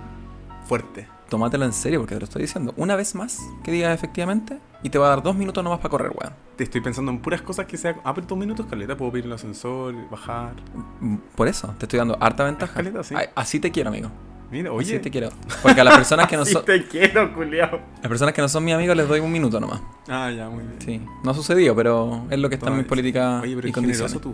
[0.67, 1.07] fuerte.
[1.29, 2.73] tómatelo en serio porque te lo estoy diciendo.
[2.77, 5.91] Una vez más que digas efectivamente y te va a dar dos minutos nomás para
[5.91, 6.33] correr, weón.
[6.57, 7.97] Te estoy pensando en puras cosas que sea.
[8.05, 8.97] Ah, pero dos minutos, Caleta.
[8.97, 10.55] Puedo pedir el ascensor, bajar.
[11.01, 12.73] Mm, Por eso, te estoy dando harta ventaja.
[12.75, 13.15] Caleta, sí.
[13.35, 14.11] Así te quiero, amigo.
[14.51, 14.99] Mira, Así oye.
[15.01, 15.29] te quiero.
[15.63, 16.65] Porque a las personas que no Sí son.
[16.65, 17.81] te quiero, culiao.
[18.01, 19.81] Las personas que no son mis amigos les doy un minuto nomás.
[20.09, 20.77] Ah, ya, muy bien.
[20.81, 21.01] Sí.
[21.23, 23.71] No ha sucedido, pero es lo que está en mi Toma, política Oye, pero y
[23.71, 24.21] es condiciones.
[24.21, 24.33] tú.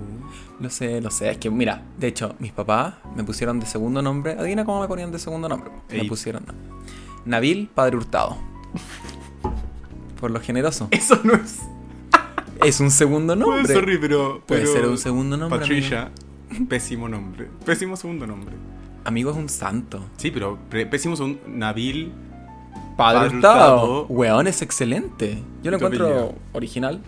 [0.61, 1.31] Lo sé, lo sé.
[1.33, 4.33] Es que, mira, de hecho, mis papás me pusieron de segundo nombre.
[4.39, 5.71] Adivina cómo me ponían de segundo nombre.
[5.91, 6.09] Me Ey.
[6.09, 6.45] pusieron
[7.25, 8.37] Nabil Padre Hurtado.
[10.21, 10.89] Por lo generoso.
[10.91, 11.59] Eso no es.
[12.65, 13.75] Es un segundo No, nombre.
[13.75, 14.43] sorry, pero.
[14.47, 15.59] Puede pero ser un segundo nombre.
[15.59, 16.11] Patricia.
[16.69, 17.49] Pésimo nombre.
[17.67, 18.55] Pésimo segundo nombre.
[19.05, 20.01] Amigo, es un santo.
[20.17, 21.41] Sí, pero pre- pésimo segundo.
[21.47, 22.13] Nabil.
[22.97, 24.07] Padre, Hurtado.
[24.07, 25.43] Weón, es excelente.
[25.63, 26.35] Yo lo encuentro apellido.
[26.53, 27.01] original.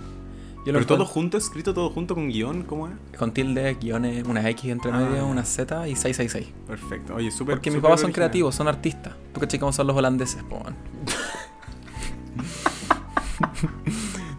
[0.67, 2.95] Yo lo Pero todo encuentro junto, escrito todo junto con guion, ¿cómo es?
[3.17, 6.53] con tilde, guiones, una X entre Ah, medio, una Z y 666.
[6.67, 7.15] Perfecto.
[7.15, 7.55] Oye, súper.
[7.55, 9.13] Porque mis papás son creativos, son artistas.
[9.33, 10.61] ¿Tú cachai cómo son los holandeses, po?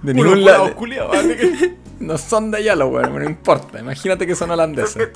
[0.03, 0.75] De ningún lado.
[1.99, 3.79] No son de allá los weones, no importa.
[3.79, 5.09] Imagínate que son holandeses.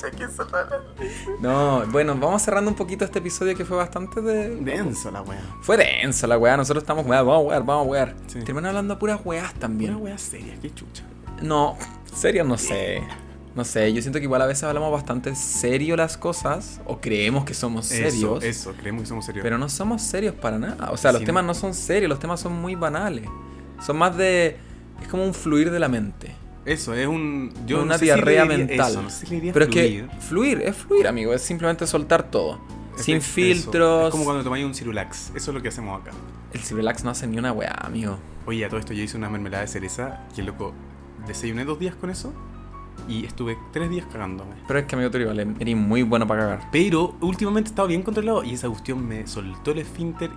[1.39, 4.55] No, bueno, vamos cerrando un poquito este episodio que fue bastante de.
[4.57, 5.41] Denso la wea.
[5.61, 8.15] Fue denso la weá, nosotros estamos, weá, vamos a wear, vamos a wear.
[8.27, 8.39] Sí.
[8.43, 9.91] Terminan hablando puras weás también.
[9.91, 11.03] Una wea seria, qué chucha.
[11.41, 11.77] No,
[12.13, 13.01] serio no sé.
[13.53, 17.43] No sé, yo siento que igual a veces hablamos bastante serio las cosas, o creemos
[17.43, 19.43] que somos serios, Eso, eso, creemos que somos serios.
[19.43, 20.89] pero no somos serios para nada.
[20.91, 21.47] O sea, los Sí, temas no.
[21.49, 23.25] no son serios, los temas son muy banales.
[23.86, 24.57] Son más de...
[25.01, 26.34] Es como un fluir de la mente.
[26.66, 27.51] Eso, es un.
[27.66, 28.91] Yo una no sé si diarrea mental.
[28.91, 29.84] Eso, no sé si le diría Pero fluir.
[29.86, 32.59] es que fluir, es fluir, amigo, es simplemente soltar todo.
[32.97, 34.05] Es Sin filtros.
[34.07, 35.32] Es como cuando tomáis un Cirulax.
[35.36, 36.12] Eso es lo que hacemos acá.
[36.53, 38.18] El Cibrelax no hace ni una weá, amigo.
[38.45, 40.28] Oye, a todo esto yo hice una mermelada de cereza.
[40.36, 40.74] Que loco,
[41.26, 42.34] desayuné dos días con eso.
[43.07, 44.51] Y estuve tres días cagándome.
[44.68, 46.70] Pero es que, amigo, tú eres muy bueno para cagar.
[46.72, 48.43] Pero últimamente estaba bien controlado.
[48.43, 50.30] Y esa cuestión me soltó el esfínter.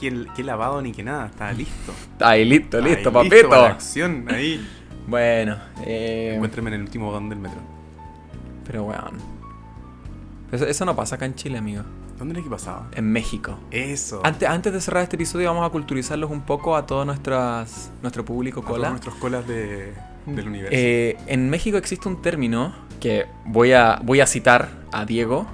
[0.00, 1.26] Que, el- que lavado ni que nada.
[1.26, 1.92] Estaba listo.
[2.20, 3.48] Ahí, listo, listo, Ahí, papito.
[3.48, 4.64] para la acción, ahí.
[5.08, 7.60] Bueno, eh, Encuéntrame en el último vagón del metro.
[8.66, 9.16] pero weón.
[10.52, 11.82] Eso, eso no pasa acá en Chile, amigo.
[12.18, 12.88] ¿Dónde era que pasaba?
[12.94, 13.58] En México.
[13.70, 14.20] Eso.
[14.24, 18.24] Antes, antes de cerrar este episodio, vamos a culturizarlos un poco a todo nuestras, nuestro
[18.24, 18.90] público A todos cola.
[18.90, 19.94] nuestros colas de,
[20.26, 20.74] del universo.
[20.76, 25.46] Eh, en México existe un término que voy a, voy a citar a Diego,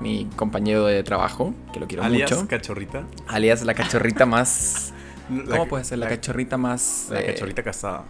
[0.00, 2.48] mi compañero de trabajo, que lo quiero Alias mucho.
[2.48, 3.04] cachorrita.
[3.28, 4.92] Alias la cachorrita más.
[5.30, 5.98] La- ¿Cómo puede ser?
[5.98, 7.08] La, cachorrita más.
[7.10, 8.04] La eh, cachorrita casada.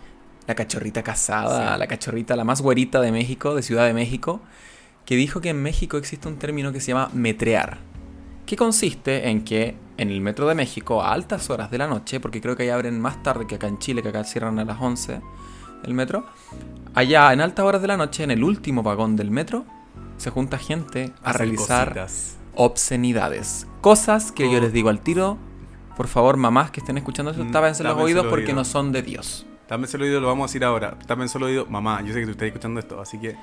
[0.47, 1.79] La cachorrita casada, Sí.
[1.81, 4.41] la cachorrita, la más güerita de México, de Ciudad de México,
[5.05, 7.79] que dijo que en México existe un término que se llama metrear,
[8.45, 12.21] que consiste en que en el metro de México a altas horas de la noche,
[12.21, 14.65] porque creo que ahí abren más tarde que acá en Chile, que acá cierran a
[14.65, 15.21] las 11
[15.85, 16.27] el metro,
[16.95, 19.65] allá en altas horas de la noche, en el último vagón del metro,
[20.17, 22.37] se junta gente a realizar cositas.
[22.55, 23.67] obscenidades.
[23.81, 24.61] Cosas que yo Oh.
[24.63, 25.39] les digo al tiro.
[25.97, 28.57] Por favor, mamás que estén escuchando esto, Mm, tápense los oídos porque oído.
[28.57, 29.47] no son de Dios.
[29.67, 30.97] Tápense el oído, lo vamos a decir ahora.
[31.07, 31.67] Tápense el oído.
[31.67, 33.37] Mamá, yo sé que tú estás escuchando esto, así que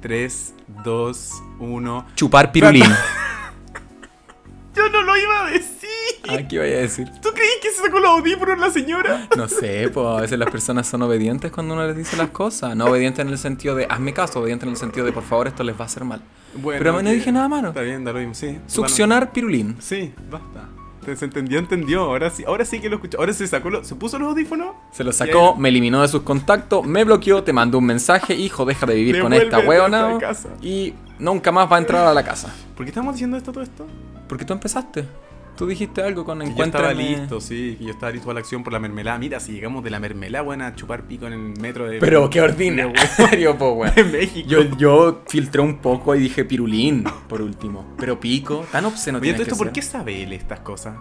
[0.00, 0.54] 3,
[0.84, 2.06] 2, 1.
[2.14, 2.84] Chupar pirulín.
[4.74, 5.88] Yo no lo iba a decir.
[6.28, 7.10] Ah, ¿Qué voy a decir?
[7.20, 9.28] ¿Tú creí que se sacó los audífonos la señora?
[9.36, 12.74] No sé, pues a veces las personas son obedientes cuando uno les dice las cosas.
[12.76, 15.48] No obedientes en el sentido de hazme caso, obedientes en el sentido de por favor
[15.48, 16.22] esto les va a hacer mal.
[16.54, 17.68] Bueno, Pero no dije nada malo.
[17.68, 18.58] Está bien, da lo mismo, sí.
[18.66, 19.66] Succionar pirulín.
[19.66, 20.68] Bueno, sí, basta.
[21.04, 22.02] Te- Se entendió, entendió.
[22.02, 23.18] Ahora sí, ahora sí que lo escuchó.
[23.18, 24.74] Ahora se sacó, lo- se puso los audífonos.
[24.92, 28.64] Se lo sacó, me eliminó de sus contactos, me bloqueó, te mandó un mensaje, hijo,
[28.64, 30.12] deja de vivir con esta a hueona.
[30.12, 30.48] esta casa.
[30.62, 32.54] Y nunca más va a entrar a la casa.
[32.76, 33.86] ¿Por qué estamos diciendo esto todo esto?
[34.28, 35.04] Porque tú empezaste.
[35.60, 38.64] Tú dijiste algo con Que yo estaba listo, sí, yo estaba listo a la acción
[38.64, 39.18] por la mermelada.
[39.18, 41.98] Mira, si llegamos de la mermelada, buena, a chupar pico en el metro de.
[41.98, 43.94] Pero qué ordinario, po, weón.
[43.94, 44.48] de México.
[44.48, 47.94] Yo, yo filtré un poco y dije pirulín, por último.
[47.98, 49.72] Pero pico, tan obsceno Oye, tiene todo que esto, ¿por ser.
[49.74, 50.94] qué sabe él estas cosas?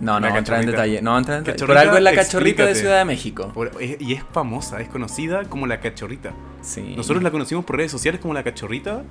[0.00, 1.00] No, no, La voy a entrar en detalle.
[1.00, 1.64] No, voy a entrar en detalle.
[1.68, 2.74] Por algo es la cachorrita de.
[2.74, 3.52] Ciudad de México.
[3.54, 6.32] Por- es- y es famosa, es conocida como la cachorrita.
[6.60, 6.94] Sí.
[6.96, 9.04] Nosotros la conocimos por redes sociales como la cachorrita.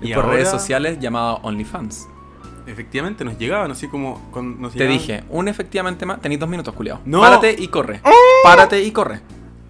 [0.00, 2.08] Y Y por redes sociales llamado OnlyFans.
[2.66, 4.30] Efectivamente, nos llegaban así como.
[4.30, 6.20] con- nos Te llegaban- dije, un efectivamente más.
[6.20, 7.00] Tenéis dos minutos, culiao.
[7.04, 7.20] No.
[7.20, 8.00] Párate y corre.
[8.42, 9.20] Párate y corre.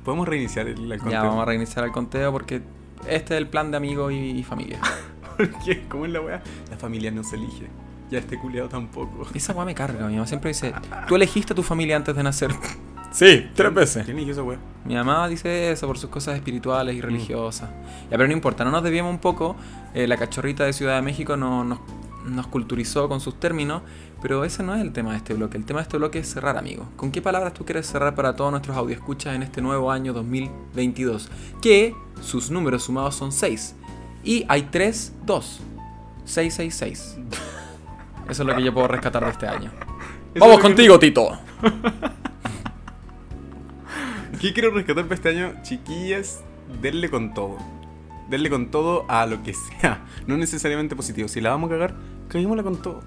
[0.05, 1.23] Podemos reiniciar el, el Ya conteo?
[1.25, 2.63] vamos a reiniciar el conteo porque
[3.09, 4.79] este es el plan de amigos y, y familia.
[5.37, 5.85] ¿Por qué?
[5.89, 6.43] ¿Cómo es la weá?
[6.71, 7.67] La familia no se elige.
[8.11, 9.27] Ya este culiado tampoco.
[9.35, 10.07] Esa weá me carga.
[10.07, 10.73] Mi mamá siempre dice:
[11.09, 12.51] Tú elegiste a tu familia antes de nacer.
[13.13, 14.05] Sí, tres veces.
[14.05, 14.59] ¿Quién eligió esa weá?
[14.85, 17.71] Mi mamá dice eso por sus cosas espirituales y religiosas.
[18.11, 19.57] Ya, pero no importa, no nos desviemos un poco.
[19.95, 21.79] Eh, la cachorrita de Ciudad de México no- nos,
[22.27, 23.83] nos culturizó con sus términos,
[24.23, 25.57] pero ese no es el tema de este bloque.
[25.57, 26.87] El tema de este bloque es cerrar, amigo.
[26.97, 31.31] ¿Con qué palabras tú quieres cerrar para todos nuestros audioscuchas en este nuevo año 2022?
[31.63, 33.77] Que sus números sumados son 6.
[34.25, 35.61] Y hay 3, 2.
[36.25, 37.19] 666.
[38.29, 39.71] Eso es lo que yo puedo rescatar de este año.
[40.39, 41.39] Vamos que- contigo, Tito.
[44.41, 45.55] ¿Qué quiero rescatar para este año?
[45.63, 46.43] Chiquillas,
[46.83, 47.57] denle con todo.
[48.29, 50.05] Denle con todo a lo que sea.
[50.27, 51.29] No necesariamente positivo.
[51.29, 51.95] Si la vamos a cagar,
[52.29, 53.01] caguémosla con todo.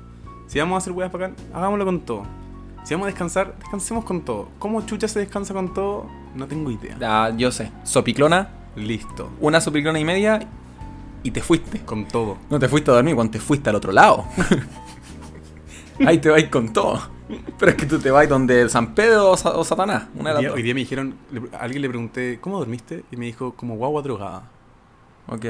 [0.47, 2.23] Si vamos a hacer weas para acá, hagámoslo con todo.
[2.83, 4.49] Si vamos a descansar, descansemos con todo.
[4.57, 6.07] ¿Cómo chucha se descansa con todo?
[6.35, 6.97] No tengo idea.
[7.01, 7.71] Ah, yo sé.
[7.83, 9.29] Sopiclona, Listo.
[9.41, 10.39] una sopiclona y media
[11.23, 11.79] y te fuiste.
[11.81, 12.37] Con todo.
[12.49, 14.25] No te fuiste a dormir cuando te fuiste al otro lado.
[16.05, 16.99] Ahí te vais con todo.
[17.59, 20.05] Pero es que tú te vas donde San Pedro o, Sa- o Satanás.
[20.15, 22.57] Una de Hoy las día, hoy día me dijeron, le- a alguien le pregunté, ¿cómo
[22.57, 23.03] dormiste?
[23.11, 24.43] Y me dijo, como guagua drogada.
[25.27, 25.45] Ok.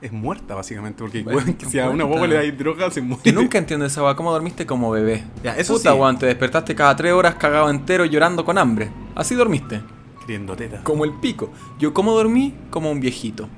[0.00, 3.22] Es muerta básicamente, porque Bueno, si a una guagua le dais droga se muere.
[3.24, 4.14] Yo nunca entiendo esa weá.
[4.14, 5.24] ¿Cómo dormiste como bebé?
[5.42, 6.16] Ya, eso Puta, sí.
[6.18, 8.90] te despertaste cada tres horas cagado entero llorando con hambre.
[9.16, 9.80] Así dormiste.
[10.20, 10.82] Queriendo teta.
[10.84, 11.50] Como el pico.
[11.80, 12.54] Yo, ¿cómo dormí?
[12.70, 13.48] Como un viejito.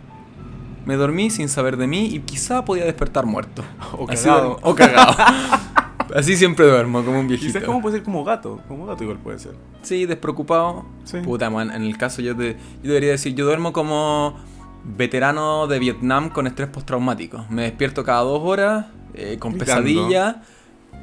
[0.87, 3.63] Me dormí sin saber de mí y quizá podía despertar muerto.
[3.99, 4.57] O Así cagado.
[4.57, 5.15] duermo- O cagado.
[6.15, 7.53] Así siempre duermo, como un viejito.
[7.53, 8.61] Quizás como puede ser como gato.
[8.69, 9.53] Como gato igual puede ser.
[9.83, 10.85] Sí, despreocupado.
[11.05, 11.19] Sí.
[11.19, 14.39] Puta, man, en el caso yo, de- yo debería decir, yo duermo como
[14.85, 17.45] veterano de Vietnam con estrés postraumático.
[17.51, 19.83] Me despierto cada dos horas, eh, con Gritando.
[19.83, 20.43] pesadilla,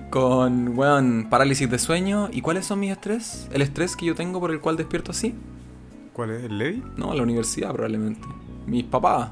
[0.10, 2.30] con, weón, parálisis de sueño.
[2.32, 3.48] ¿Y cuáles son mis estrés?
[3.52, 5.34] ¿El estrés que yo tengo por el cual despierto así?
[6.14, 6.44] ¿Cuál es?
[6.44, 6.84] ¿El Levi?
[6.98, 8.28] No, la universidad probablemente.
[8.66, 9.30] Mis papás,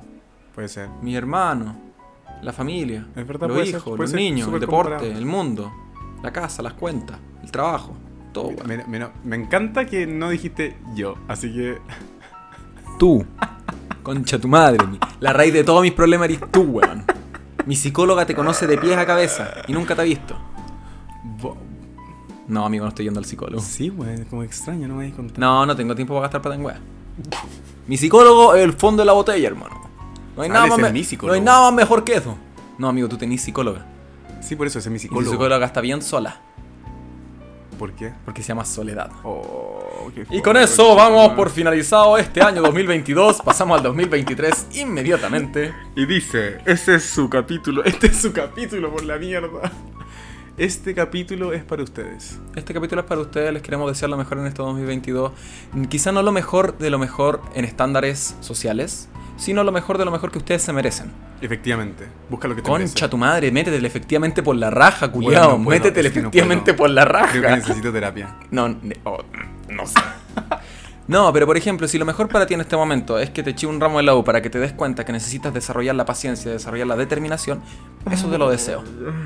[0.55, 0.89] Puede ser.
[1.01, 1.75] mis hermanos,
[2.41, 5.17] la familia, Es verdad, los ser, hijos, puede los ser niños, el deporte, comparable.
[5.17, 5.71] el mundo,
[6.23, 7.93] la casa, las cuentas, el trabajo,
[8.33, 11.77] todo, me- me encanta que no dijiste yo, así que
[12.97, 13.25] Tú.
[14.03, 14.85] Concha tu madre.
[14.87, 17.03] mi- La raíz de todos mis problemas eres tú, weón.
[17.65, 20.35] Mi psicóloga te conoce de pies a cabeza y nunca te ha visto.
[21.41, 21.57] bo-
[22.47, 23.61] No, amigo, no estoy yendo al psicólogo.
[23.61, 25.39] sí, güey, como extraño, no me habéis contado.
[25.39, 26.79] No, no tengo tiempo para gastar plata en weá.
[27.87, 29.75] Mi psicólogo es el fondo de la botella, hermano.
[30.35, 32.35] No hay, Ah, nada más, mi no hay nada más mejor que eso.
[32.77, 33.85] No, amigo, tú tenés psicóloga.
[34.41, 35.29] Sí, por eso es mi psicólogo.
[35.31, 36.39] psicóloga está bien sola,
[37.77, 38.13] ¿Por qué?
[38.25, 39.11] porque se llama Soledad.
[39.23, 39.78] Oh,
[40.29, 43.41] Y con eso vamos por finalizado este año 2022.
[43.41, 45.73] Pasamos al 2023 inmediatamente.
[45.95, 49.71] Y dice, ese es su capítulo, este es su capítulo por la mierda.
[50.59, 52.37] Este capítulo es para ustedes.
[52.53, 55.31] Este capítulo es para ustedes, les queremos desear lo mejor en este 2022.
[55.87, 59.07] Quizá no lo mejor de lo mejor en estándares sociales,
[59.37, 61.13] sino lo mejor de lo mejor que ustedes se merecen.
[61.39, 63.07] Efectivamente, busca lo que te Concha merece.
[63.07, 65.57] tu madre, métetele efectivamente por la raja, culiao.
[65.57, 67.55] no puedo, métetele no efectivamente por la Creo que raja.
[67.55, 68.35] necesito terapia.
[68.51, 68.65] No,
[69.05, 69.23] oh,
[69.69, 69.93] no sé.
[71.09, 73.49] No, pero por ejemplo, si lo mejor para ti en este momento es que te
[73.49, 76.05] eche un ramo de la U para que te des cuenta que necesitas desarrollar la
[76.05, 77.61] paciencia, desarrollar la determinación,
[78.11, 78.83] eso te lo deseo.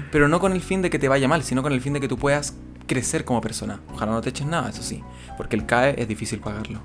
[0.10, 2.00] Pero no con el fin de que te vaya mal, sino con el fin de
[2.00, 2.56] que tú puedas
[2.88, 3.82] crecer como persona.
[3.94, 5.04] Ojalá no te eches nada, eso sí,
[5.36, 6.80] porque el CAE es difícil pagarlo.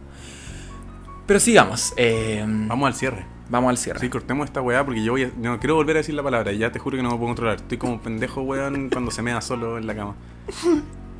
[1.26, 3.24] Pero sigamos, eh, Vamos al cierre.
[3.50, 4.00] vamos al cierre.
[4.00, 6.50] Sí, cortemos esta weá porque yo voy a- no quiero volver a decir la palabra
[6.52, 7.56] y ya te juro que no me puedo controlar.
[7.58, 10.14] Estoy como un pendejo, weón, cuando se mea solo en la cama.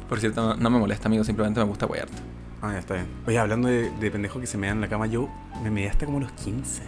[0.09, 2.17] Por cierto, no, no me molesta, amigo, simplemente me gusta apoyarte.
[2.63, 3.07] Ah, ya está bien.
[3.27, 5.29] Oye, hablando de, de pendejo que se mea en la cama, yo
[5.63, 6.83] me meé hasta como los 15.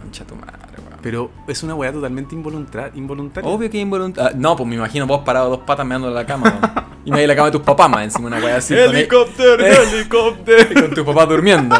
[0.00, 0.98] Concha tu madre, weón.
[1.02, 3.48] Pero es una weá totalmente involuntar involuntaria.
[3.50, 4.38] Obvio que involuntario.
[4.38, 6.60] no, pues me imagino vos parado dos patas meando en la cama.
[6.60, 6.88] weón.
[7.04, 8.74] y me la cama de tus papás más encima, una wea así.
[8.74, 9.64] con- ¡Helicóptero!
[9.66, 10.80] ¡Helicóptero!
[10.82, 11.76] con tus papás durmiendo.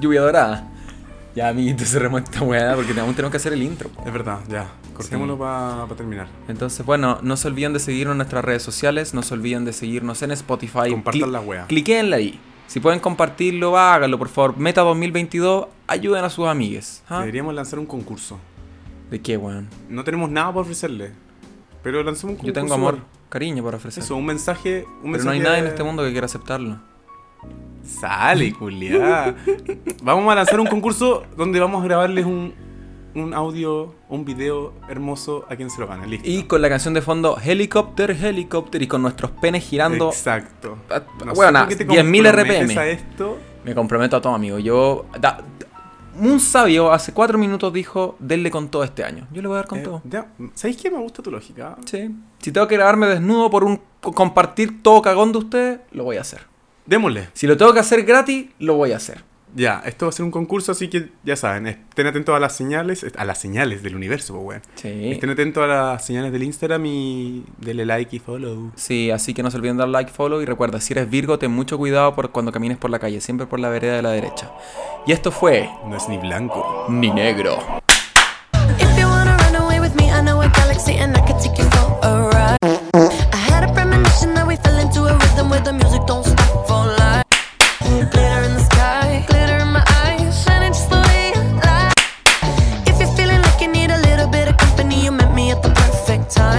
[0.00, 0.66] Lluvia dorada.
[1.36, 3.88] Ya, amiguito, cerremos esta weá porque aún tenemos que hacer el intro.
[3.90, 4.02] po.
[4.04, 4.66] Es verdad, ya.
[5.02, 5.40] Cortémoslo Sí.
[5.40, 6.28] para terminar.
[6.48, 9.72] Entonces, bueno, no se olviden de seguirnos en nuestras redes sociales, no se olviden de
[9.72, 10.90] seguirnos en Spotify.
[10.90, 11.66] Compartan Cli- la wea.
[11.66, 12.38] Cliquenla ahí.
[12.66, 14.56] Si pueden compartirlo, háganlo, por favor.
[14.56, 17.02] Meta 2022, ayuden a sus amigues.
[17.08, 17.20] ¿ah?
[17.20, 18.38] Deberíamos lanzar un concurso.
[19.10, 19.68] ¿De qué, weón?
[19.88, 21.12] No tenemos nada para ofrecerle.
[21.82, 22.46] Pero lancemos un concurso.
[22.46, 22.98] Yo tengo amor,
[23.28, 24.04] cariño para ofrecer.
[24.04, 24.84] Eso, un mensaje.
[25.02, 26.78] Un Pero no hay nadie en este mundo que quiera aceptarlo.
[27.82, 29.34] Sale, culiá.
[30.02, 32.52] vamos a lanzar un concurso donde vamos a grabarles un,
[33.14, 36.06] un audio, un video hermoso a quien se lo gane.
[36.06, 36.28] Listo.
[36.28, 40.08] Y con la canción de fondo Helicopter, Helicopter y con nuestros penes girando.
[40.08, 40.78] Exacto.
[40.90, 42.78] Ah, No bueno, por qué te 10.000 comprometes RPM.
[42.78, 43.38] a esto.
[43.64, 44.58] Me comprometo a todo, amigo.
[44.58, 45.06] Yo.
[45.20, 45.42] da-
[46.18, 49.26] un sabio hace cuatro minutos dijo: denle con todo este año.
[49.32, 50.02] Yo le voy a dar con Eh, todo.
[50.04, 50.90] ya, ¿Sabéis qué?
[50.90, 51.76] Me gusta tu lógica.
[51.86, 52.10] Sí.
[52.40, 56.16] Si tengo que grabarme desnudo por un co- compartir todo cagón de ustedes, lo voy
[56.16, 56.42] a hacer.
[56.84, 57.28] Démosle.
[57.32, 59.22] Si lo tengo que hacer gratis, lo voy a hacer.
[59.54, 62.56] Ya, esto va a ser un concurso, así que ya saben, estén atentos a las
[62.56, 64.62] señales, a las señales del universo, pues, weón.
[64.76, 65.10] Sí.
[65.10, 68.72] Estén atentos a las señales del Instagram y denle like y follow.
[68.76, 71.50] Sí, así que no se olviden dar like, follow y recuerda, si eres Virgo, ten
[71.50, 74.52] mucho cuidado por cuando camines por la calle, siempre por la vereda de la derecha.
[75.06, 75.68] Y esto fue...
[75.86, 76.86] No es ni blanco.
[76.88, 77.58] Ni negro.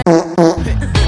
[0.06, 1.01] Uh-uh.